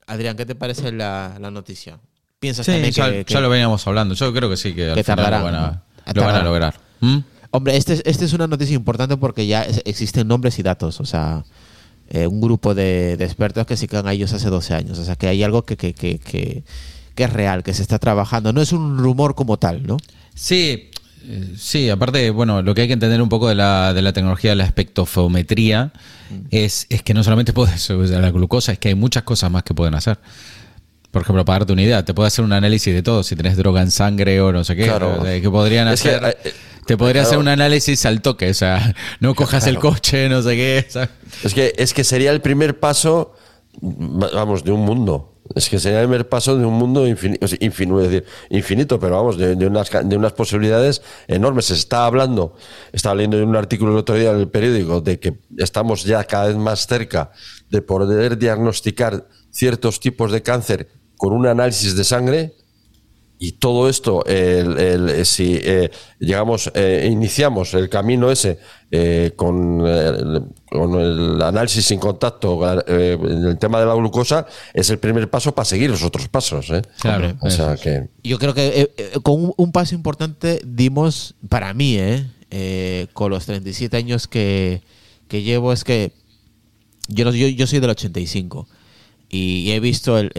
[0.05, 1.99] Adrián, ¿qué te parece la, la noticia?
[2.39, 4.13] ¿Piensas Sí, también ya, que, que- ya lo veníamos hablando.
[4.13, 5.67] Yo creo que sí, que al que final tardarán, lo van a, ¿no?
[5.67, 6.45] lo van a Tardarán.
[6.45, 6.75] lograr.
[7.01, 7.17] ¿Mm?
[7.51, 10.99] Hombre, este, es- este es una noticia importante porque ya es- existen nombres y datos.
[10.99, 11.43] O sea,
[12.09, 14.99] eh, un grupo de, de expertos que se quedan a ellos hace 12 años.
[14.99, 16.63] O sea, que hay algo que, que, que, que-
[17.15, 18.53] que es real, que se está trabajando.
[18.53, 19.97] No es un rumor como tal, ¿no?
[20.35, 20.91] Sí,
[21.57, 24.51] sí, aparte, bueno, lo que hay que entender un poco de la, de la tecnología
[24.51, 25.91] de la espectrofometría
[26.51, 29.73] es, es que no solamente puedes la glucosa, es que hay muchas cosas más que
[29.73, 30.17] pueden hacer.
[31.11, 33.55] Por ejemplo, para darte una idea, te puede hacer un análisis de todo, si tenés
[33.55, 35.23] droga en sangre o no sé qué, Claro.
[35.23, 36.23] sea, que podrían Es que, hacer...
[36.29, 36.53] eh, eh,
[36.85, 37.27] te podría claro.
[37.27, 40.85] hacer un análisis al toque, o sea, no cojas el coche, no sé qué.
[40.89, 41.09] ¿sabes?
[41.43, 43.33] Es que, es que sería el primer paso,
[43.81, 45.34] va- vamos, de un mundo.
[45.53, 47.45] Es que sería el primer paso de un mundo infinito,
[48.49, 51.65] infinito, pero vamos, de, unas, de unas posibilidades enormes.
[51.65, 52.55] Se está hablando,
[52.91, 56.23] estaba leyendo en un artículo el otro día en el periódico, de que estamos ya
[56.23, 57.31] cada vez más cerca
[57.69, 62.55] de poder diagnosticar ciertos tipos de cáncer con un análisis de sangre.
[63.37, 68.59] Y todo esto, el- el- si eh, llegamos, eh, iniciamos el camino ese
[68.91, 74.45] eh, con, eh, con el análisis sin contacto eh, en el tema de la glucosa,
[74.73, 76.69] es el primer paso para seguir los otros pasos.
[76.69, 76.81] ¿eh?
[77.01, 77.83] Claro, o sea eso.
[77.83, 82.25] que Yo creo que eh, eh, con un, un paso importante dimos, para mí, eh,
[82.51, 84.81] eh, con los 37 años que,
[85.27, 86.13] que llevo, es que
[87.09, 88.65] yo, no- yo, yo soy del 85
[89.29, 90.31] y he visto el,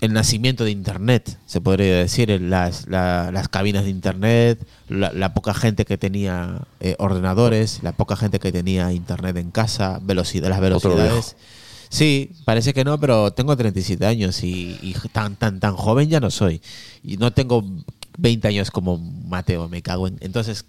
[0.00, 5.34] el, nacimiento de Internet, se podría decir, las, la- las cabinas de Internet, la, la
[5.34, 10.48] poca gente que tenía eh, ordenadores, la poca gente que tenía Internet en casa, velocidad,
[10.50, 11.36] las velocidades.
[11.88, 16.18] Sí, parece que no, pero tengo 37 años y, y tan, tan, tan joven ya
[16.18, 16.60] no soy.
[17.04, 17.64] Y no tengo
[18.18, 20.16] 20 años como Mateo, me cago en.
[20.20, 20.64] Entonces,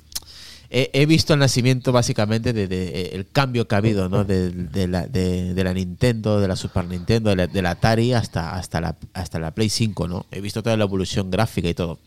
[0.77, 4.25] he, he visto el nacimiento básicamente de, de- eh, el cambio que ha habido, ¿no?
[4.25, 8.55] De, de la, de, de la Nintendo, de la Super Nintendo, de la, Atari hasta,
[8.55, 10.25] hasta, la, hasta la Play 5, ¿no?
[10.31, 11.97] He visto toda la evolución gráfica y todo.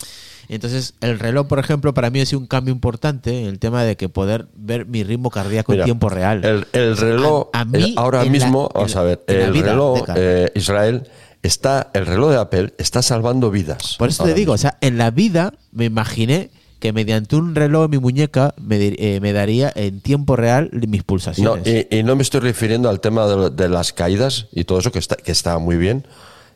[0.51, 3.85] Entonces, el reloj, por ejemplo, para mí ha sido un cambio importante en el tema
[3.85, 6.45] de que poder ver mi ritmo cardíaco Mira, en tiempo real.
[6.45, 10.05] El, el reloj, A- a mí, el- ahora la- mismo, vamos a ver, el reloj
[10.17, 11.07] eh, Israel
[11.43, 13.97] está, el reloj de Apple está salvando vidas.
[13.99, 14.55] Por eso te digo, mismo.
[14.55, 18.77] o sea, en la vida me imaginé que mediante un reloj en mi muñeca me,
[18.99, 21.67] eh, me daría en tiempo real mis No, pulsaciones.
[21.91, 24.93] y, y no me estoy refiriendo al tema de, de las caídas y todo eso
[24.93, 26.07] que está, que está muy bien,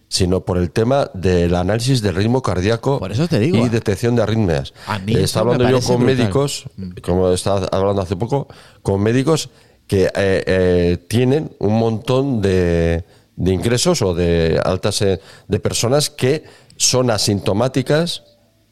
[0.09, 3.65] sino por el tema del análisis del ritmo cardíaco Por eso te digo.
[3.65, 4.75] y detección de arritmias.
[4.87, 6.17] A mí Eh, eso estaba hablando yo con brutal.
[6.19, 6.91] médicos, Mm.
[7.03, 8.47] como estaba hablando hace poco,
[8.83, 9.49] con médicos
[9.89, 13.05] que eh, eh, tienen un montón de,
[13.37, 15.19] de ingresos o de altas eh,
[15.49, 16.45] de personas que
[16.77, 18.23] son asintomáticas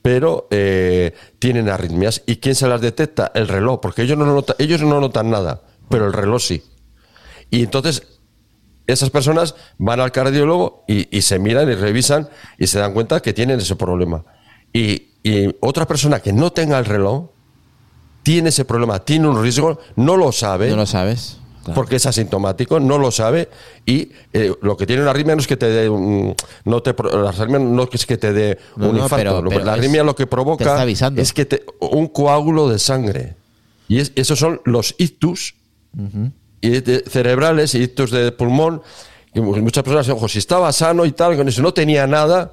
[0.03, 2.23] pero eh, tienen arritmias.
[2.27, 3.31] ¿Y quién se las detecta?
[3.35, 6.63] El reloj, porque ellos no, notan, ellos no notan nada, pero el reloj sí.
[7.51, 8.07] Y entonces
[8.87, 12.29] esas personas van al cardiólogo y, se miran y revisan
[12.59, 14.25] y se dan cuenta que tienen ese problema.
[14.73, 17.31] Y, y otra persona que no tenga el reloj
[18.23, 21.39] tiene ese problema, tiene un riesgo, no lo sabe ¿No lo sabes?
[21.63, 21.75] Claro.
[21.75, 23.49] porque es asintomático, no lo sabe
[23.85, 26.35] y eh, lo que tiene una arritmia no es que te dé un,
[26.65, 29.51] no te la arritmia no es que te dé No, un no, infarto, pero- Lo-
[29.51, 30.65] pero la es- arritmia lo que provoca
[31.17, 33.37] es que te, un coágulo de sangre
[33.89, 35.55] y es- esos son los ictus
[36.63, 38.81] y de- cerebrales y ictus de pulmón
[39.35, 42.53] y muchas personas dicen, ojo, si estaba sano y tal, con eso no tenía nada,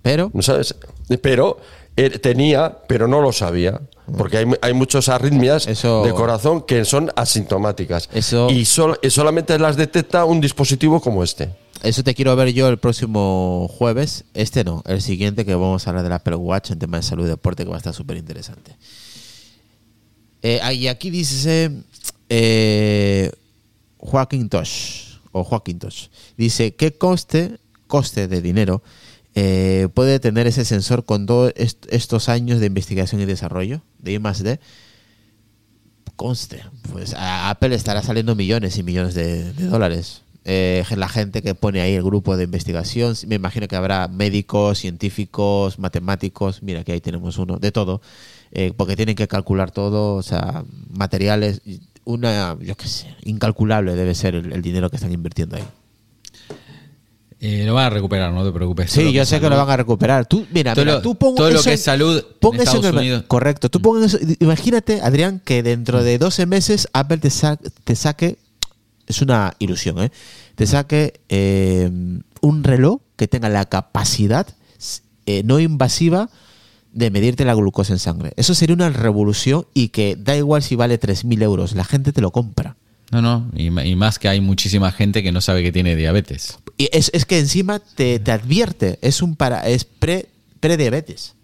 [0.00, 0.74] Pero, ¿no sabes?
[1.20, 1.58] Pero
[1.94, 3.80] tenía, pero no lo sabía.
[4.18, 8.08] Porque hay, hay muchas arritmias Eso- de corazón que son asintomáticas.
[8.12, 11.50] Eso- Y, sol- y solamente las detecta un dispositivo como este.
[11.82, 14.24] eso te quiero ver yo el próximo jueves.
[14.34, 17.24] Este no, el siguiente que vamos a hablar del Apple Watch en tema de salud
[17.26, 18.76] y deporte que va a estar súper interesante.
[20.42, 21.70] Eh, y aquí dice
[22.28, 23.30] eh,
[23.98, 28.82] Joaquín Tosh, o Joaquín Tosh, dice que conste coste de dinero
[29.34, 34.12] eh, puede tener ese sensor con todos est- estos años de investigación y desarrollo de
[34.12, 34.60] I D?
[36.16, 36.62] Conste,
[36.92, 40.22] pues a Apple estará saliendo millones y millones de, dólares.
[40.44, 44.78] Eh, la gente que pone ahí el grupo de investigación, me imagino que habrá médicos,
[44.78, 48.02] científicos, matemáticos, mira que ahí tenemos uno, de todo,
[48.50, 51.62] eh, porque tienen que calcular todo, o sea, materiales,
[52.04, 55.64] una, yo qué sé, incalculable debe ser el dinero que están invirtiendo ahí.
[57.44, 58.92] Eh, lo van a recuperar, no te preocupes.
[58.92, 60.26] Sí, yo sé que lo van a recuperar.
[60.26, 62.54] Tú, mira, Todo mira, lo- tú pon todo lo eso que en- es salud pon
[62.54, 63.24] en eso Estados el- Unidos.
[63.26, 63.68] Correcto.
[63.68, 68.38] Tú pon eso- imagínate, Adrián, que dentro de 12 meses Apple te, sa- te saque,
[69.08, 70.12] es una ilusión, ¿eh?
[70.54, 71.90] Te saque eh,
[72.42, 74.46] un reloj que tenga la capacidad
[75.26, 76.30] eh, no invasiva
[76.92, 78.32] de medirte la glucosa en sangre.
[78.36, 82.20] Eso sería una revolución y que da igual si vale 3.000 euros, la gente te
[82.20, 82.76] lo compra.
[83.12, 86.58] No, no, y, más que hay muchísima gente que no sabe que tiene diabetes.
[86.78, 90.28] Y es, es que encima te, te advierte, es un para es pre
[90.60, 91.34] prediabetes.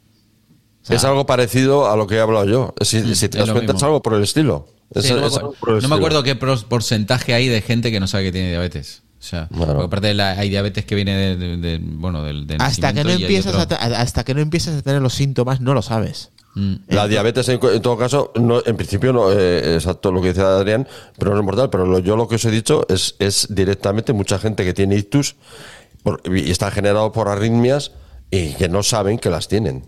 [0.82, 2.74] O sea, es algo parecido a lo que he hablado yo.
[2.80, 4.66] Si, si te das cuenta, es algo por el estilo.
[4.94, 5.94] Es- Sí, no, me es acuerdo, algo por el no me estilo.
[5.96, 6.34] acuerdo qué
[6.66, 9.02] porcentaje hay de gente que no sabe que tiene diabetes.
[9.20, 9.66] O sea, Claro.
[9.74, 12.94] porque aparte de la- hay diabetes que viene de, de- de- bueno, del, del hasta
[12.94, 15.82] que no empiezas a, ta- hasta que no empiezas a tener los síntomas no lo
[15.82, 16.30] sabes.
[16.58, 16.74] Mm.
[16.88, 20.40] La diabetes, en, en todo caso, no, en principio no eh, exacto lo que dice
[20.42, 20.88] Adrián,
[21.18, 21.70] pero no es mortal.
[21.70, 24.96] Pero lo- yo lo que os he dicho es, es directamente mucha gente que tiene
[24.96, 25.36] ictus
[26.02, 27.92] por- y está generado por arritmias
[28.30, 29.84] y que no saben que las tienen.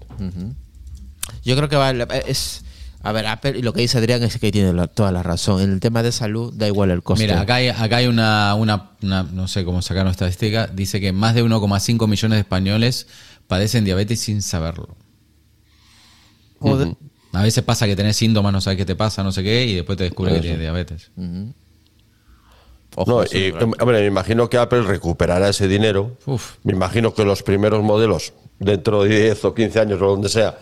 [1.45, 2.65] Yo creo que va, es
[3.03, 5.63] a ver, Apple y lo que dice Adrián es que tiene la- toda la razón.
[5.63, 7.25] En el tema de salud da igual el coste.
[7.27, 11.11] Mira, acá hay, acá hay una, una, una- no sé cómo sacaron estadística, dice que
[11.13, 13.07] más de 1,5 millones de españoles
[13.47, 14.97] padecen diabetes sin saberlo.
[17.33, 19.75] A veces pasa que tenés síntomas, no sabes qué te pasa, no sé qué, y
[19.77, 21.11] después te descubres que tienes diabetes.
[22.97, 26.17] Ojo, No, y, hombre, me imagino que Apple recuperará ese dinero.
[26.27, 26.57] Uf.
[26.65, 30.59] Me imagino que los primeros modelos, dentro de 10 o 15 años o donde sea,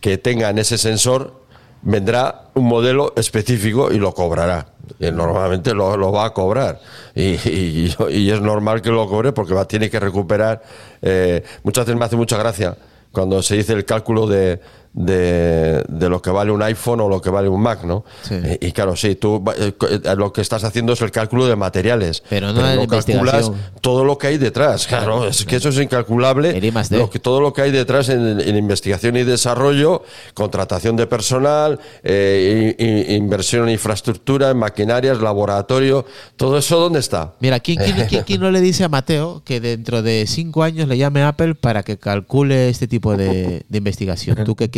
[0.00, 1.42] que tengan ese sensor,
[1.82, 4.68] vendrá un modelo específico y lo cobrará.
[5.00, 6.80] Y normalmente lo, lo va a cobrar.
[7.16, 10.62] Y, y- y es normal que lo cobre porque va, tiene que recuperar.
[11.02, 12.76] eh, muchas veces me hace mucha gracia
[13.10, 14.60] cuando se dice el cálculo de,
[14.94, 18.04] de, de lo que vale un iPhone o lo que vale un Mac, ¿no?
[18.22, 18.34] Sí.
[18.34, 21.56] Eh, y claro, sí, tú eh, eh, lo que estás haciendo es el cálculo de
[21.56, 22.22] materiales.
[22.28, 24.86] Pero no calculas todo lo que hay detrás.
[24.86, 26.56] Claro, es que eso es incalculable.
[26.98, 30.02] Lo que, todo lo que hay detrás en, en investigación y desarrollo,
[30.34, 36.04] contratación de personal, eh, inversión en infraestructura, en maquinarias, laboratorio,
[36.36, 37.32] todo eso, ¿dónde está?
[37.40, 40.88] Mira, ¿quién, quién, quién- quién no le dice a Mateo que dentro de cinco años
[40.88, 44.36] le llame Apple para que calcule este tipo de, de investigación?
[44.44, 44.70] ¿Tú qué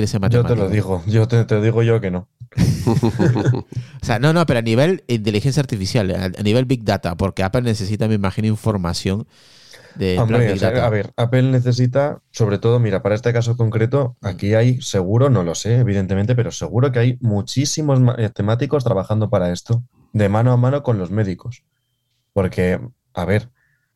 [0.42, 2.28] Yo te lo digo, yo te, te digo yo que no.
[4.02, 7.62] O sea, no, no, pero a nivel inteligencia artificial, a, nivel Big Data, porque Apple
[7.62, 9.26] necesita, me imagino, información
[9.94, 10.84] de Hombre, Big Data.
[10.84, 15.42] a ver, Apple necesita, sobre todo, mira, para este caso concreto, aquí hay seguro, no
[15.42, 19.82] lo sé, evidentemente, pero seguro que hay muchísimos matemáticos trabajando para esto,
[20.12, 21.64] de mano a mano con los médicos.
[22.32, 22.80] Porque,
[23.14, 23.50] a ver,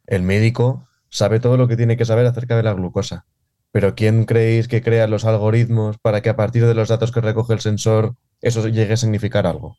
[0.07, 3.27] el médico sabe todo lo que tiene que saber acerca de la glucosa.
[3.73, 7.21] Pero ¿quién creéis que crea los algoritmos para que a partir de los datos que
[7.21, 9.77] recoge el sensor eso llegue a significar algo?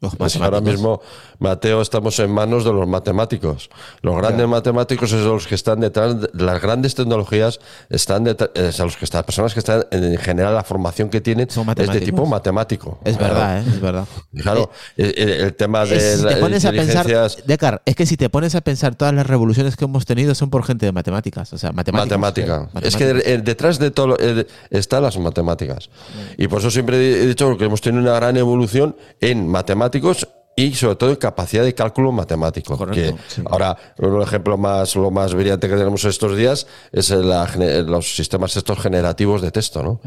[0.00, 1.00] Los Pues ahora mismo,
[1.40, 3.68] Mateo, estamos en manos de los matemáticos.
[4.02, 7.58] Los grandes matemáticos son los que están detrás, de, las grandes tecnologías
[7.90, 11.08] están detrás, eh, o sea, los que están, personas que están en general la formación
[11.08, 12.98] que tienen Son es de tipo matemático.
[13.04, 13.34] Es Claro.
[13.34, 13.64] verdad, ¿eh?
[13.66, 14.04] es verdad.
[14.42, 17.06] Claro, el, el- el tema de si te pones a pensar,
[17.46, 20.50] Decar, es que si te pones a pensar todas las revoluciones que hemos tenido son
[20.50, 22.18] por gente de matemáticas, o sea, matemáticas.
[22.18, 22.70] Matemática.
[22.82, 23.24] Es que matemáticas.
[23.24, 25.90] de- eh, detrás de todo eh, están las matemáticas.
[26.36, 29.48] Y por eso siempre he dicho que hemos tenido una gran evolución en
[29.88, 32.76] matemáticos y sobre todo en capacidad de cálculo matemático.
[32.76, 33.42] Correcto, que sí.
[33.48, 37.46] Ahora, un ejemplo más, lo más brillante que tenemos estos días es la
[37.86, 40.00] los sistemas estos generativos de texto, ¿no?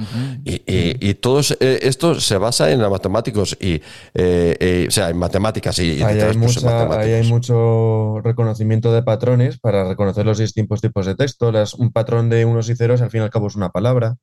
[0.43, 3.75] Y, y- y todo eh, esto se basa en los matemáticos y,
[4.13, 7.29] eh, eh, o sea, en matemáticas y, y Ahí hay, pues, en mucha- ahí hay
[7.29, 11.53] mucho reconocimiento de patrones para reconocer los distintos tipos de texto.
[11.53, 14.17] Las- un patrón de unos y ceros al fin y al cabo es una palabra.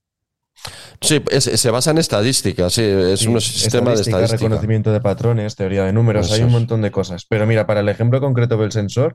[1.01, 4.37] Sí, es- se basa en estadística, sí, es Sí, un sistema de estadística, estadística.
[4.37, 7.25] reconocimiento de patrones, teoría de números, Eso hay un montón de cosas.
[7.29, 9.15] Pero mira, para el ejemplo concreto del sensor,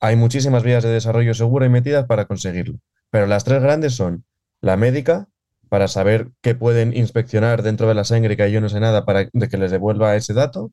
[0.00, 2.78] hay muchísimas vías de desarrollo segura y metidas para conseguirlo.
[3.10, 4.24] Pero las tres grandes son
[4.60, 5.28] la médica,
[5.68, 9.28] para saber qué pueden inspeccionar dentro de la sangre que yo no sé nada para
[9.32, 10.70] de que les devuelva ese dato,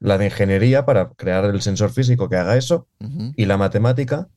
[0.00, 2.86] la de ingeniería para crear el sensor físico que haga eso,
[3.36, 4.28] y la matemática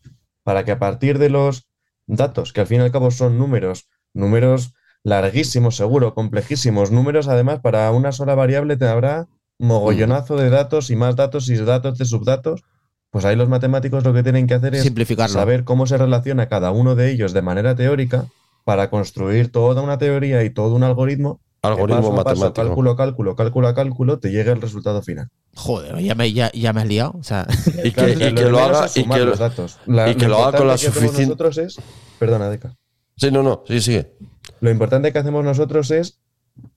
[0.44, 1.68] para que a partir de los
[2.08, 7.60] datos, que al fin y al cabo son números, números larguísimos, seguro, complejísimos, números además
[7.60, 9.28] para una sola variable te habrá
[9.60, 12.64] mogollonazo de datos y más datos y datos de subdatos
[13.12, 15.34] Pues ahí los matemáticos lo que tienen que hacer es Simplificarlo.
[15.34, 18.26] saber cómo se relaciona cada uno de ellos de manera teórica
[18.64, 21.42] para construir toda una teoría y todo un algoritmo.
[21.64, 22.54] Algoritmo paso a paso, matemático.
[22.68, 25.30] cálculo, cálculo, cálculo, a cálculo, te llegue el resultado final.
[25.56, 27.14] Joder, ya me, ya, ya me has liado.
[27.20, 27.46] O sea,
[27.84, 29.78] Y que, y lo haga y que, los datos.
[29.86, 31.24] La- y que lo haga con la suficiente.
[31.24, 31.76] Nosotros es,
[32.18, 32.76] perdona, Deca.
[33.18, 34.14] Sí, no, no, sí, sigue.
[34.62, 36.22] Lo importante que hacemos nosotros es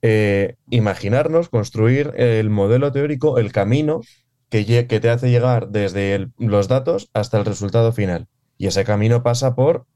[0.03, 4.01] eh, imaginarnos, construir el modelo teórico, el camino
[4.49, 8.26] que, te hace llegar desde el- los datos hasta el resultado final.
[8.57, 9.87] Y ese camino pasa por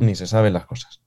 [0.00, 1.00] ni se saben las cosas.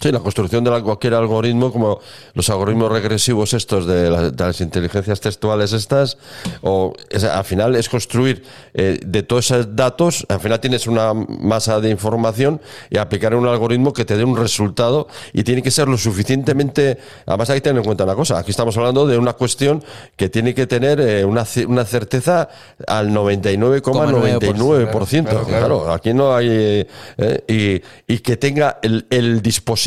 [0.00, 2.00] Sí, la construcción de la- cualquier algoritmo, como
[2.34, 6.18] los algoritmos regresivos estos de, la- de las inteligencias textuales estas,
[6.62, 8.42] o es- al final es construir
[8.74, 13.46] eh, de todos esos datos, al final tienes una masa de información y aplicar un
[13.46, 17.62] algoritmo que te dé un resultado y tiene que ser lo suficientemente, además hay que
[17.62, 19.82] tener en cuenta una cosa, aquí estamos hablando de una cuestión
[20.16, 22.48] que tiene que tener eh, una, una certeza
[22.88, 25.22] al 99,99%.
[25.22, 25.92] Claro, Claro, claro.
[25.92, 26.48] aquí no hay.
[26.50, 29.83] eh, y, y que tenga el, el dispositivo,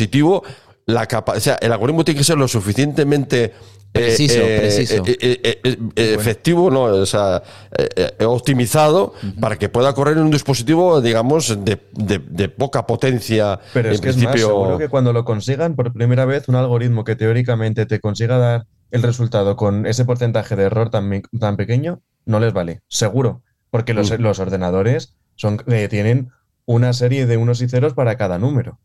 [0.86, 3.44] la capa O sea, el algoritmo tiene que ser lo suficientemente.
[3.44, 3.52] eh,
[3.92, 6.82] Preciso, eh, eh, eh, eh, eh, efectivo, ¿no?
[6.84, 7.42] O sea,
[7.76, 12.86] eh, eh, optimizado para que pueda correr en un dispositivo, digamos, de, de- de poca
[12.86, 13.58] potencia.
[13.72, 14.48] Pero es que es más, principio.
[14.48, 18.66] seguro que cuando lo consigan por primera vez, un algoritmo que teóricamente te consiga dar
[18.90, 22.80] el resultado con ese porcentaje de error tan, pequeño, no les vale.
[22.88, 23.42] Seguro.
[23.70, 24.22] Porque los, Mm.
[24.22, 26.30] los ordenadores son, eh, tienen
[26.66, 28.78] una serie de unos y ceros para cada número.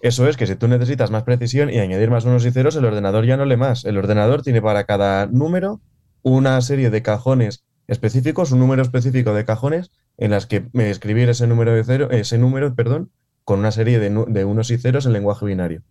[0.00, 2.84] Eso es que si tú necesitas más precisión y añadir más unos y ceros, el
[2.84, 3.84] ordenador ya no lee más.
[3.84, 5.80] El ordenador tiene para cada número
[6.22, 11.46] una serie de cajones específicos, un número específico de cajones en las que escribir ese
[11.46, 13.10] número de cero, ese número, perdón,
[13.44, 15.82] con una serie de, de unos y ceros en lenguaje binario.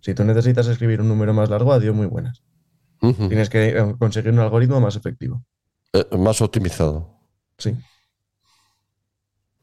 [0.00, 2.42] Si tú necesitas escribir un número más largo, adiós, muy buenas.
[3.00, 5.44] Tienes que eh, conseguir un algoritmo más efectivo.
[5.92, 7.16] Eh, más optimizado.
[7.58, 7.76] Sí.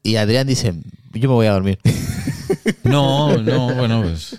[0.04, 0.74] y Adrián dice,
[1.14, 1.80] yo me voy a dormir.
[2.84, 4.38] No, no, bueno, pues.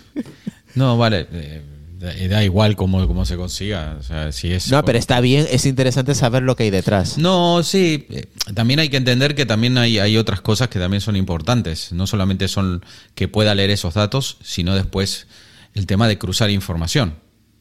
[0.75, 1.27] No, vale.
[1.31, 1.61] eh,
[1.99, 3.97] da, da igual cómo, cómo se consiga.
[3.99, 4.69] O sea, si es.
[4.69, 7.17] No, pero está bien, es interesante saber lo que hay detrás.
[7.17, 8.05] No, sí.
[8.09, 11.91] eh, También hay que entender que también hay, hay otras cosas que también son importantes.
[11.91, 12.83] No solamente son
[13.15, 15.27] que pueda leer esos datos, sino después
[15.73, 17.15] el tema de cruzar información.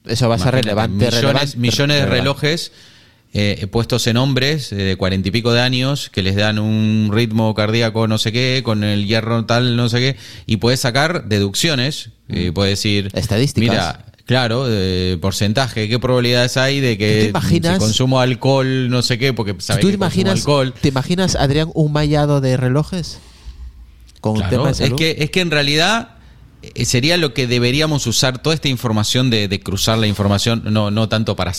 [0.05, 0.97] Eso va a ser relevante.
[1.07, 2.29] Millones, relevante, millones de relevante.
[3.39, 7.11] Eh, puestos en hombres eh, de cuarenta y pico de años que les dan un
[7.13, 10.17] ritmo cardíaco no sé qué, con el hierro tal no sé qué,
[10.47, 12.11] y puedes sacar deducciones.
[12.29, 13.19] Y puedes decir, Mm.
[13.19, 13.71] Estadísticas.
[13.71, 18.89] Mira, claro, eh, porcentaje, qué probabilidades hay de ¿Tú que te imaginas- si consumo alcohol,
[18.91, 20.73] no sé qué, porque sabes ¿Tú que te imaginas, alcohol.
[20.81, 23.19] te imaginas, Adrián, un mallado de relojes?
[24.21, 24.97] Con Claro, tema de es salud.
[24.97, 26.16] que, es que en realidad eh,
[26.85, 31.09] sería lo que deberíamos usar toda esta información de, de cruzar la información, no, no
[31.09, 31.53] tanto para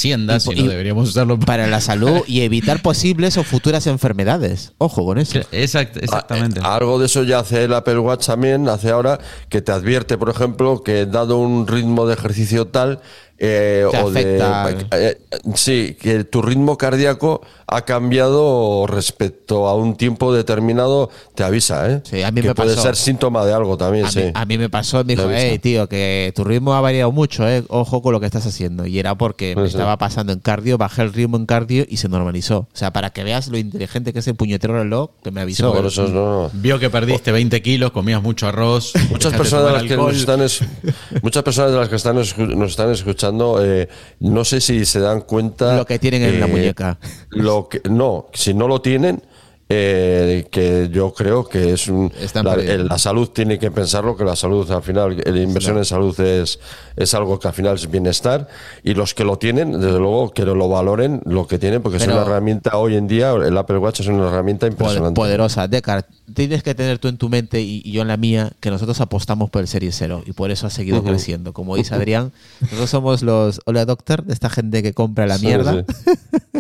[0.43, 1.45] Y po- sino y- deberíamos usarlo para...
[1.45, 4.73] para la salud y evitar posibles o futuras enfermedades.
[4.79, 5.39] Ojo con eso.
[5.51, 6.59] Exact- exactamente.
[6.63, 9.19] Ah, eh, algo de eso ya hace el Apple Watch también, hace ahora,
[9.49, 12.99] que te advierte, por ejemplo, que dado un ritmo de ejercicio tal,
[13.39, 14.67] eh, o afecta.
[14.67, 14.87] de.
[15.09, 15.17] eh,
[15.55, 22.01] sí, que tu ritmo cardíaco ha cambiado respecto a un tiempo determinado, te avisa, ¿eh?
[22.03, 22.83] Sí, a mí que me puede pasó.
[22.83, 24.19] ser síntoma de algo también, A, sí.
[24.19, 27.47] mí, a mí me pasó, me dijo, hey, tío, que tu ritmo ha variado mucho,
[27.47, 27.63] eh.
[27.67, 28.85] Ojo con lo que estás haciendo.
[28.85, 29.79] Y era porque me Puede ser.
[29.81, 32.59] estaba pasando en cardio, bajé el ritmo en cardio y se normalizó.
[32.59, 35.73] O sea, para que veas lo inteligente que es el puñetero reloj que me avisó.
[35.73, 36.49] Por eso no.
[36.53, 38.93] Vio que perdiste 20 kilos, comías mucho arroz.
[39.11, 40.61] Muchas personas, de las que nos están es-
[41.21, 43.26] muchas personas de las que están nos están escuchando,
[43.61, 43.87] eh,
[44.19, 46.99] no sé si se dan cuenta Lo que tienen en la muñeca.
[47.29, 49.21] Lo que no, si no lo tienen,
[49.69, 52.11] eh, que yo creo que es un
[52.43, 56.17] la, la salud tiene que pensarlo que la salud al final la inversión en salud
[56.21, 56.59] es
[56.95, 58.47] es algo que al final es bienestar
[58.83, 62.03] y los que lo tienen desde luego que lo valoren lo que tienen porque es
[62.05, 65.67] Pero- una herramienta hoy en día el Apple Watch es una herramienta impresionante poderosa.
[65.67, 68.69] Decar, tienes que tener tú en tu mente y, y yo en la mía que
[68.71, 71.51] nosotros apostamos por el Serie Cero y por eso ha seguido creciendo.
[71.53, 75.45] Como dice Adrián, nosotros somos los Hola Doctor, de esta gente que compra la Sí,
[75.45, 76.11] mierda, sí.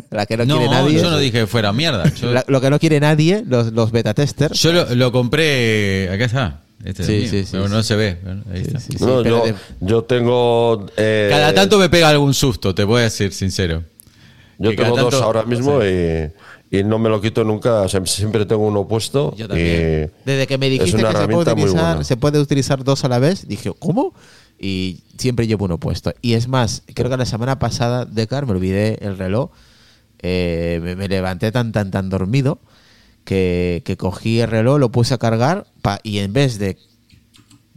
[0.11, 1.01] la que no, No, quiere nadie.
[1.01, 2.11] yo no dije que fuera mierda.
[2.13, 4.59] Yo, La- lo que no quiere nadie, los, los beta testers.
[4.61, 6.09] yo lo, lo compré.
[6.11, 6.61] Acá está.
[6.83, 7.73] Este es Sí, sí, sí, pero sí.
[7.73, 8.17] no se ve.
[8.53, 8.79] ahí está.
[8.79, 12.75] Sí, sí, No, pero yo, de- yo tengo eh, Cada tanto me pega algún susto,
[12.75, 13.83] te voy a decir sincero.
[14.59, 16.31] Yo tengo dos ahora mismo y,
[16.71, 17.81] y no me lo quito nunca.
[17.81, 19.35] o sea, siempre tengo uno puesto.
[19.35, 20.11] Yo también.
[20.25, 23.19] y Desde que me dijiste que se puede, utilizar, se puede utilizar dos a la
[23.19, 24.13] vez, dije, ¿cómo?
[24.59, 26.13] Y siempre llevo uno puesto.
[26.21, 29.51] Y es más, creo que la semana pasada, Decar, me olvidé el reloj,
[30.19, 32.59] eh, me, me levanté tan, tan, tan dormido
[33.27, 36.77] que, que cogí el reloj, lo puse a cargar pa- y en vez de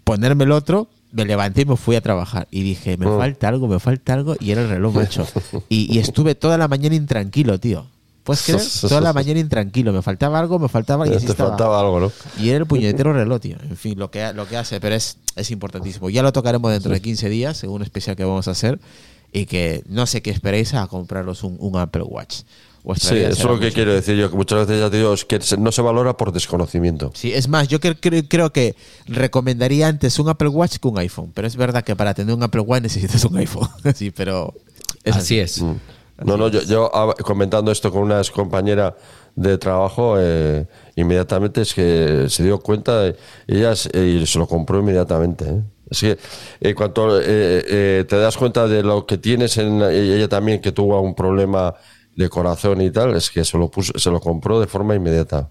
[0.05, 2.46] ponerme el otro, me levanté y me fui a trabajar.
[2.53, 3.18] Y dije, me Mm.
[3.18, 5.26] falta algo, me falta algo, y era el reloj, macho.
[5.68, 7.86] Y, y estuve toda la mañana intranquilo, tío.
[8.22, 9.92] Pues creer, toda la mañana intranquilo.
[9.92, 11.51] Me faltaba algo, me faltaba y así Te estaba.
[11.51, 12.12] faltaba algo, ¿no?
[12.38, 13.57] Y era el puñetero reloj, tío.
[13.68, 16.11] En fin, lo que, lo que hace, pero es, es importantísimo.
[16.11, 18.78] Ya lo tocaremos dentro de 15 días, en un especial que vamos a hacer.
[19.32, 22.40] Y que no sé qué esperéis a compraros un, un Apple Watch.
[22.83, 23.74] Vuestra Sí, vida eso es lo que mucho.
[23.74, 26.33] quiero decir yo, que muchas veces ya te digo, es que no se valora por
[26.33, 27.11] desconocimiento.
[27.14, 28.74] Sí, es más, yo cre- cre- creo que
[29.07, 31.31] recomendaría antes un Apple Watch que un iPhone.
[31.35, 33.68] Pero es verdad que para tener un Apple Watch necesitas un iPhone.
[33.95, 34.55] sí, pero.
[35.05, 35.61] es Así es.
[35.62, 35.74] Mm.
[36.24, 38.95] No, no, yo, yo ah, comentando esto con una ex compañera
[39.37, 40.66] de trabajo, eh,
[40.97, 43.16] inmediatamente es que se dio cuenta, eh,
[43.47, 45.47] ella se- y se lo compró inmediatamente.
[45.49, 45.62] ¿eh?
[45.91, 46.18] Es que
[46.61, 47.24] en cuanto eh,
[47.66, 51.74] eh, te das cuenta de lo que tienes, en, ella también que tuvo un problema
[52.21, 55.51] de corazón y tal, es que se lo, puso, se lo compró de forma inmediata.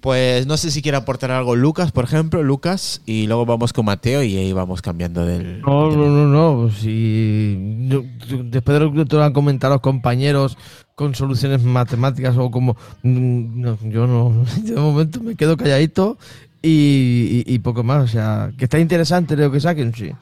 [0.00, 3.86] Pues no sé si quiere aportar algo Lucas, por ejemplo, Lucas, y luego vamos con
[3.86, 5.62] Mateo y ahí vamos cambiando del.
[5.62, 6.26] No, no, no,
[6.66, 6.70] no.
[6.70, 8.04] Si, no,
[8.44, 10.58] después de lo que te lo han comentado los compañeros
[10.94, 12.76] con soluciones matemáticas o como.
[13.02, 14.44] mm, no, yo no.
[14.62, 16.18] De momento me quedo calladito
[16.62, 18.04] y, y- y poco más.
[18.04, 20.12] O sea, que está interesante lo que saquen, sí.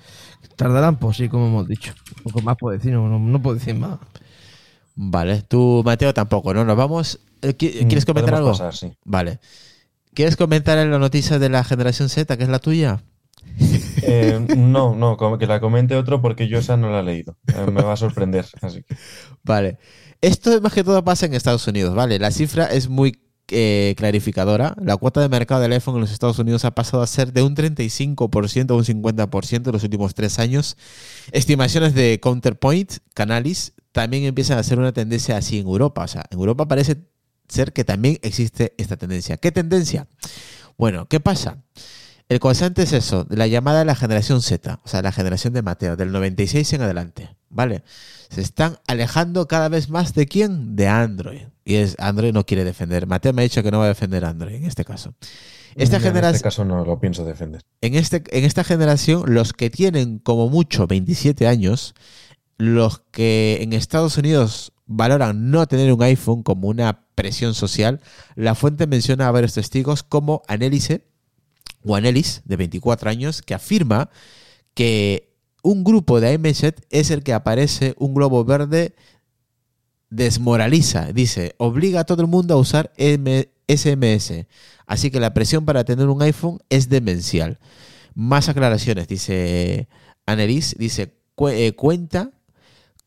[0.57, 1.93] Tardarán, pues sí, como hemos dicho.
[2.23, 3.99] Poco más puedo decir, no, no, no puedo decir más.
[4.95, 6.65] Vale, tú, Mateo, tampoco, ¿no?
[6.65, 7.21] Nos vamos.
[7.43, 8.51] eh, qui- ¿Quieres Mm, comentar algo?
[8.53, 8.93] pasar, sí.
[9.05, 9.39] Vale.
[10.15, 13.03] ¿Quieres comentar en la noticia de la generación Z, que es la tuya?
[14.07, 17.39] Eh, no, no, que la comente otro porque yo esa no la he leído.
[17.49, 18.97] Eh, me va a sorprender, así que.
[19.43, 19.79] Vale.
[20.21, 22.19] Esto más que todo pasa en Estados Unidos, ¿vale?
[22.19, 23.19] La cifra es muy
[23.49, 24.75] eh, clarificadora.
[24.83, 27.43] La cuota de mercado del iPhone en los Estados Unidos ha pasado a ser de
[27.43, 30.77] un 35% a un 50% en los últimos tres años.
[31.33, 36.03] Estimaciones de Counterpoint, Canalis, también empiezan a ser una tendencia así en Europa.
[36.03, 36.97] O sea, en Europa parece
[37.49, 39.37] ser que también existe esta tendencia.
[39.37, 40.09] ¿Qué tendencia?
[40.77, 41.63] Bueno, ¿qué pasa?
[42.29, 45.53] El constante es eso, de la llamada de la generación Z, o sea, la generación
[45.53, 47.85] de Mateo, del 96 en adelante, ¿vale?
[48.31, 50.75] Se están alejando cada vez más de quién?
[50.75, 51.43] De Android.
[51.65, 53.07] Y es Android no quiere defender.
[53.07, 55.15] Mateo me ha dicho que no va a defender Android en este caso.
[55.77, 57.63] Esta en este caso no lo pienso defender.
[57.81, 61.95] en, este, en esta generación, los que tienen como mucho 27 años,
[62.59, 68.01] los que en Estados Unidos valoran no tener un iPhone como una presión social,
[68.35, 71.07] la fuente menciona a varios testigos como Annelise
[71.85, 74.11] o de 24 años, que afirma
[74.75, 78.95] que un grupo de iMessage es el que aparece un globo verde
[80.11, 84.47] desmoraliza, dice, obliga a todo el mundo a usar SMS.
[84.87, 87.59] Así que la presión para tener un iPhone es demencial.
[88.15, 89.89] Más aclaraciones, dice
[90.27, 92.31] Anelis, dice, "Cu- eh, cuenta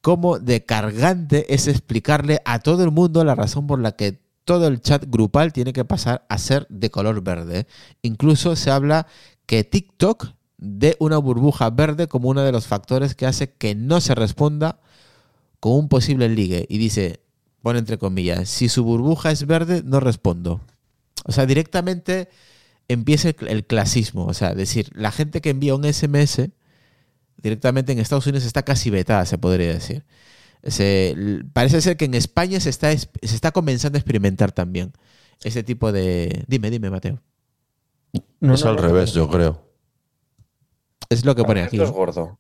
[0.08, 4.68] cómo de cargante es explicarle a todo el mundo la razón por la que todo
[4.68, 7.68] el chat grupal tiene que pasar a ser de color verde.
[8.04, 9.06] Incluso se habla
[9.46, 14.00] que TikTok dé una burbuja verde como uno de los factores que hace que no
[14.00, 14.80] se responda
[15.60, 16.66] con un posible ligue.
[16.70, 17.20] Y dice,
[17.62, 20.62] pone entre comillas, si su burbuja es verde, no respondo.
[21.26, 22.30] O sea, directamente
[22.88, 24.26] empieza el, el clasismo.
[24.26, 26.48] O sea, decir, la gente que envía un SMS
[27.38, 30.06] directamente en Estados Unidos está casi vetada, se podría decir.
[30.64, 31.16] Se-
[31.54, 34.94] parece ser que en España se está, es- se está comenzando a experimentar también
[35.44, 36.44] ese tipo de...
[36.48, 37.22] Dime, dime, Mateo.
[38.40, 39.62] No, es no, al no, revés, yo creo.
[41.10, 41.78] Es lo que pone aquí.
[41.78, 42.40] Esto es gordo.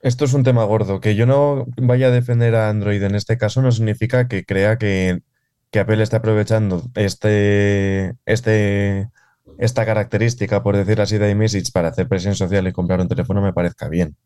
[0.00, 1.00] Esto es un tema gordo.
[1.00, 4.78] Que yo no vaya a defender a Android en este caso no significa que crea
[4.78, 5.22] que,
[5.70, 9.10] que Apple está aprovechando este, este,
[9.58, 13.42] esta característica, por decir así, de iMessage para hacer presión social y comprar un teléfono
[13.42, 14.16] me parezca bien.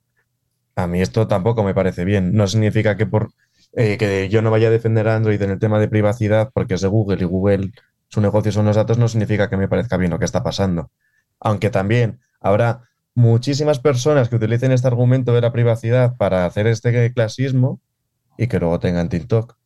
[0.74, 2.34] A mí esto tampoco me parece bien.
[2.34, 3.30] No significa que por
[3.72, 6.74] eh, que yo no vaya a defender a Android en el tema de privacidad porque
[6.74, 7.72] es de Google y Google
[8.08, 10.90] su negocio son los datos, no significa que me parezca bien lo que está pasando.
[11.40, 12.82] Aunque también habrá
[13.14, 17.80] muchísimas personas que utilicen este argumento de la privacidad para hacer este clasismo
[18.38, 19.56] y que luego tengan TikTok,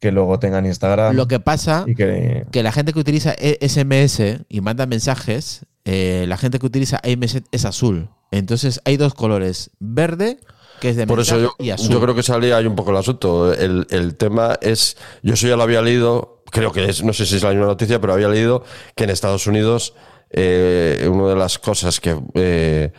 [0.00, 2.46] que luego tengan Instagram Lo que pasa y que...
[2.50, 7.00] que la gente que utiliza E- SMS y manda mensajes, eh, la gente que utiliza
[7.04, 8.08] iMessage es azul.
[8.30, 10.38] Entonces hay dos colores, verde,
[10.80, 11.90] que es de Por eso yo, y azul.
[11.90, 13.52] yo creo que salía ahí un poco el asunto.
[13.52, 17.26] El, el tema es, yo eso ya lo había leído, creo que es, no sé
[17.26, 18.64] si es la misma noticia, pero había leído
[18.96, 19.94] que en Estados Unidos
[20.30, 22.92] eh, una de las cosas que eh,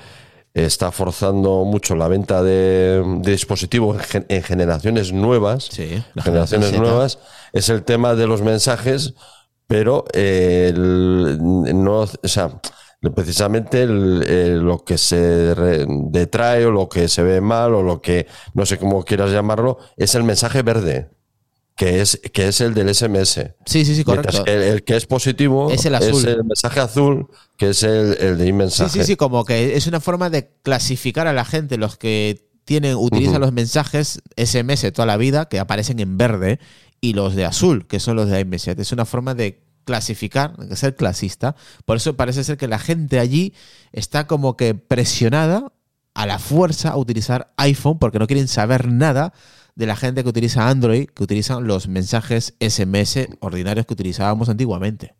[0.54, 6.72] está forzando mucho la venta de, de dispositivos en, gen- en generaciones nuevas, Sí, generaciones
[6.80, 7.20] nuevas,
[7.54, 9.14] es el tema de los mensajes,
[9.68, 11.38] pero eh, el-
[11.84, 12.60] no, o sea,
[13.16, 17.82] precisamente el- eh, lo que se re- detrae o lo que se ve mal o
[17.82, 21.10] lo que no sé cómo quieras llamarlo es el mensaje verde
[21.82, 24.44] que es que es el del SMS Sí, sí, sí, correcto.
[24.46, 26.44] el, el que es positivo Es el azul.
[26.46, 27.28] mensaje azul
[27.58, 30.52] que es el, el de Sí, mensaje sí, sí, como que es una forma de
[30.62, 35.58] clasificar a la gente, los que tienen, utilizan los mensajes SMS toda la vida que
[35.60, 36.60] aparecen en verde
[37.02, 38.80] y los de azul, que son los de iMessage.
[38.80, 41.56] Es una forma de clasificar, de ser clasista.
[41.86, 43.56] Por eso parece ser que la gente allí
[43.92, 45.74] está como que presionada
[46.14, 49.34] a la fuerza a utilizar iPhone porque no quieren saber nada
[49.82, 55.16] de la gente que utiliza Android, que utilizan los mensajes SMS ordinarios que utilizábamos antiguamente.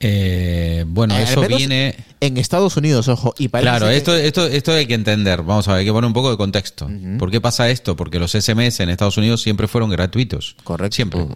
[0.00, 1.96] Eh, bueno, Eh, eso viene.
[2.20, 5.42] En Estados Unidos, ojo, y parece Claro, ser que- esto, esto, esto hay que entender.
[5.42, 6.88] Vamos a ver, hay que poner un poco de contexto.
[7.18, 7.94] ¿Por qué pasa esto?
[7.96, 10.56] Porque los SMS en Estados Unidos siempre fueron gratuitos.
[10.64, 10.94] Correcto.
[10.96, 11.26] Siempre.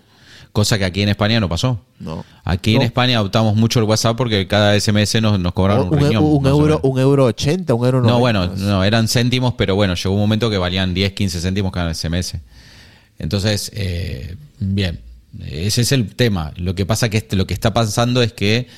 [0.52, 1.80] Cosa que aquí en España no pasó.
[1.98, 2.24] No.
[2.44, 2.84] Aquí en No.
[2.84, 6.22] España adoptamos mucho el WhatsApp porque cada SMS nos, nos cobraron un, un, riñón.
[6.24, 8.20] un euro, un euro ochenta, un euro No, noventa.
[8.20, 11.94] bueno, no, eran céntimos, pero bueno, llegó un momento que valían 10, 15 céntimos cada
[11.94, 12.34] SMS.
[13.18, 15.00] Entonces, eh, bien,
[15.46, 16.52] ese es el tema.
[16.56, 18.68] Lo que pasa que este- lo que está pasando es que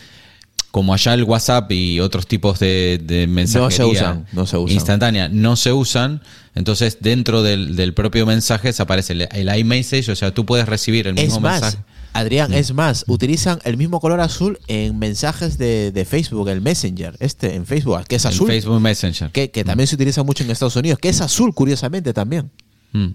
[0.75, 4.75] como allá el WhatsApp y otros tipos de, de mensajería usan, no se usan.
[4.75, 6.21] instantánea no se usan,
[6.57, 10.67] entonces dentro del, del propio mensaje se aparece el, el iMessage, o sea, tú puedes
[10.69, 11.85] recibir el mismo Es más, mensaje.
[12.13, 12.55] Adrián, Mm.
[12.55, 17.55] es más, utilizan el mismo color azul en mensajes de, de Facebook, el Messenger, este,
[17.55, 18.49] en Facebook, que es azul.
[18.49, 19.31] Facebook Messenger.
[19.31, 22.51] Que, que también se utiliza mucho en Estados Unidos, que es azul, curiosamente, también.
[22.93, 23.11] Mm.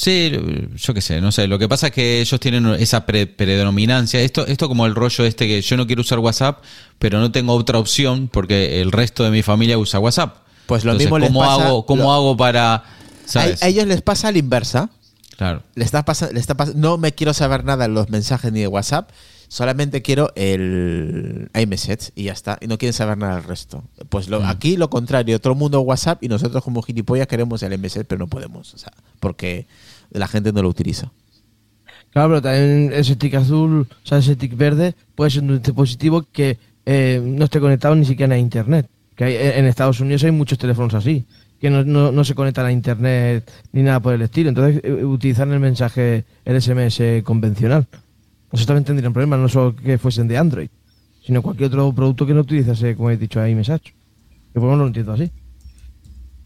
[0.00, 0.30] Sí,
[0.76, 1.48] yo qué sé, no sé.
[1.48, 4.20] Lo que pasa es que ellos tienen esa pre- predominancia.
[4.20, 6.62] Esto, esto como el rollo este que yo no quiero usar WhatsApp,
[7.00, 10.36] pero no tengo otra opción porque el resto de mi familia usa WhatsApp.
[10.66, 12.84] Pues lo Entonces, mismo les ¿cómo pasa- hago, cómo lo- hago para, A,
[13.24, 13.60] sabes?
[13.60, 14.88] a ellos les pasa a la inversa.
[15.36, 15.64] Claro.
[15.74, 18.68] Le está pasa- le está no me quiero saber nada en los mensajes ni de
[18.68, 19.10] WhatsApp,
[19.48, 22.58] solamente quiero el iMessage y ya está.
[22.60, 23.82] Y no quieren saber nada del resto.
[24.08, 24.30] Pues Mm.
[24.32, 28.06] lo, aquí lo contrario, todo el mundo WhatsApp y nosotros como gilipollas queremos el iMessage,
[28.06, 28.74] pero no podemos.
[28.74, 29.66] O sea, porque
[30.10, 31.10] la gente no lo utiliza.
[32.12, 36.24] Claro, pero también ese tic azul, o sea, ese tic verde puede ser un dispositivo
[36.32, 38.88] que eh, no esté conectado ni siquiera a internet.
[39.14, 41.26] Que hay- en Estados Unidos hay muchos teléfonos así,
[41.60, 44.48] que no, no, no se conectan a internet ni nada por el estilo.
[44.48, 47.86] Entonces, eh, utilizan el mensaje, el SMS convencional.
[48.52, 50.68] Eso también tendrían problemas, no solo que fuesen de Android,
[51.24, 53.94] sino cualquier otro producto que no utilizase, como he dicho, iMessage.
[54.52, 55.30] Que por lo menos lo entiendo así.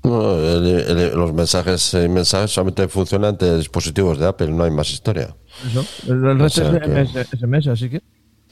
[0.05, 4.73] No, el- el- los mensajes y mensajes solamente funcionan ante dispositivos de Apple, no hay
[4.73, 5.37] más historia.
[5.71, 5.85] Eso.
[6.13, 8.03] El, el resto sea es que- SMS, así que.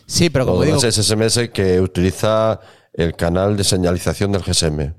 [0.06, 2.60] Sí, pero como digo, es SMS que utiliza
[2.92, 4.94] el canal de señalización del GSM.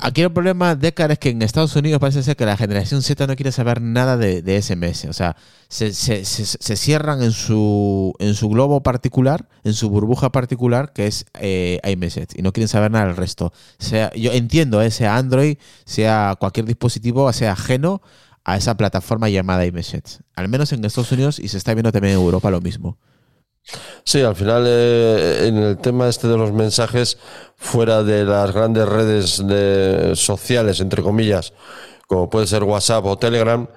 [0.00, 3.26] Aquí, el problema, Decar, es que en Estados Unidos parece ser que la generación Z
[3.26, 5.06] no quiere saber nada de, de SMS.
[5.06, 5.36] O sea,
[5.68, 10.92] se, se- se- se cierran en su, en su globo particular, en su burbuja particular,
[10.92, 13.52] que es eh, iMessage, y no quieren saber nada del resto.
[13.78, 18.02] Sea, yo entiendo, eh, sea Android, sea cualquier dispositivo, sea ajeno
[18.44, 20.20] a esa plataforma llamada iMessage.
[20.34, 22.96] Al menos en Estados Unidos y se está viendo también en Europa lo mismo.
[24.04, 27.18] Sí, al final eh, en el tema este de los mensajes
[27.56, 31.52] fuera de las grandes redes de- sociales, entre comillas,
[32.06, 33.68] como puede ser WhatsApp o Telegram,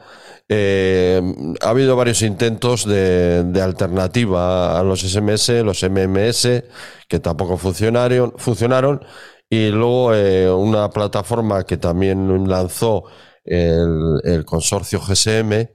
[0.49, 1.21] eh,
[1.61, 6.63] ha habido varios intentos de, de alternativa a los SMS, los MMS,
[7.07, 9.01] que tampoco funcionaron, funcionaron
[9.49, 13.05] y luego eh, una plataforma que también lanzó
[13.43, 15.69] el, el consorcio GSM,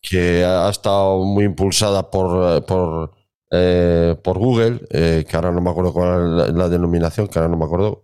[0.00, 3.12] que ha estado muy impulsada por, eh, por,
[3.50, 7.38] eh, por Google, eh, que ahora no me acuerdo cuál es la, la denominación, que
[7.38, 8.02] ahora no me acuerdo.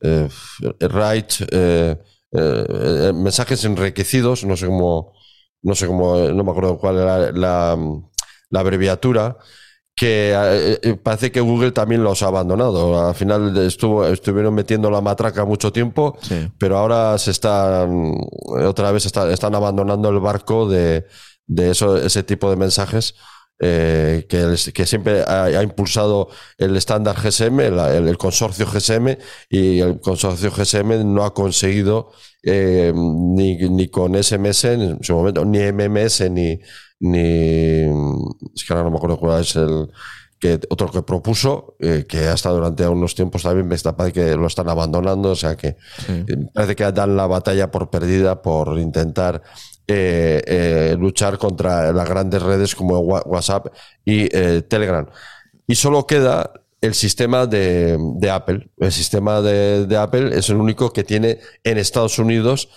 [0.00, 0.28] Eh,
[0.80, 1.96] right, eh,
[2.32, 5.12] eh, mensajes enriquecidos, no sé cómo,
[5.62, 7.78] no sé cómo, no me acuerdo cuál era la,
[8.50, 9.36] la abreviatura,
[9.94, 13.08] que parece que Google también los ha abandonado.
[13.08, 16.50] Al final estuvo, estuvieron metiendo la matraca mucho tiempo, Sí.
[16.58, 18.16] pero ahora se están,
[18.66, 21.06] otra vez está- están abandonando el barco de,
[21.46, 23.14] de eso, ese tipo de mensajes
[23.60, 26.28] eh, que, el- que siempre ha, ha impulsado
[26.58, 29.16] el estándar GSM, la- el, el consorcio GSM,
[29.48, 32.10] y el consorcio GSM no ha conseguido
[32.42, 36.58] eh, ni, ni con SMS en su momento, ni MMS, ni,
[37.00, 37.82] ni.
[38.54, 39.88] Es que ahora no me acuerdo cuál es el.
[40.40, 44.34] Que, otro que propuso, eh, que hasta durante unos tiempos también me está parece que
[44.36, 46.24] lo están abandonando, o sea que Sí.
[46.26, 49.40] eh, parece que dan la batalla por perdida por intentar
[49.94, 53.66] eh, eh, luchar contra las grandes redes como WhatsApp
[54.06, 55.06] y eh, Telegram.
[55.66, 56.50] Y solo queda
[56.80, 57.98] el sistema de,
[58.32, 58.70] Apple.
[58.78, 62.70] El sistema de, Apple es el único que tiene en Estados Unidos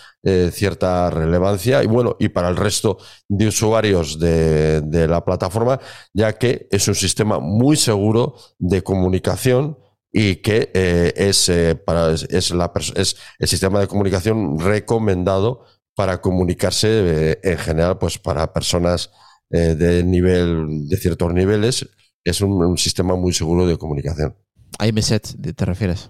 [0.51, 5.79] cierta relevancia y bueno, y para el resto de usuarios de, la plataforma,
[6.13, 9.79] ya que es un sistema muy seguro de comunicación
[10.11, 10.69] y que
[11.15, 11.51] es,
[11.83, 15.65] para, es, la, es el sistema de comunicación recomendado
[15.95, 16.87] para comunicarse
[17.31, 19.11] eh, en general, pues para personas
[19.49, 21.87] eh, de nivel, de ciertos niveles,
[22.23, 24.35] es un, un sistema muy seguro de comunicación.
[24.83, 26.09] iMessage, ¿te refieres?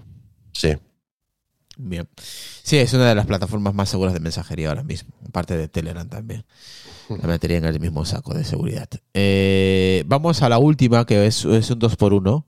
[0.53, 0.75] Sí.
[1.77, 2.07] Bien.
[2.63, 5.13] Sí, es una de las plataformas más seguras de mensajería ahora mismo.
[5.27, 6.45] Aparte de Telegram también.
[7.09, 8.89] La metería en el mismo saco de seguridad.
[9.13, 12.45] Eh, vamos a la última, que es, es un 2x1.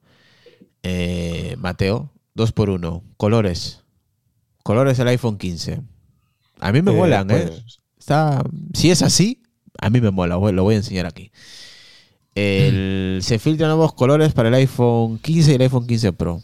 [0.84, 3.04] Eh, Mateo, 2x1.
[3.18, 3.84] Colores.
[4.64, 5.82] Colores del iPhone 15.
[6.60, 7.46] A mí me Eh, molan, ¿eh?
[7.48, 8.44] pues, Está,
[8.74, 9.42] si es así,
[9.80, 10.36] a mí me mola.
[10.52, 11.32] Lo voy a enseñar aquí.
[12.36, 16.42] El- se filtran nuevos colores para el iPhone 15 y el iPhone 15 Pro.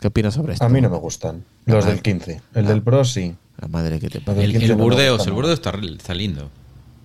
[0.00, 0.64] ¿Qué opinas sobre esto?
[0.64, 1.44] A mí no me gustan.
[1.66, 2.40] Los del 15.
[2.54, 3.34] El del Pro sí.
[3.58, 5.32] La madre que te del El, 15 el no me Burdeos, el.
[5.32, 6.48] Burdeos está, está lindo.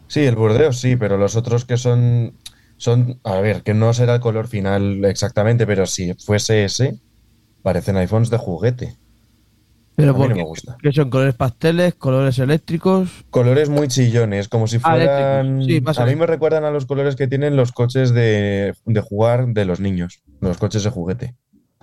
[0.07, 2.33] Sí, el Burdeos sí, pero los otros que son.
[2.77, 3.19] Son.
[3.23, 6.97] A ver, que no será el color final exactamente, pero si fuese ese,
[7.63, 8.95] parecen iPhones de juguete.
[9.95, 10.77] Pero A mí no porque me gusta.
[10.81, 13.09] que son colores pasteles, colores eléctricos.
[13.29, 15.45] Colores muy chillones, como si Ah, fueran.
[15.61, 15.65] eléctricos.
[15.75, 19.01] Sí, más a mí me recuerdan a los colores que tienen los coches de, de
[19.01, 21.35] jugar de los niños, los coches de juguete.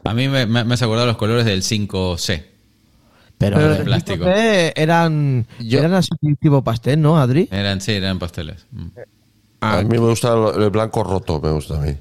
[0.05, 2.45] A mí me, me, me has acordado los colores del 5C.
[3.39, 4.25] Pero, Pero de los plástico.
[4.27, 6.11] 5C eran, Yo- eran así
[6.41, 7.49] tipo pastel, ¿no, Adri?
[7.51, 8.67] Eran, sí, eran pasteles.
[8.73, 8.87] Mm.
[9.63, 11.97] Ah, A mí me gusta el, el blanco roto, me gusta a mí.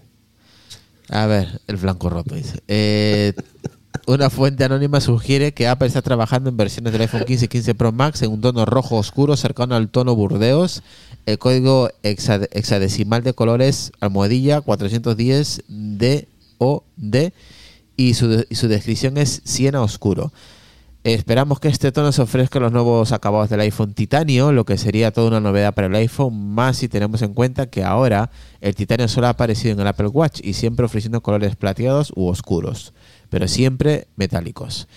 [1.10, 2.60] a ver, el blanco roto dice.
[2.68, 3.34] Eh,
[4.08, 7.76] una fuente anónima sugiere que Apple está trabajando en versiones del iPhone 15 y 15
[7.76, 10.82] Pro Max en un tono rojo oscuro cercano al tono burdeos.
[11.26, 17.32] El código hexa- hexadecimal de colores almohadilla 410 DOD
[17.98, 20.32] y su, y su descripción es siena oscuro.
[21.04, 25.12] Esperamos que este tono se ofrezca los nuevos acabados del iPhone Titanio, lo que sería
[25.12, 28.30] toda una novedad para el iPhone, más si tenemos en cuenta que ahora
[28.62, 32.28] el Titanio solo ha aparecido en el Apple Watch y siempre ofreciendo colores plateados u
[32.28, 32.94] oscuros,
[33.32, 34.88] pero siempre metálicos.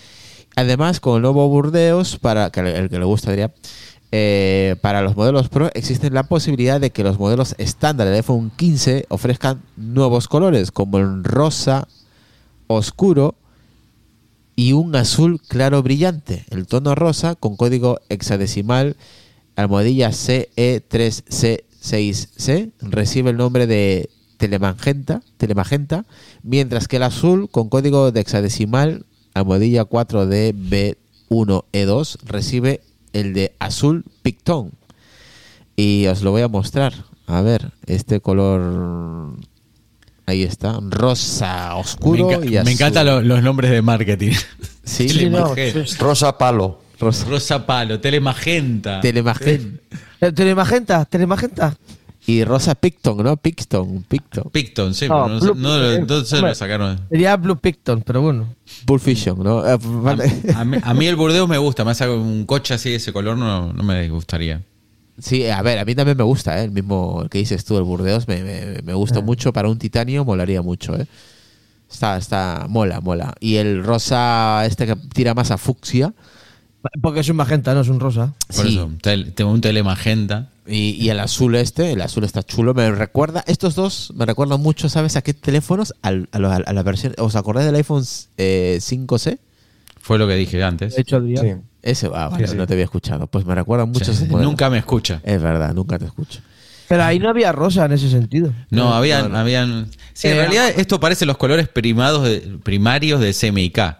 [0.55, 3.51] Además, con el nuevo Burdeos, para que el que le gusta diría,
[4.11, 8.51] eh, para los modelos Pro existe la posibilidad de que los modelos estándar del iPhone
[8.55, 11.87] 15 ofrezcan nuevos colores, como el rosa
[12.67, 13.35] oscuro
[14.55, 16.45] y un azul claro brillante.
[16.49, 18.95] El tono rosa con código hexadecimal
[19.55, 26.05] almohadilla E CE3C6C recibe el nombre de telemagenta, telemagenta,
[26.43, 29.83] mientras que el azul con código de hexadecimal almohadilla
[31.29, 32.81] 4DB1E2 recibe
[33.13, 34.71] el de azul pictón.
[35.75, 36.93] Y os lo voy a mostrar.
[37.27, 39.35] A ver, este color
[40.27, 44.31] Ahí está, rosa oscuro me, enca- y me encantan lo- los nombres de marketing.
[44.83, 45.71] Sí, Sí, no, sí.
[45.99, 46.79] Rosa palo.
[46.99, 47.25] rosa.
[47.27, 49.01] Rosa palo, telemagenta.
[49.01, 49.81] Telemagenta.
[50.21, 51.75] Eh, Telemagenta, Telemagenta.
[52.27, 53.37] Y rosa Picton, ¿no?
[53.37, 54.49] Picton, Picton.
[54.51, 56.99] Picton, sí, No, pero no, entonces lo sacaron.
[57.09, 58.55] Sería Blue Picton, pero bueno.
[58.99, 59.65] Fiction, ¿no?
[59.67, 59.77] Eh,
[60.55, 63.37] A, mí, a mí el Burdeos me gusta, más un coche así de ese color
[63.37, 64.61] no, no me gustaría.
[65.19, 66.65] Sí, a ver, a mí también me gusta, ¿eh?
[66.65, 69.53] El mismo el que dices tú, el Burdeos, me, me, me gusta mucho.
[69.53, 71.05] Para un titanio molaría mucho, ¿eh?
[71.89, 73.35] Está, está, mola, mola.
[73.39, 76.13] Y el rosa, este que tira más a fucsia.
[77.01, 78.33] Porque es un magenta, no es un rosa.
[78.47, 78.77] Por sí.
[78.77, 80.49] eso, un telemagenta.
[80.67, 82.73] Y, y el azul este, el azul está chulo.
[82.73, 85.93] Me recuerda, estos dos me recuerdan mucho, ¿sabes a qué teléfonos?
[86.01, 86.39] Al- a,
[86.73, 88.03] la versión, ¿os acordáis del iPhone
[88.37, 89.37] eh, 5C?
[90.01, 90.95] Fue lo que dije antes.
[90.95, 91.45] De hecho, Adrián.
[91.45, 91.69] Sí.
[91.83, 92.55] Ese, ah, vale, sí.
[92.55, 93.27] no te había escuchado.
[93.27, 94.49] Pues me recuerdan mucho Sí, ese modelo.
[94.49, 95.21] nunca me escucha.
[95.23, 96.39] Es verdad, nunca te escucho.
[96.87, 98.51] Pero ahí no había rosa en ese sentido.
[98.71, 99.87] No, habían, habían.
[100.13, 103.97] Sí, en realidad esto parece los colores primados de- primarios de CMYK.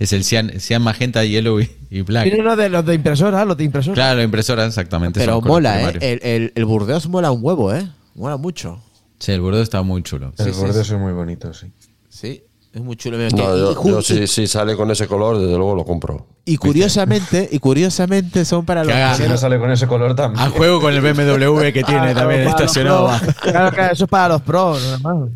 [0.00, 2.24] Es el cian, cian magenta, yellow y, y black.
[2.24, 3.94] Tiene uno de los de impresora, los de impresora.
[3.94, 5.20] Claro, impresora, exactamente.
[5.20, 5.98] Pero mola, ¿eh?
[6.00, 7.88] El, el, el Burdeos mola un huevo, ¿eh?
[8.14, 8.80] Mola mucho.
[9.18, 10.32] Sí, el Burdeos está muy chulo.
[10.38, 10.64] El Sí, sí.
[10.80, 11.72] es muy bonito, sí.
[12.08, 12.42] Sí,
[12.72, 13.16] es muy chulo.
[13.18, 16.26] No, yo, yo si, si sale con ese color, desde luego lo compro.
[16.44, 20.44] y curiosamente, y curiosamente son para los haga- Si no sale con ese color también.
[20.46, 23.10] A juego con el BMW que tiene Ah, también estacionado.
[23.40, 25.28] Claro que eso es para los pros, nada más.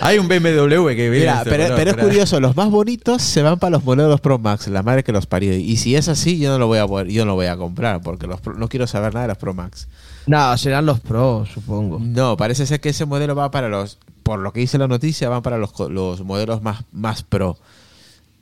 [0.00, 1.18] Hay un BMW que viene.
[1.20, 4.20] Mira, este pero, color, pero es curioso, los más bonitos se van para los modelos
[4.20, 5.54] Pro Max, la madre que los parió.
[5.54, 7.56] Y si es así, yo no lo voy a poder, yo no lo voy a
[7.56, 9.88] comprar, porque los Pro- no quiero saber nada de los Pro Max.
[10.26, 11.98] No, serán los pros, supongo.
[12.00, 15.28] No, parece ser que ese modelo va para los, por lo que dice la noticia,
[15.28, 17.56] van para los, los modelos más, más Pro.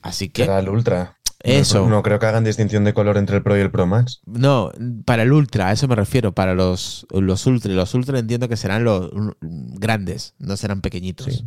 [0.03, 1.17] Así que, Será el Ultra.
[1.43, 1.81] Eso.
[1.85, 4.21] No, no creo que hagan distinción de color entre el Pro y el Pro Max.
[4.27, 4.73] no,
[5.05, 7.73] para el Ultra, a eso me refiero, para los, los Ultra.
[7.73, 9.11] Los Ultra entiendo que serán los
[9.41, 11.27] grandes, no serán pequeñitos.
[11.35, 11.45] Sí.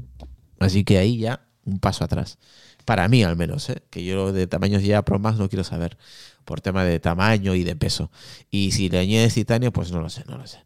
[0.60, 2.38] Así que ahí ya, un paso atrás.
[2.86, 3.84] Para mí al menos, ¿eh?
[3.90, 5.98] que yo de tamaños ya Pro Max no quiero saber,
[6.44, 8.12] por tema de tamaño y de peso.
[8.50, 10.58] Y si le añades titanio, pues no lo sé, no lo sé.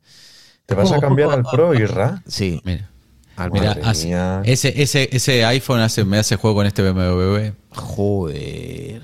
[0.66, 2.24] ¿Te vas a cambiar al Pro, Irra?
[2.28, 2.90] Sí, Mira,
[3.36, 4.12] al mira hace-
[4.46, 7.52] ese, ese, ese iPhone hace, me hace juego con este BMW.
[7.70, 9.02] Joder.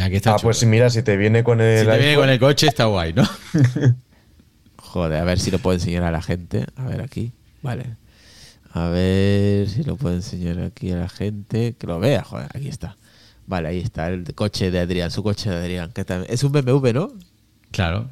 [0.00, 0.48] Aquí está Ah, chulo.
[0.48, 2.86] pues si mira, si te viene con el si te viene con el coche está
[2.86, 3.28] guay, ¿no?
[4.76, 6.66] Joder, a ver si lo puedo enseñar a la gente.
[6.76, 7.32] A ver aquí.
[7.62, 7.96] Vale.
[8.72, 11.74] A ver si lo puedo enseñar aquí a la gente.
[11.78, 12.96] Que lo vea, joder, aquí está.
[13.46, 15.92] Vale, ahí está el coche de Adrián, su coche de Adrián.
[15.92, 17.12] Que también, es un BMW, ¿no?
[17.70, 18.08] Claro.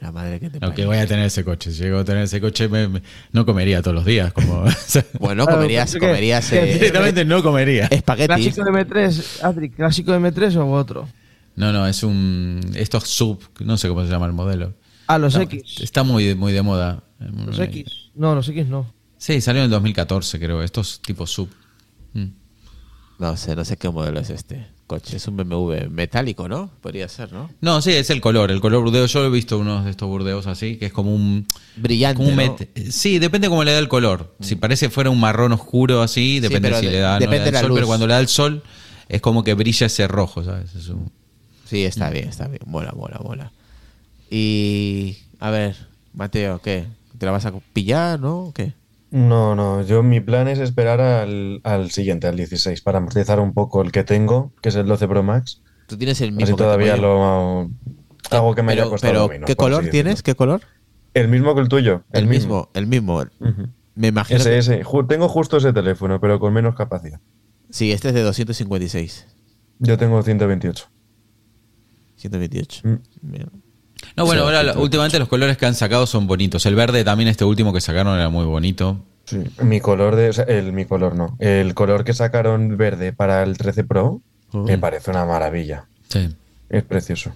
[0.00, 0.86] La madre que te Aunque parió.
[0.88, 1.70] voy a tener ese coche.
[1.72, 3.02] Si llego a tener ese coche, me- me-
[3.32, 4.32] no comería todos los días.
[4.32, 4.64] Como,
[5.20, 7.86] Bueno, comerías, que- comerías que- eh, directamente no comería.
[7.86, 8.26] espaguetis.
[8.54, 9.70] ¿Clásico de M3, Adri?
[9.70, 11.08] ¿Clásico de M3 o otro?
[11.56, 12.60] No, no, es un.
[12.74, 14.74] Estos sub, no sé cómo se llama el modelo.
[15.06, 15.80] Ah, los No, X.
[15.80, 17.04] Está muy, muy de moda.
[17.18, 18.10] Los X.
[18.14, 18.92] No, los X no.
[19.18, 20.62] Sí, salió en el 2014, creo.
[20.62, 21.48] Estos tipos sub.
[22.12, 22.26] Mm.
[23.18, 25.16] No sé, no sé qué modelo es este coche.
[25.16, 26.70] Es un BMW metálico, ¿no?
[26.80, 27.50] Podría ser, ¿no?
[27.60, 28.50] No, sí, es el color.
[28.50, 29.06] El color burdeo.
[29.06, 31.46] Yo lo he visto unos de estos burdeos así, que es como un.
[31.76, 32.56] Brillante, como un ¿no?
[32.58, 34.34] met- Sí, depende cómo le da el color.
[34.40, 37.50] Si parece fuera un marrón oscuro así, depende si de- le da, no le depende
[37.50, 37.68] da el sol.
[37.70, 37.76] luz.
[37.78, 38.62] Pero cuando le da el sol,
[39.08, 40.74] es como que brilla ese rojo, ¿sabes?
[40.74, 41.10] Es un-
[41.66, 42.60] Sí, está bien, está bien.
[42.66, 43.52] Mola, mola, mola.
[44.30, 45.16] Y.
[45.40, 45.76] A ver,
[46.14, 46.86] Mateo, ¿qué?
[47.18, 48.38] ¿Te la vas a pillar, no?
[48.46, 48.72] ¿O ¿Qué?
[49.14, 53.52] No, no, yo mi plan es esperar al, al siguiente, al 16, para amortizar un
[53.52, 55.62] poco el que tengo, que es el 12 Pro Max.
[55.86, 56.42] Tú tienes el mismo.
[56.42, 57.70] Así que todavía lo
[58.32, 60.24] hago que me haya Pero, costado pero, menos, ¿qué color tienes?
[60.24, 60.62] ¿Qué color?
[61.14, 62.02] El mismo que el tuyo.
[62.10, 63.22] El, mismo, el mismo.
[63.94, 64.40] Me imagino.
[64.40, 64.82] Ese, que- ese.
[65.08, 67.20] Tengo justo ese teléfono, pero con menos capacidad.
[67.70, 69.28] Sí, este es de 256.
[69.78, 70.88] Yo tengo 128.
[72.16, 72.80] 128.
[72.82, 72.94] Mm.
[73.22, 73.50] Bien.
[74.16, 74.78] No, bueno, ahora sí, lo- sí.
[74.80, 76.64] últimamente los colores que han sacado son bonitos.
[76.66, 78.98] El verde también, este último que sacaron era muy bonito.
[79.26, 79.38] Sí.
[79.62, 80.28] Mi color de.
[80.28, 81.36] o sea, el, mi color no.
[81.38, 84.20] El color que sacaron verde para el 13 Pro
[84.52, 85.86] me parece una maravilla.
[86.08, 86.28] Sí.
[86.68, 87.32] Es precioso.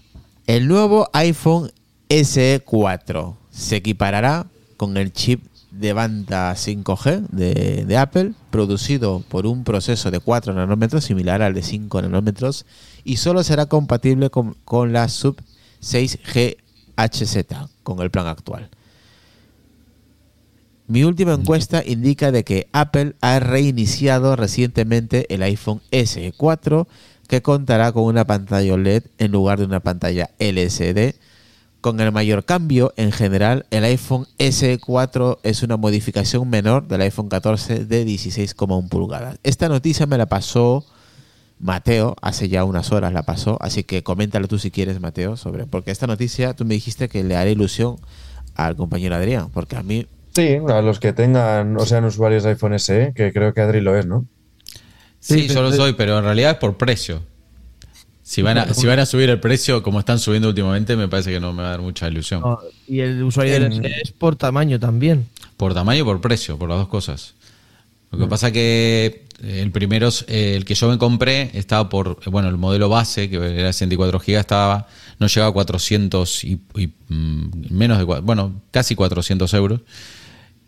[0.47, 1.70] El nuevo iPhone
[2.09, 4.47] SE4 se equiparará
[4.77, 10.55] con el chip de banda 5G de, de Apple, producido por un proceso de 4
[10.55, 12.65] nanómetros similar al de 5 nanómetros,
[13.05, 15.36] y solo será compatible con, con la sub
[15.81, 16.57] 6G
[16.97, 17.37] HZ,
[17.83, 18.71] con el plan actual.
[20.89, 26.87] Mi última encuesta indica de que Apple ha reiniciado recientemente el iPhone SE4
[27.29, 31.15] que contará con una pantalla OLED en lugar de una pantalla LCD.
[31.83, 37.29] Con el mayor cambio, en general, el iPhone SE4 es una modificación menor del iPhone
[37.29, 39.39] 14 de 16,1 pulgadas.
[39.43, 40.87] Esta noticia me la pasó
[41.61, 45.67] Mateo, hace ya unas horas la pasó, así que coméntalo tú si quieres, Mateo, sobre,
[45.67, 47.97] porque esta noticia tú me dijiste que le haré ilusión
[48.55, 50.07] al compañero Adrián, porque a mí
[50.39, 53.81] Sí, a los que tengan o sean usuarios de iPhone SE, que creo que Adri
[53.81, 54.25] lo es, ¿no?
[55.19, 57.23] Sí, Sí, yo lo soy, pero en realidad es por precio.
[58.23, 61.33] Si van, a, si van a subir el precio como están subiendo últimamente, me parece
[61.33, 62.43] que no me va a dar mucha ilusión.
[62.43, 65.27] No, y el usuario del SE es por tamaño también.
[65.57, 67.35] Por tamaño y por precio, por las dos cosas.
[68.13, 72.48] Lo que pasa que el primero, eh, el que yo me compré, estaba por, bueno,
[72.48, 74.89] el modelo base, que era 64 GB, estaba,
[75.19, 79.81] no llegaba a 400 y, y, mm, menos de, bueno, casi 400 euros.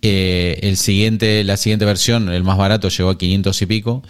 [0.02, 4.02] Eh, el siguiente, la siguiente versión, el más barato, llegó a 500 y pico.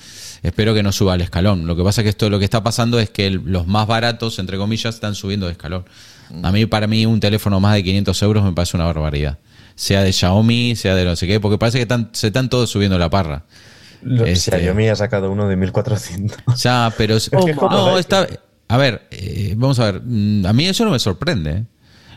[0.43, 1.67] Espero que no suba al escalón.
[1.67, 3.87] Lo que pasa es que esto lo que está pasando es que el- los más
[3.89, 5.85] baratos, entre comillas, están subiendo de escalón.
[6.43, 9.39] A mí, para mí, un teléfono más de 500 euros me parece una barbaridad.
[9.75, 12.71] Sea de Xiaomi, sea de no sé qué, porque parece que están, se están todos
[12.71, 13.45] subiendo la parra.
[14.03, 16.39] Lo- Este- Xiaomi ha sacado uno de 1400.
[16.63, 17.17] Ya, pero...
[17.17, 18.27] es como no, está...
[18.69, 20.03] A ver, eh, vamos a ver.
[20.05, 21.51] mm, A mí eso no me sorprende.
[21.51, 21.65] ¿eh?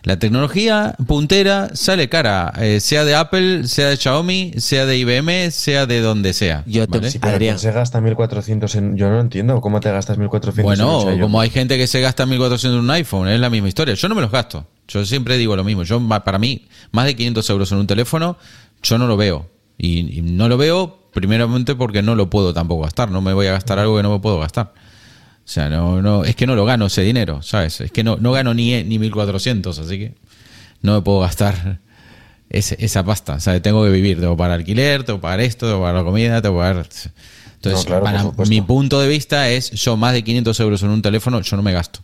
[0.04, 5.50] La tecnología puntera sale cara, eh, sea de Apple, sea de Xiaomi, sea de IBM,
[5.50, 6.64] sea de donde sea.
[6.68, 7.10] Yo te- ¿vale?
[7.10, 7.56] Sí, pero Adrián.
[7.56, 8.98] ¿quién se gasta 1400 en.?
[8.98, 11.22] Yo no entiendo cómo te gastas 1400 en un Bueno, Xiaomi?
[11.22, 13.96] como hay gente que se gasta 1400 en un iPhone, es la misma historia.
[13.96, 14.68] Yo no me los gasto.
[14.90, 15.84] Yo siempre digo lo mismo.
[15.84, 18.38] Yo Para mí, más de 500 euros en un teléfono,
[18.84, 19.50] yo no lo veo.
[19.78, 23.10] Y, y no lo veo primeramente porque no lo puedo tampoco gastar.
[23.12, 24.74] No me voy a gastar algo que no me puedo gastar.
[24.76, 27.82] O sea, no, no, es que no lo gano ese dinero, ¿sabes?
[27.82, 30.14] Es que no, no gano ni, ni 1400, así que
[30.82, 31.80] no me puedo gastar
[32.50, 33.34] ese- esa pasta.
[33.36, 35.84] O sea, tengo que vivir, tengo que pagar alquiler, tengo que pagar esto, tengo que
[35.84, 36.88] pagar la comida, tengo que pagar...
[37.56, 38.50] Entonces, No, claro, por para supuesto.
[38.50, 41.64] mi punto de vista es, yo más de 500 euros en un teléfono, yo no
[41.64, 42.00] me gasto.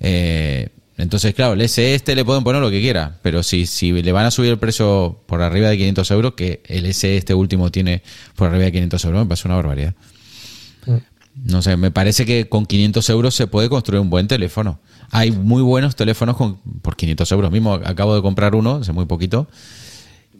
[0.00, 3.92] Eh, entonces, claro, el SE este le pueden poner lo que quiera, pero si, si
[3.92, 7.34] le van a subir el precio por arriba de 500 euros, que el SE este
[7.34, 8.02] último tiene
[8.34, 9.94] por arriba de 500 euros, me parece una barbaridad.
[11.34, 14.80] No sé, me parece que con 500 euros se puede construir un buen teléfono.
[15.10, 17.74] Hay muy buenos teléfonos con, por 500 euros mismo.
[17.74, 19.46] Acabo de comprar uno hace muy poquito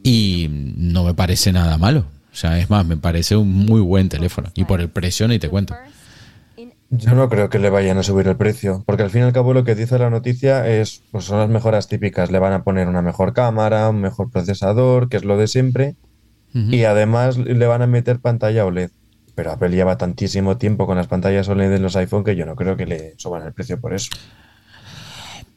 [0.03, 2.07] y no me parece nada malo.
[2.33, 4.51] O sea, es más, me parece un muy buen teléfono.
[4.55, 5.77] Y por el precio ni te cuento.
[6.91, 9.33] Yo no creo que le vayan a subir el precio, porque al fin y al
[9.33, 12.31] cabo lo que dice la noticia es, pues son las mejoras típicas.
[12.31, 15.97] Le van a poner una mejor cámara, un mejor procesador, que es lo de siempre,
[16.55, 18.91] y además le van a meter pantalla OLED.
[19.35, 22.57] Pero Apple lleva tantísimo tiempo con las pantallas OLED en los iPhone que yo no
[22.57, 24.09] creo que le suban el precio por eso.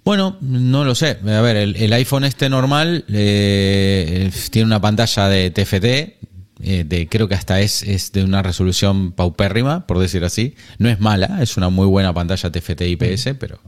[0.03, 1.19] Bueno, no lo sé.
[1.25, 6.19] A ver, el, el iPhone este normal eh, tiene una pantalla de TFT
[6.61, 10.55] eh, de, creo que hasta es, es de una resolución paupérrima, por decir así.
[10.77, 13.59] No es mala, es una muy buena pantalla TFT IPS, pero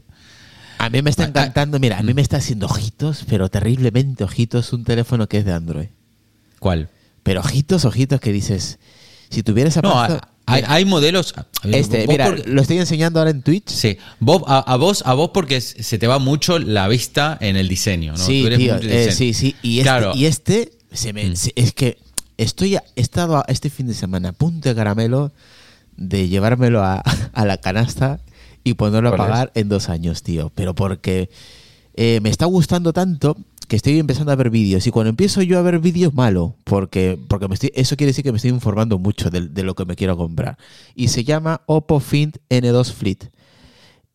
[0.78, 3.48] A mí me está Ah, ah, encantando, mira, a mí me está haciendo ojitos, pero
[3.48, 5.88] terriblemente ojitos, un teléfono que es de Android.
[6.58, 6.88] ¿cuál?
[7.22, 8.78] Pero ojitos, ojitos que dices,
[9.30, 11.34] si tuvieras No, aparte- hay, modelos.
[11.64, 13.68] este, mira, lo estoy enseñando ahora en Twitch.
[13.70, 17.56] Sí, vos, a, a vos, a vos porque se te va mucho la vista en
[17.56, 18.18] el diseño, ¿no?
[18.18, 19.54] Sí, Tú eres tío, mucho de eh, sí, sí.
[19.62, 20.12] Y este, Claro.
[20.16, 21.34] y este se me, Mm.
[21.54, 21.98] es que
[22.38, 25.32] estoy a- he estado a- este fin de semana a punto de caramelo
[25.96, 26.96] de llevármelo a,
[27.32, 28.20] a la canasta
[28.64, 30.50] y ponerlo a pagar en dos años, tío.
[30.54, 31.28] Pero porque
[31.94, 33.36] eh, me está gustando tanto
[33.68, 34.86] que estoy empezando a ver vídeos.
[34.86, 36.56] Y cuando empiezo yo a ver vídeos, malo.
[36.64, 39.74] Porque, porque me estoy, eso quiere decir que me estoy informando mucho de, de lo
[39.74, 40.58] que me quiero comprar.
[40.94, 43.30] Y se llama Oppo Find N2 Fleet.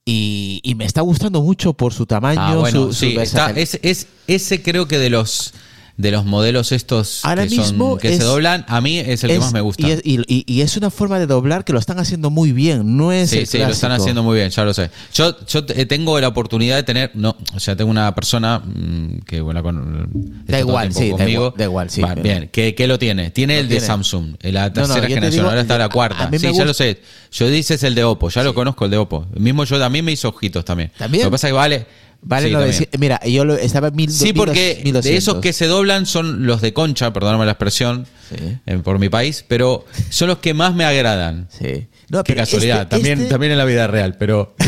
[0.06, 3.48] Y, y me está gustando mucho por su tamaño, Ah, bueno, su, su sí, está,
[3.48, 3.58] versatilidad.
[3.58, 5.54] es, es, ese creo que de los
[5.98, 9.32] de los modelos estos Ahora que, son- que es- se doblan, a mí es el
[9.32, 9.88] que más me gusta.
[9.88, 12.52] Y es, y- y- y es una forma de doblar que lo están haciendo muy
[12.52, 14.92] bien, no es Sí, el sí, lo están haciendo muy bien, ya lo sé.
[15.14, 19.20] Yo, yo te- tengo la oportunidad de tener, no, o sea, tengo una persona mm,
[19.26, 20.10] que bueno, con,
[20.46, 21.32] todo el igual, sí, da conmigo.
[21.48, 23.32] igual, da igual, sí, Va, bien, ¿qué, qué lo tiene?
[23.32, 23.80] Tiene Lo el de.
[23.80, 26.30] Samsung, la No, no, tercera generación, digo, ahora está la cuarta.
[26.32, 27.02] Sí, ya gusta- lo sé.
[27.32, 29.26] Yo dices el de Oppo, ya lo conozco el de Oppo.
[29.36, 30.92] Mismo yo, mí me hizo ojitos también.
[30.98, 31.24] ¿También?
[31.24, 31.86] Lo que pasa es que vale.
[32.28, 35.68] Vale, sí, no, mira, yo lo, estaba en mil, Sí, porque de esos que se
[35.68, 38.58] doblan son los de concha, perdóname la expresión, Sí.
[38.66, 41.48] eh, por mi país, pero son los que más me agradan.
[41.50, 41.88] Sí.
[42.10, 44.56] No, Qué pero casualidad, este- también, este- también en la vida real, pero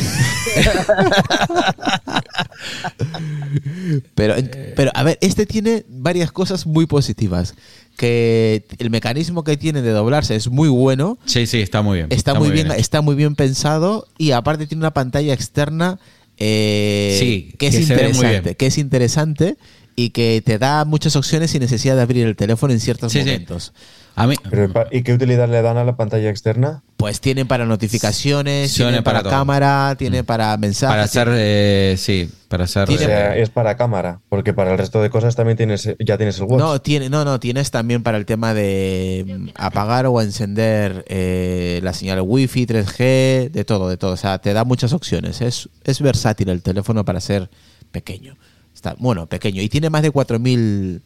[4.15, 4.35] Pero,
[4.75, 7.55] pero, a ver, este tiene varias cosas muy positivas.
[7.97, 11.17] Que el mecanismo que tiene de doblarse es muy bueno.
[11.25, 12.07] sí, sí, está muy bien.
[12.11, 15.99] Está, muy bien, está muy bien pensado y aparte tiene una pantalla externa
[16.39, 19.57] eh, Sí, que es que interesante, que es interesante
[19.95, 23.21] y que te da muchas opciones sin necesidad de abrir el teléfono en ciertos Sí,
[23.23, 23.45] sí.
[24.19, 26.83] A mí, Pero, ¿Y qué utilidad le dan a la pantalla externa?
[26.97, 29.21] Pues tienen para notificaciones, Tiene tienen para.
[29.21, 29.29] Mm.
[29.29, 30.91] cámara, tiene para mensajes.
[30.91, 32.89] para hacer, eh, sí, para hacer...
[32.89, 36.37] O sea, es para cámara, porque para el resto de cosas también tienes, ya tienes
[36.37, 36.59] el watch.
[36.59, 41.79] No, tiene, no, no, tienes también para el tema de mm, apagar o encender eh,
[41.81, 44.11] la señal Wi-Fi, 3G, de todo, de todo.
[44.11, 45.39] O sea, te da muchas opciones.
[45.39, 47.49] Es, es versátil el teléfono para ser
[47.93, 48.35] pequeño.
[48.75, 49.61] Está, bueno, pequeño.
[49.61, 51.01] Y tiene más de 4000 mil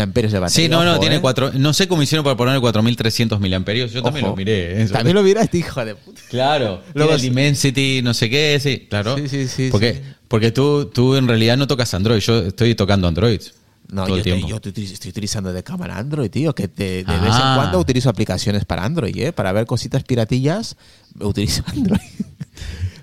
[0.00, 0.64] amperios de batería.
[0.64, 1.20] Sí, no, no, ojo, tiene ¿eh?
[1.20, 1.52] cuatro.
[1.54, 3.92] No sé cómo hicieron para poner 4300 miliamperios.
[3.92, 4.32] Yo también Ojo.
[4.32, 4.82] lo miré.
[4.82, 4.92] eso.
[4.92, 6.20] También lo miraste, hijo de puta.
[6.28, 6.82] Claro.
[6.94, 7.20] Luego el.
[7.20, 9.16] Dimensity, no sé qué, sí, claro.
[9.16, 10.00] Sí, sí, sí, Porque, sí.
[10.28, 12.18] porque tú, tú en realidad no tocas Android.
[12.20, 13.40] Yo estoy tocando Android.
[13.88, 17.06] No, yo, te- yo te estoy utilizando de cámara Android, tío, que te- de vez
[17.06, 17.54] en Ah.
[17.56, 19.32] cuando utilizo aplicaciones para Android, ¿eh?
[19.32, 20.76] Para ver cositas piratillas,
[21.20, 22.00] utilizo Android.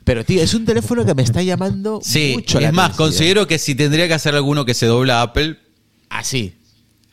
[0.03, 3.07] Pero, tío, es un teléfono que me está llamando Sí, mucho la es más, atención.
[3.07, 5.57] considero que si tendría que hacer alguno que se dobla a Apple,
[6.09, 6.53] Así.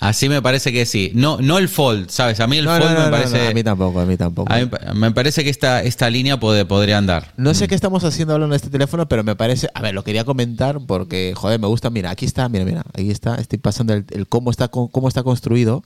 [0.01, 1.13] Así me parece que sí.
[1.15, 2.41] No, no el Fold, ¿sabes?
[2.41, 3.39] A mí el No, Fold no, no, me parece.
[3.45, 4.53] no, a mí tampoco, a mí tampoco.
[4.53, 7.33] a mí me parece que esta, esta línea puede- podría andar.
[7.37, 9.69] No sé qué estamos haciendo hablando de este teléfono, pero me parece.
[9.75, 11.91] A ver, lo quería comentar porque, joder, me gusta.
[11.91, 13.37] Mira, aquí está, mira, mira, ahí está.
[13.37, 15.85] Estoy pasando el, el cómo está cómo está construido.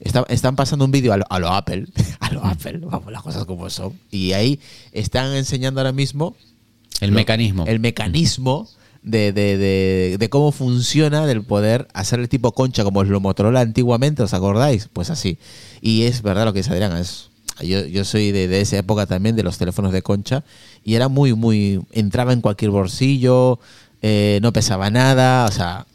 [0.00, 1.86] Está- están pasando un vídeo a lo, a lo Apple,
[2.20, 3.92] a lo Apple, vamos, las cosas como son.
[4.10, 4.60] Y ahí
[4.92, 6.36] están enseñando ahora mismo
[7.00, 7.64] El lo- mecanismo.
[7.66, 8.68] El mecanismo
[9.08, 13.60] de, de- de- de cómo funciona del poder hacer el tipo concha como lo Motorola
[13.60, 14.88] antiguamente, ¿os acordáis?
[14.92, 15.38] Pues así.
[15.80, 17.30] Y es verdad lo que dice Adrián, es,
[17.60, 20.44] yo, yo soy de, de esa época también, de los teléfonos de concha,
[20.84, 23.58] y era muy, muy, entraba en cualquier bolsillo,
[24.02, 25.86] eh, no pesaba nada, o sea...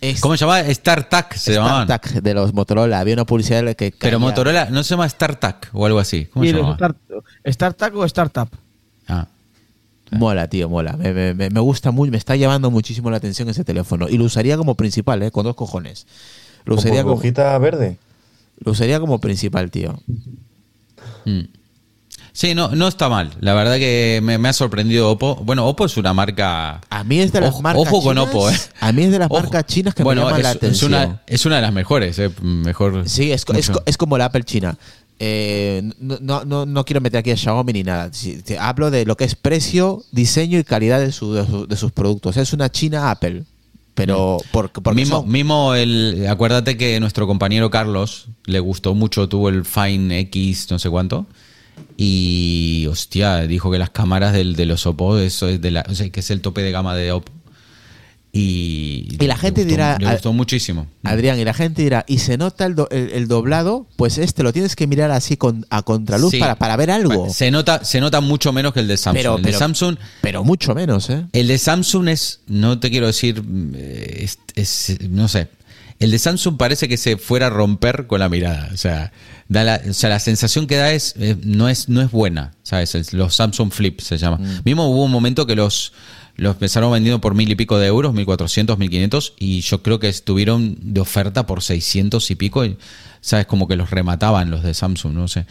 [0.00, 0.62] es- ¿Cómo se llamaba?
[0.72, 1.86] StarTAC se llamaban.
[1.86, 3.92] StarTAC de los Motorola, había una publicidad que...
[3.98, 6.26] Pero caía- Motorola no se llama StarTAC o algo así.
[6.26, 6.74] ¿Cómo ¿Y se los llama?
[6.76, 6.96] start,
[7.44, 8.48] ¿Startup o Startup?
[9.08, 9.26] Ah.
[10.10, 10.96] Mola, tío, mola.
[10.96, 14.08] Me, me- me- me gusta muy, me está llamando muchísimo la atención ese teléfono.
[14.08, 15.30] Y lo usaría como principal, ¿eh?
[15.30, 16.06] Con dos cojones.
[16.64, 17.98] Lo usaría como, hojita verde.
[18.60, 19.98] lo usaría como principal, tío.
[21.24, 21.40] Mm.
[22.32, 23.32] Sí, no, no está mal.
[23.40, 25.36] La verdad que me, me ha sorprendido Oppo.
[25.44, 26.80] Bueno, Oppo es una marca.
[26.88, 28.56] A mí es de las Ojo- marcas ojo con chinas- Oppo, ¿eh?
[28.80, 29.40] A mí es de las Ojo.
[29.40, 30.94] marcas chinas que bueno, me llaman es, la es atención.
[30.94, 32.30] una, es una de las mejores, ¿eh?
[32.42, 33.08] Mejor.
[33.08, 34.76] Sí, es, es, es como la Apple China.
[35.20, 38.10] Eh, no, no, no, no quiero meter aquí a Xiaomi ni nada.
[38.60, 41.90] Hablo de lo que es precio, diseño y calidad de, su- de su- de sus
[41.92, 42.36] productos.
[42.36, 43.44] Es una China Apple.
[43.94, 46.24] Pero por, porque mismo, son- mismo el.
[46.28, 51.26] Acuérdate que nuestro compañero Carlos le gustó mucho, tuvo el Fine X, no sé cuánto.
[51.96, 55.94] Y hostia, dijo que las cámaras del, de los Oppo, eso es de la, o
[55.94, 57.32] sea, que es el tope de gama de Oppo.
[58.30, 60.86] Y, Y la gente gustó- dirá, a- gustó muchísimo.
[61.02, 63.86] Adrián, y la gente dirá, ¿y se nota el, do- el- el doblado?
[63.96, 66.38] Pues este lo tienes que mirar así con, a contraluz Sí.
[66.38, 67.30] para, para ver algo.
[67.32, 69.16] Se nota, se nota mucho menos que el de Samsung.
[69.18, 69.96] Pero- el de Samsung.
[70.20, 71.24] Pero mucho menos, ¿eh?
[71.32, 73.42] El de Samsung es, no te quiero decir,
[73.74, 75.48] eh, es, es- no sé,
[76.00, 78.70] El de Samsung parece que se fuera a romper con la mirada.
[78.72, 79.10] O sea,
[79.48, 82.52] da la, o sea, la sensación que da es, eh, no es no es buena,
[82.62, 83.12] ¿sabes?
[83.14, 84.38] Los Samsung Flip se llama.
[84.64, 85.92] Mismo hubo un momento que los,
[86.38, 90.08] los empezaron vendiendo por mil y pico de euros, 1400, 1500, y yo creo que
[90.08, 92.64] estuvieron de oferta por 600 y pico.
[92.64, 92.76] y,
[93.20, 93.46] ¿Sabes?
[93.46, 95.44] Como que los remataban los de Samsung, no sé.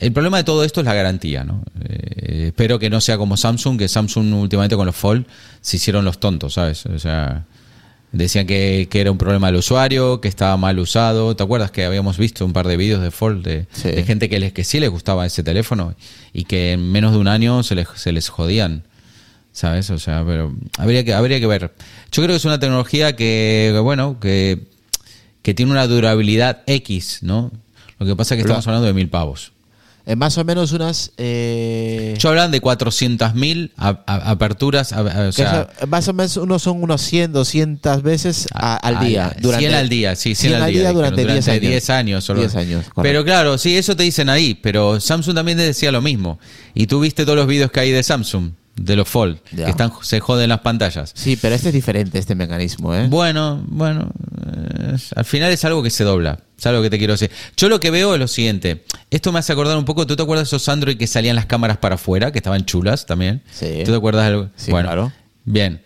[0.00, 1.62] El problema de todo esto es la garantía, ¿no?
[1.84, 5.24] Eh, espero que no sea como Samsung, que Samsung últimamente con los Fold
[5.60, 6.84] se hicieron los tontos, ¿sabes?
[6.86, 7.44] O sea,
[8.10, 11.36] decían que, que era un problema del usuario, que estaba mal usado.
[11.36, 13.90] ¿Te acuerdas que habíamos visto un par de vídeos de Fold de, Sí.
[13.90, 15.94] de gente que, les, que sí les gustaba ese teléfono
[16.32, 18.82] y que en menos de un año se les, se les jodían?
[19.52, 19.90] ¿Sabes?
[19.90, 21.74] O sea, pero habría que, habría que ver.
[22.10, 24.66] Yo creo que es una tecnología que, bueno, que,
[25.42, 27.52] que tiene una durabilidad X, ¿no?
[27.98, 29.52] Lo que pasa es que Lo- estamos hablando de mil pavos.
[30.04, 31.12] Eh, más o menos unas.
[31.16, 36.12] eh, Yo hablan de 400.000 a- a- aperturas, a- a- o sea, eso- más o
[36.12, 39.26] menos unos son unos 100, 200 veces a- al día.
[39.26, 40.78] a- durante- 100 al día, sí, 100, al día.
[40.80, 41.60] dijeron, durante 10 años.
[41.60, 42.24] 10 años.
[42.24, 42.40] solo.
[42.40, 42.84] 10 años.
[43.00, 46.40] Pero claro, sí, eso te dicen ahí, pero Samsung también te decía lo mismo.
[46.74, 49.66] Y tú viste todos los vídeos que hay de Samsung, de los Fold, Ya.
[49.66, 51.12] que están se joden las pantallas.
[51.14, 53.06] Sí, pero este es diferente, este mecanismo, ¿eh?
[53.08, 54.10] Bueno, bueno,
[54.46, 56.38] eh, al final es algo que se dobla.
[56.56, 57.30] ¿Sabes lo que te quiero decir?
[57.56, 58.84] Yo lo que veo es lo siguiente.
[59.10, 60.06] Esto me hace acordar un poco.
[60.06, 63.04] ¿Tú te acuerdas de esos Android que salían las cámaras para afuera, que estaban chulas
[63.04, 63.42] también?
[63.52, 63.82] Sí.
[63.84, 64.48] ¿Tú te acuerdas de algo?
[64.56, 65.12] Sí, bueno, claro.
[65.44, 65.82] Bien.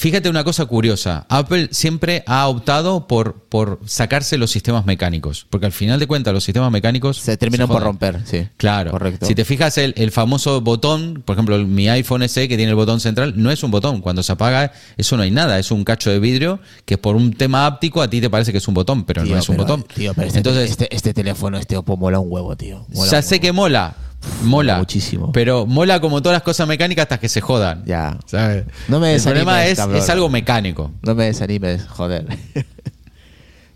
[0.00, 1.26] Fíjate una cosa curiosa.
[1.28, 5.46] Apple siempre ha optado por, por sacarse los sistemas mecánicos.
[5.50, 7.18] Porque al final de cuentas, los sistemas mecánicos.
[7.18, 8.48] Se terminan por romper, sí.
[8.56, 8.92] Claro.
[8.92, 9.26] Correcto.
[9.26, 12.76] Si te fijas, el, el famoso botón, por ejemplo, mi iPhone SE que tiene el
[12.76, 14.00] botón central, no es un botón.
[14.00, 15.58] Cuando se apaga, eso no hay nada.
[15.58, 18.58] Es un cacho de vidrio que por un tema áptico a ti te parece que
[18.58, 19.82] es un botón, pero Tío, no es un botón.
[19.82, 22.86] Tío, pero este, Entonces, este, este teléfono, este Oppo mola un huevo, tío.
[22.88, 23.94] Mola ya sé que mola.
[24.42, 24.78] Mola.
[24.78, 25.32] muchísimo.
[25.32, 27.84] Pero mola como todas las cosas mecánicas hasta que se jodan.
[27.84, 28.18] Ya.
[28.26, 28.64] ¿sabes?
[28.88, 29.98] No me el problema es, cabrón.
[29.98, 30.90] es algo mecánico.
[31.02, 32.26] No me desanimes, joder.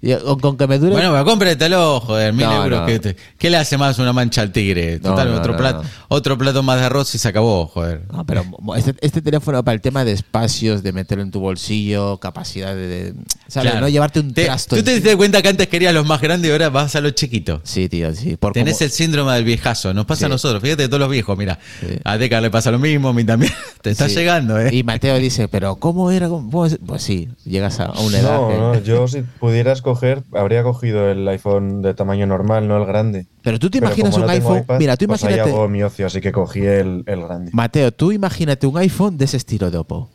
[0.07, 0.93] Y con, con que me dure.
[0.93, 2.81] Bueno, pero cómpretelo, joder, mil No, euros.
[2.81, 2.87] no.
[2.87, 4.99] ¿qué, te- qué le hace más una mancha al tigre?
[4.99, 5.89] Total, no, otro, no, plato, no.
[6.09, 8.03] otro plato más de arroz y se acabó, joder.
[8.13, 8.45] No, pero
[8.77, 12.87] este, este teléfono para el tema de espacios, de meterlo en tu bolsillo, capacidad de.
[12.87, 13.15] de-
[13.49, 13.71] ¿Sabes?
[13.71, 13.81] Claro.
[13.87, 14.77] No llevarte un Te- trasto.
[14.77, 17.15] ¿Tú te diste cuenta que antes querías los más grandes y ahora vas a los
[17.15, 17.61] chiquitos?
[17.65, 18.37] Sí, tío, sí.
[18.37, 20.25] Por Tenés como- el síndrome del viejazo, nos pasa Sí.
[20.27, 21.87] a nosotros, fíjate todos los viejos, mira, Sí.
[22.05, 23.53] a Deca le pasa lo mismo, a mí también,
[23.83, 24.17] te está Sí.
[24.17, 24.69] llegando, ¿eh?
[24.75, 26.29] Y Mateo dice, pero ¿cómo era?
[26.29, 26.79] ¿Cómo es?".
[26.85, 28.35] Pues sí, llegas a una edad.
[28.35, 29.94] No, que- no, yo si pudiera escoger,
[30.33, 33.27] habría cogido el iPhone de tamaño normal, no el grande.
[33.43, 34.59] Pero tú te Pero imaginas un no iPhone.
[34.59, 35.51] iPad, mira, tú pues ahí imagínate.
[35.57, 37.51] hago mi ocio, así que cogí el, el grande.
[37.53, 40.11] Mateo, tú imagínate un iPhone de ese estilo de Oppo.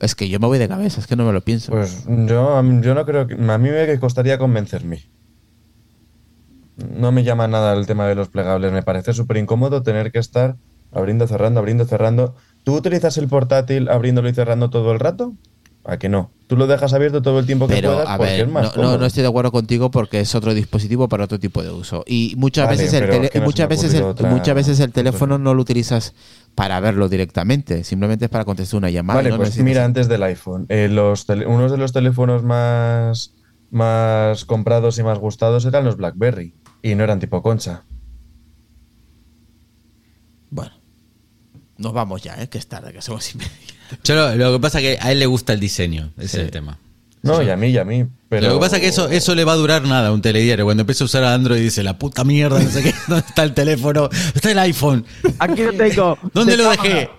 [0.00, 1.72] Es que yo me voy de cabeza, es que no me lo pienso.
[1.72, 3.34] Pues yo, yo no creo que.
[3.34, 5.04] A mí me costaría convencerme.
[6.76, 8.72] No me llama nada el tema de los plegables.
[8.72, 10.56] Me parece súper incómodo tener que estar
[10.92, 12.34] abriendo, cerrando, abriendo, cerrando.
[12.64, 15.34] ¿Tú utilizas el portátil abriéndolo y cerrando todo el rato?
[15.84, 16.30] ¿A que no?
[16.46, 18.76] Tú lo dejas abierto todo el tiempo que pero puedas a porque ver, es más
[18.76, 22.04] no, no, estoy de acuerdo contigo porque es otro dispositivo para otro tipo de uso.
[22.06, 24.92] Y muchas Vale, veces el es que no muchas veces el, otra- muchas veces el
[24.92, 26.14] teléfono no lo utilizas
[26.54, 29.22] para verlo directamente, simplemente es para contestar una llamada.
[29.22, 33.36] Vale, pues mira, antes del iPhone, eh, los unos de los teléfonos más,
[33.70, 36.54] más comprados y más gustados eran los BlackBerry.
[36.82, 37.84] Y no eran tipo concha.
[40.50, 40.72] Bueno,
[41.80, 42.48] nos vamos ya, ¿eh?
[42.48, 43.50] que es tarde, que somos y media.
[44.04, 46.36] Yo lo, que pasa es que a él le gusta el diseño, ese Sí.
[46.38, 46.78] es el tema.
[47.22, 48.06] No, y a mí, y a mí.
[48.30, 48.46] Pero...
[48.48, 50.64] Lo que pasa es que eso, eso le va a durar nada a un telediario.
[50.64, 53.52] Cuando empiece a usar Android dice, la puta mierda, no sé qué, ¿dónde está el
[53.52, 54.02] teléfono?
[54.02, 55.04] ¿Dónde está el iPhone?
[55.38, 56.18] Aquí lo tengo.
[56.32, 56.82] ¿Dónde De lo cámara.
[56.82, 57.10] dejé?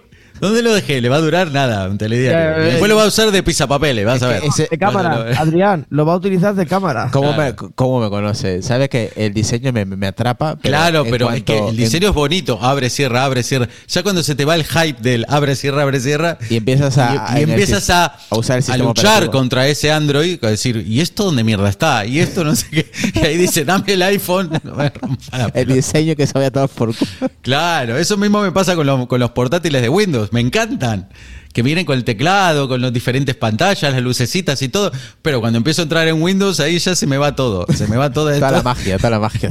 [0.41, 0.99] ¿Dónde lo dejé?
[1.01, 2.39] Le va a durar nada un telediario.
[2.39, 4.43] Eh, eh, Después lo va a usar de pisapapeles, vas a ver.
[4.43, 5.27] ese- De cámara.
[5.37, 7.09] Adrián, lo va a utilizar de cámara.
[7.13, 7.55] ¿Cómo, Claro.
[7.61, 8.61] me, ¿Cómo me conoce?
[8.61, 10.57] Sabe que el diseño me, me atrapa.
[10.61, 12.57] pero Claro, pero es que el diseño es bonito.
[12.61, 13.67] Abre, cierra, abre, cierra.
[13.87, 16.37] Ya cuando se te va el hype del abre, cierra, abre, cierra.
[16.49, 19.05] Y empiezas a- y- a- y en el empiezas a, a usar el a luchar
[19.23, 19.31] operativo.
[19.31, 20.43] contra ese Android.
[20.43, 22.05] A decir, ¿y esto dónde mierda está?
[22.05, 22.91] Y esto no sé qué.
[23.21, 24.49] Y ahí dice, dame el iPhone.
[24.63, 26.93] No me rompa la El diseño que se vaya a tomar por.
[27.41, 30.30] Claro, eso mismo me pasa con, los- con los portátiles de Windows.
[30.31, 31.09] Me encantan.
[31.53, 34.89] Que vienen con el teclado, con las diferentes pantallas, las lucecitas y todo.
[35.21, 37.65] Pero cuando empiezo a entrar en Windows, ahí ya se me va todo.
[37.75, 38.51] Se me va todo Toda esto.
[38.51, 39.49] la magia, toda la magia.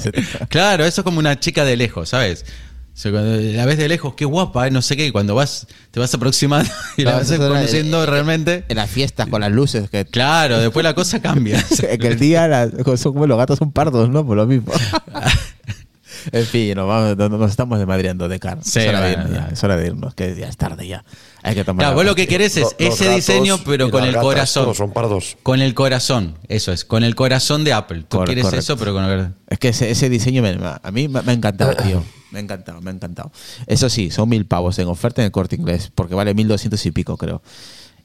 [0.48, 2.46] Claro, eso es como una chica de lejos, ¿sabes?
[2.92, 4.70] O sea, cuando la ves de lejos, qué guapa, ¿eh?
[4.70, 8.64] no sé qué, y cuando vas, te vas aproximando y la vas conociendo realmente.
[8.68, 9.90] En las fiestas con las luces.
[9.90, 11.62] Que, Claro, después la cosa cambia.
[11.88, 14.26] el día las- son como los gatos son pardos, ¿no?
[14.26, 14.72] Por lo mismo.
[16.32, 18.60] en fin, nos, vamos, nos- estamos desmadriando de cara.
[18.62, 21.04] Sí, es, hora de irnos, ya, es hora de irnos, que ya es tarde ya.
[21.42, 21.78] Hay que tomar.
[21.84, 24.10] Claro, la vos lo que querés es Lo- los ese gatos diseño, pero con el
[24.12, 24.64] gatas, corazón.
[24.64, 25.36] todos son pardos.
[25.42, 28.04] Con el corazón, eso es, con el corazón de Apple.
[28.08, 28.60] Tú Corre- quieres correcto.
[28.60, 29.32] eso, pero con el...
[29.48, 32.02] Es que ese, ese diseño me- a mí me, me ha encantado, tío.
[32.30, 33.32] Me ha encantado, me ha encantado.
[33.66, 36.86] Eso sí, son mil pavos en oferta en el corte inglés, porque vale mil doscientos
[36.86, 37.42] y pico, creo.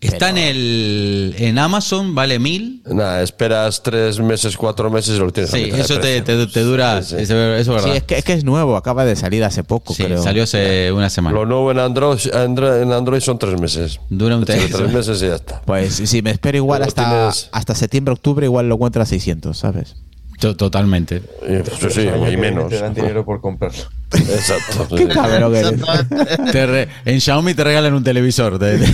[0.01, 2.81] Está en el en Amazon, vale mil.
[2.85, 6.47] Nada, esperas tres meses, cuatro meses y lo tienes a Sí, de eso te, te-
[6.47, 7.01] te dura.
[7.01, 7.21] Sí, sí.
[7.23, 7.95] Eso, eso es Sí, verdad.
[7.97, 10.21] es que, es que es nuevo, acaba de salir hace poco, Sí, creo.
[10.21, 11.35] salió hace una semana.
[11.35, 13.99] Lo nuevo en Android, en Android son tres meses.
[14.09, 15.61] Dura un Tres, tres meses y ya está.
[15.65, 19.57] Pues si me espero igual hasta, tienes- hasta septiembre, octubre, igual lo encuentro a 600,
[19.57, 19.95] ¿sabes?
[20.39, 21.21] To- Totalmente.
[21.47, 22.69] Y, pues, sí, El año y que viene menos.
[22.69, 23.83] Te dan dinero por comprarlo.
[24.11, 24.87] Exacto.
[24.97, 25.07] sí, sí.
[25.07, 26.51] Cabrón que eres.
[26.51, 28.93] Te re- en Xiaomi te regalan un televisor te- te-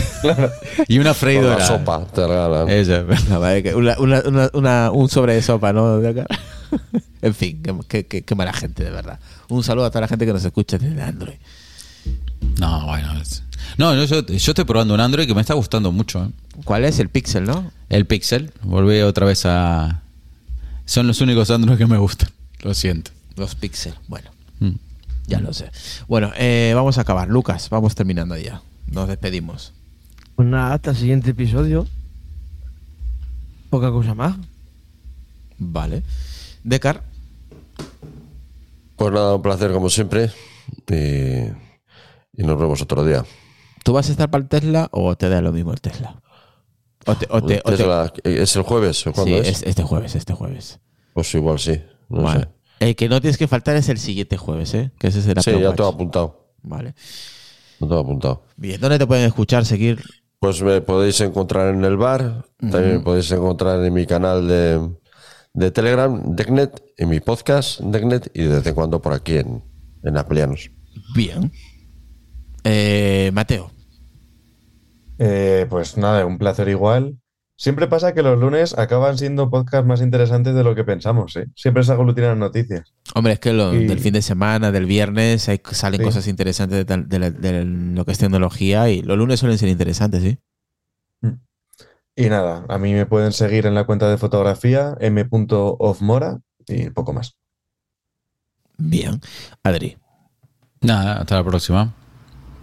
[0.88, 1.58] y una freidora.
[1.60, 2.70] La sopa te regalan.
[2.70, 3.06] Eso.
[3.78, 5.98] Una- una- una- una- un sobre de sopa, ¿no?
[6.00, 6.26] De acá.
[7.22, 9.20] en fin, qué, qué- qué- qué mala gente, de verdad.
[9.50, 11.36] Un saludo a toda la gente que nos escucha desde Android.
[12.60, 13.20] No, bueno.
[13.22, 13.44] es-
[13.78, 16.24] No, yo, yo- yo estoy probando un Android que me está gustando mucho.
[16.26, 16.30] ¿eh?
[16.64, 17.00] ¿Cuál es?
[17.00, 17.72] El Pixel, ¿no?
[17.90, 18.52] El Pixel.
[18.64, 20.02] Volví otra vez a.
[20.86, 22.30] Son los únicos Android que me gustan.
[22.62, 23.12] Lo siento.
[23.36, 23.94] Los Pixel.
[24.08, 24.30] Bueno,
[24.60, 24.76] Mm.
[25.28, 25.72] ya lo sé.
[26.08, 27.28] Bueno, eh, vamos a acabar.
[27.30, 28.62] Lucas, vamos terminando ya.
[28.88, 29.74] Nos despedimos.
[30.36, 31.88] Pues nada, hasta el siguiente episodio.
[33.70, 34.36] Poca cosa más.
[35.58, 36.04] Vale.
[36.64, 37.04] Decar,
[38.98, 40.30] Pues nada, un placer como siempre.
[40.88, 41.46] Y,
[42.40, 43.26] y nos vemos otro día.
[43.84, 46.21] ¿tú vas a estar para el Tesla o te da lo mismo el Tesla?
[47.06, 49.48] O te, o te- o te- Tesla, ¿Es el jueves o Sí, es?
[49.48, 50.80] es este jueves, este jueves.
[51.14, 51.82] Pues igual sí.
[52.10, 52.42] No vale.
[52.42, 52.48] sé.
[52.80, 54.92] El que no tienes que faltar es el siguiente jueves, ¿eh?
[55.00, 56.54] Que ese será Sí, ya tengo apuntado.
[56.64, 56.94] Vale.
[57.80, 58.44] Tengo apuntado.
[58.58, 60.02] Bien, ¿dónde te pueden escuchar, seguir?
[60.40, 62.46] Pues me podéis encontrar en el bar.
[62.60, 64.90] También me podéis encontrar en mi canal de,
[65.54, 69.64] de Telegram, Decknet, en mi podcast, Decknet, y de vez en cuando por aquí en,
[70.04, 70.72] en Apelianos.
[71.16, 71.52] Bien.
[72.64, 73.72] Eh, Mateo.
[75.24, 77.18] Eh, pues nada, un placer igual.
[77.56, 81.46] Siempre pasa que los lunes acaban siendo podcasts más interesantes de lo que pensamos, ¿eh?
[81.56, 82.92] Siempre se aglutinan noticias.
[83.14, 86.04] Hombre, es que lo- Y- del fin de semana, del viernes, hay- salen Sí.
[86.06, 87.66] cosas interesantes de,
[87.96, 90.40] lo que es tecnología y los lunes suelen ser interesantes, ¿sí?
[92.16, 97.14] Y nada, a mí me pueden seguir en la cuenta de fotografía m.ofmora y poco
[97.14, 97.38] más.
[98.78, 99.22] Bien.
[99.64, 99.98] Adri,
[100.82, 101.94] Nada, hasta la próxima.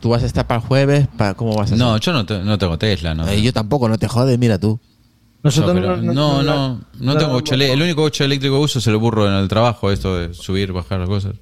[0.01, 1.09] ¿Tú vas a estar para el jueves?
[1.17, 2.01] ¿Para, ¿Cómo vas a No, hacer?
[2.07, 3.15] yo no, te- no tengo Tesla.
[3.15, 4.79] No, Eh, yo tampoco, no te jodes, mira tú.
[5.43, 8.87] Nosotros pero- no, no, no, tengo coche elé- El único coche eléctrico que uso es
[8.89, 11.35] el burro en el trabajo, esto de subir, bajar las cosas.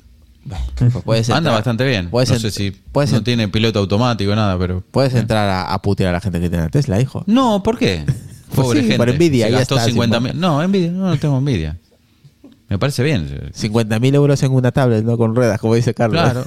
[0.78, 2.08] Pues puedes Anda entrar- bastante bien.
[2.10, 4.82] Puedes, no ent- sé si puedes, no ent- tiene piloto automático nada, pero.
[4.92, 7.24] puedes entrar a, a putear a la gente que tiene Tesla, hijo.
[7.26, 8.04] No, ¿por qué?
[8.54, 10.40] Pues sí, por envidia, Se ya gastó está, 50 sin mil.
[10.40, 11.76] No, envidia, no, no tengo envidia.
[12.68, 13.52] Me parece bien.
[13.52, 15.16] 50.000 euros en una tablet, ¿no?
[15.16, 16.20] Con ruedas, como dice Carlos.
[16.20, 16.46] Claro.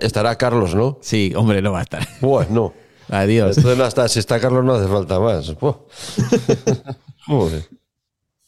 [0.00, 0.98] Estará Carlos, ¿no?
[1.02, 2.08] Sí, hombre, no va a estar.
[2.20, 2.72] Bueno,
[3.10, 3.58] Adiós.
[3.58, 4.08] esto no está.
[4.08, 5.52] Si está Carlos, no hace falta más.
[7.26, 7.68] Joder.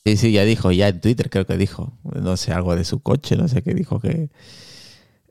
[0.06, 3.00] Sí, sí, ya dijo, ya en Twitter creo que dijo, no sé, algo de su
[3.00, 4.28] coche, no sé qué dijo que...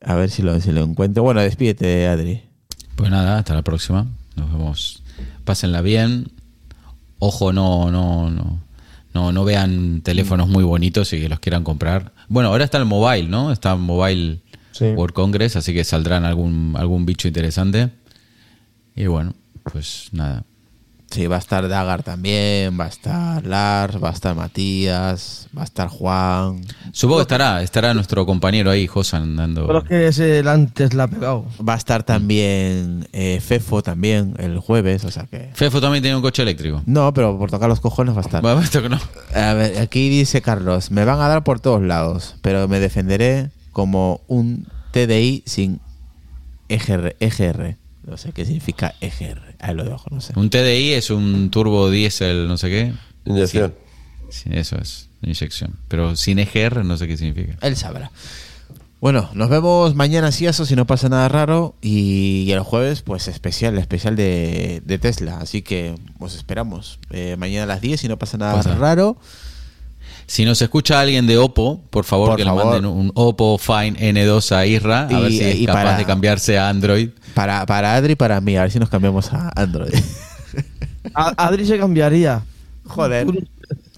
[0.01, 1.23] A ver si lo, si lo encuentro.
[1.23, 2.43] Bueno, despídete, Adri.
[2.95, 4.05] Pues nada, hasta la próxima.
[4.35, 5.03] Nos vemos.
[5.45, 6.31] Pásenla bien.
[7.19, 8.62] Ojo, no, no, no.
[9.13, 12.13] No, no vean teléfonos muy bonitos y que los quieran comprar.
[12.27, 13.51] Bueno, ahora está el mobile, ¿no?
[13.51, 14.41] Está Mobile
[14.71, 14.85] Sí.
[14.85, 17.89] World Congress, así que saldrán algún, algún bicho interesante.
[18.95, 19.35] Y bueno,
[19.71, 20.45] pues nada.
[21.13, 25.61] Sí, va a estar Dagar también, va a estar Lars, va a estar Matías, va
[25.61, 26.61] a estar Juan.
[26.91, 29.67] Supongo que estará, estará nuestro compañero ahí, Josan, dando.
[29.67, 31.45] Pero es que ese el antes la ha pegado.
[31.57, 35.51] Va a estar también eh, Fefo también el jueves, o sea que...
[35.53, 36.81] Fefo también tiene un coche eléctrico.
[36.87, 38.41] No, pero por tocar los cojones va a estar.
[38.41, 38.99] Bueno, esto que no.
[39.35, 43.51] A ver, aquí dice Carlos, me van a dar por todos lados, pero me defenderé
[43.71, 45.79] como un TDI sin
[46.69, 47.15] EGR.
[47.19, 47.77] EGR.
[48.03, 49.52] No sé qué significa EGR.
[49.63, 50.33] Ahí lo dejo, no sé.
[50.35, 52.93] Un TDI es un turbo diésel, no sé qué.
[53.23, 53.73] Inyección.
[54.29, 55.77] Sí, eso es, inyección.
[55.87, 57.57] Pero sin EGR no sé qué significa.
[57.61, 58.11] Él sabrá.
[58.99, 61.75] Bueno, nos vemos mañana si eso, si no pasa nada raro.
[61.81, 65.37] Y, el jueves, pues especial, especial de, de Tesla.
[65.37, 66.99] Así que os esperamos.
[67.11, 68.75] Eh, mañana a las 10, si no pasa nada Pasa.
[68.75, 69.17] raro.
[70.25, 72.63] Si nos escucha alguien de Oppo, por favor Por que favor.
[72.65, 75.83] le manden un Oppo Fine N2 a Isra, a Y- ver si es y capaz
[75.83, 77.09] para- de cambiarse a Android.
[77.33, 79.93] Para, para Adri y para mí, a ver si nos cambiamos a Android.
[81.13, 82.43] A- Adri se cambiaría.
[82.85, 83.27] Joder.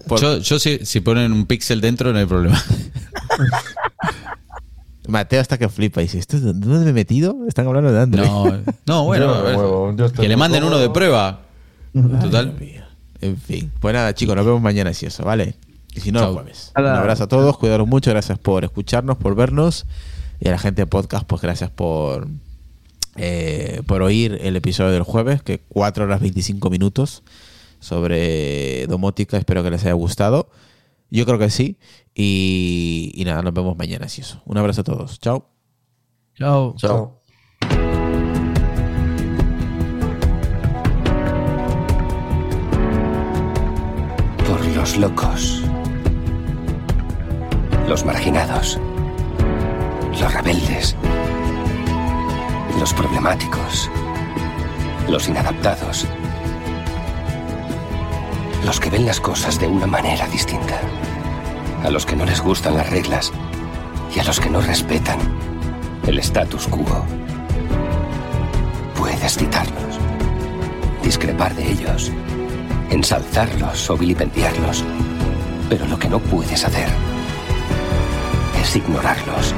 [0.08, 2.62] Por- Yo, yo si, si ponen un pixel dentro no hay problema.
[5.08, 7.36] Mateo hasta que flipa y dice, ¿esto dónde me he metido?
[7.46, 8.26] Están hablando de Android.
[8.26, 11.40] No, no bueno, Yo a ver, yo que le manden uno de prueba.
[12.20, 12.54] Total.
[13.20, 13.70] En fin.
[13.80, 15.54] Pues nada, chicos, nos vemos mañana si eso, ¿vale?
[15.96, 16.72] Y si no, el jueves.
[16.76, 19.86] Un abrazo a todos, cuidaros mucho, gracias por escucharnos, por vernos.
[20.38, 22.28] Y a la gente de podcast, pues gracias por,
[23.16, 27.22] eh, por oír el episodio del jueves, que 4 horas 25 minutos
[27.80, 29.38] sobre domótica.
[29.38, 30.50] Espero que les haya gustado.
[31.10, 31.78] Yo creo que sí.
[32.14, 34.42] Y, nada, nos vemos mañana, si eso.
[34.44, 35.18] Un abrazo a todos.
[35.20, 35.48] Chao.
[36.34, 36.74] Chao.
[36.76, 37.20] Chao.
[44.46, 45.65] Por los locos.
[47.86, 48.80] Los marginados.
[50.20, 50.96] Los rebeldes.
[52.80, 53.88] Los problemáticos.
[55.08, 56.04] Los inadaptados.
[58.64, 60.80] Los que ven las cosas de una manera distinta.
[61.84, 63.32] A los que no les gustan las reglas
[64.16, 65.20] y a los que no respetan
[66.08, 67.06] el status quo.
[68.96, 70.00] Puedes citarlos,
[71.04, 72.10] discrepar de ellos,
[72.90, 74.82] ensalzarlos o vilipendiarlos,
[75.70, 76.88] pero lo que no puedes hacer
[78.66, 79.54] es ignorarlos,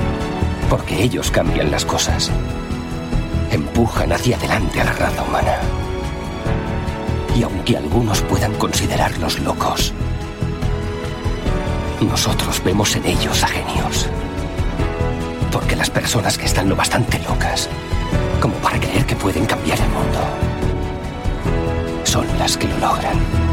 [0.69, 2.31] porque ellos cambian las cosas,
[3.51, 5.57] empujan hacia adelante a la raza humana.
[7.35, 9.95] Y aunque algunos puedan considerarlos locos,
[12.03, 14.07] nosotros vemos en ellos a genios.
[15.51, 17.69] Porque las personas que están lo bastante locas
[18.41, 20.21] como para creer que pueden cambiar el mundo
[22.05, 23.48] son las que lo logran.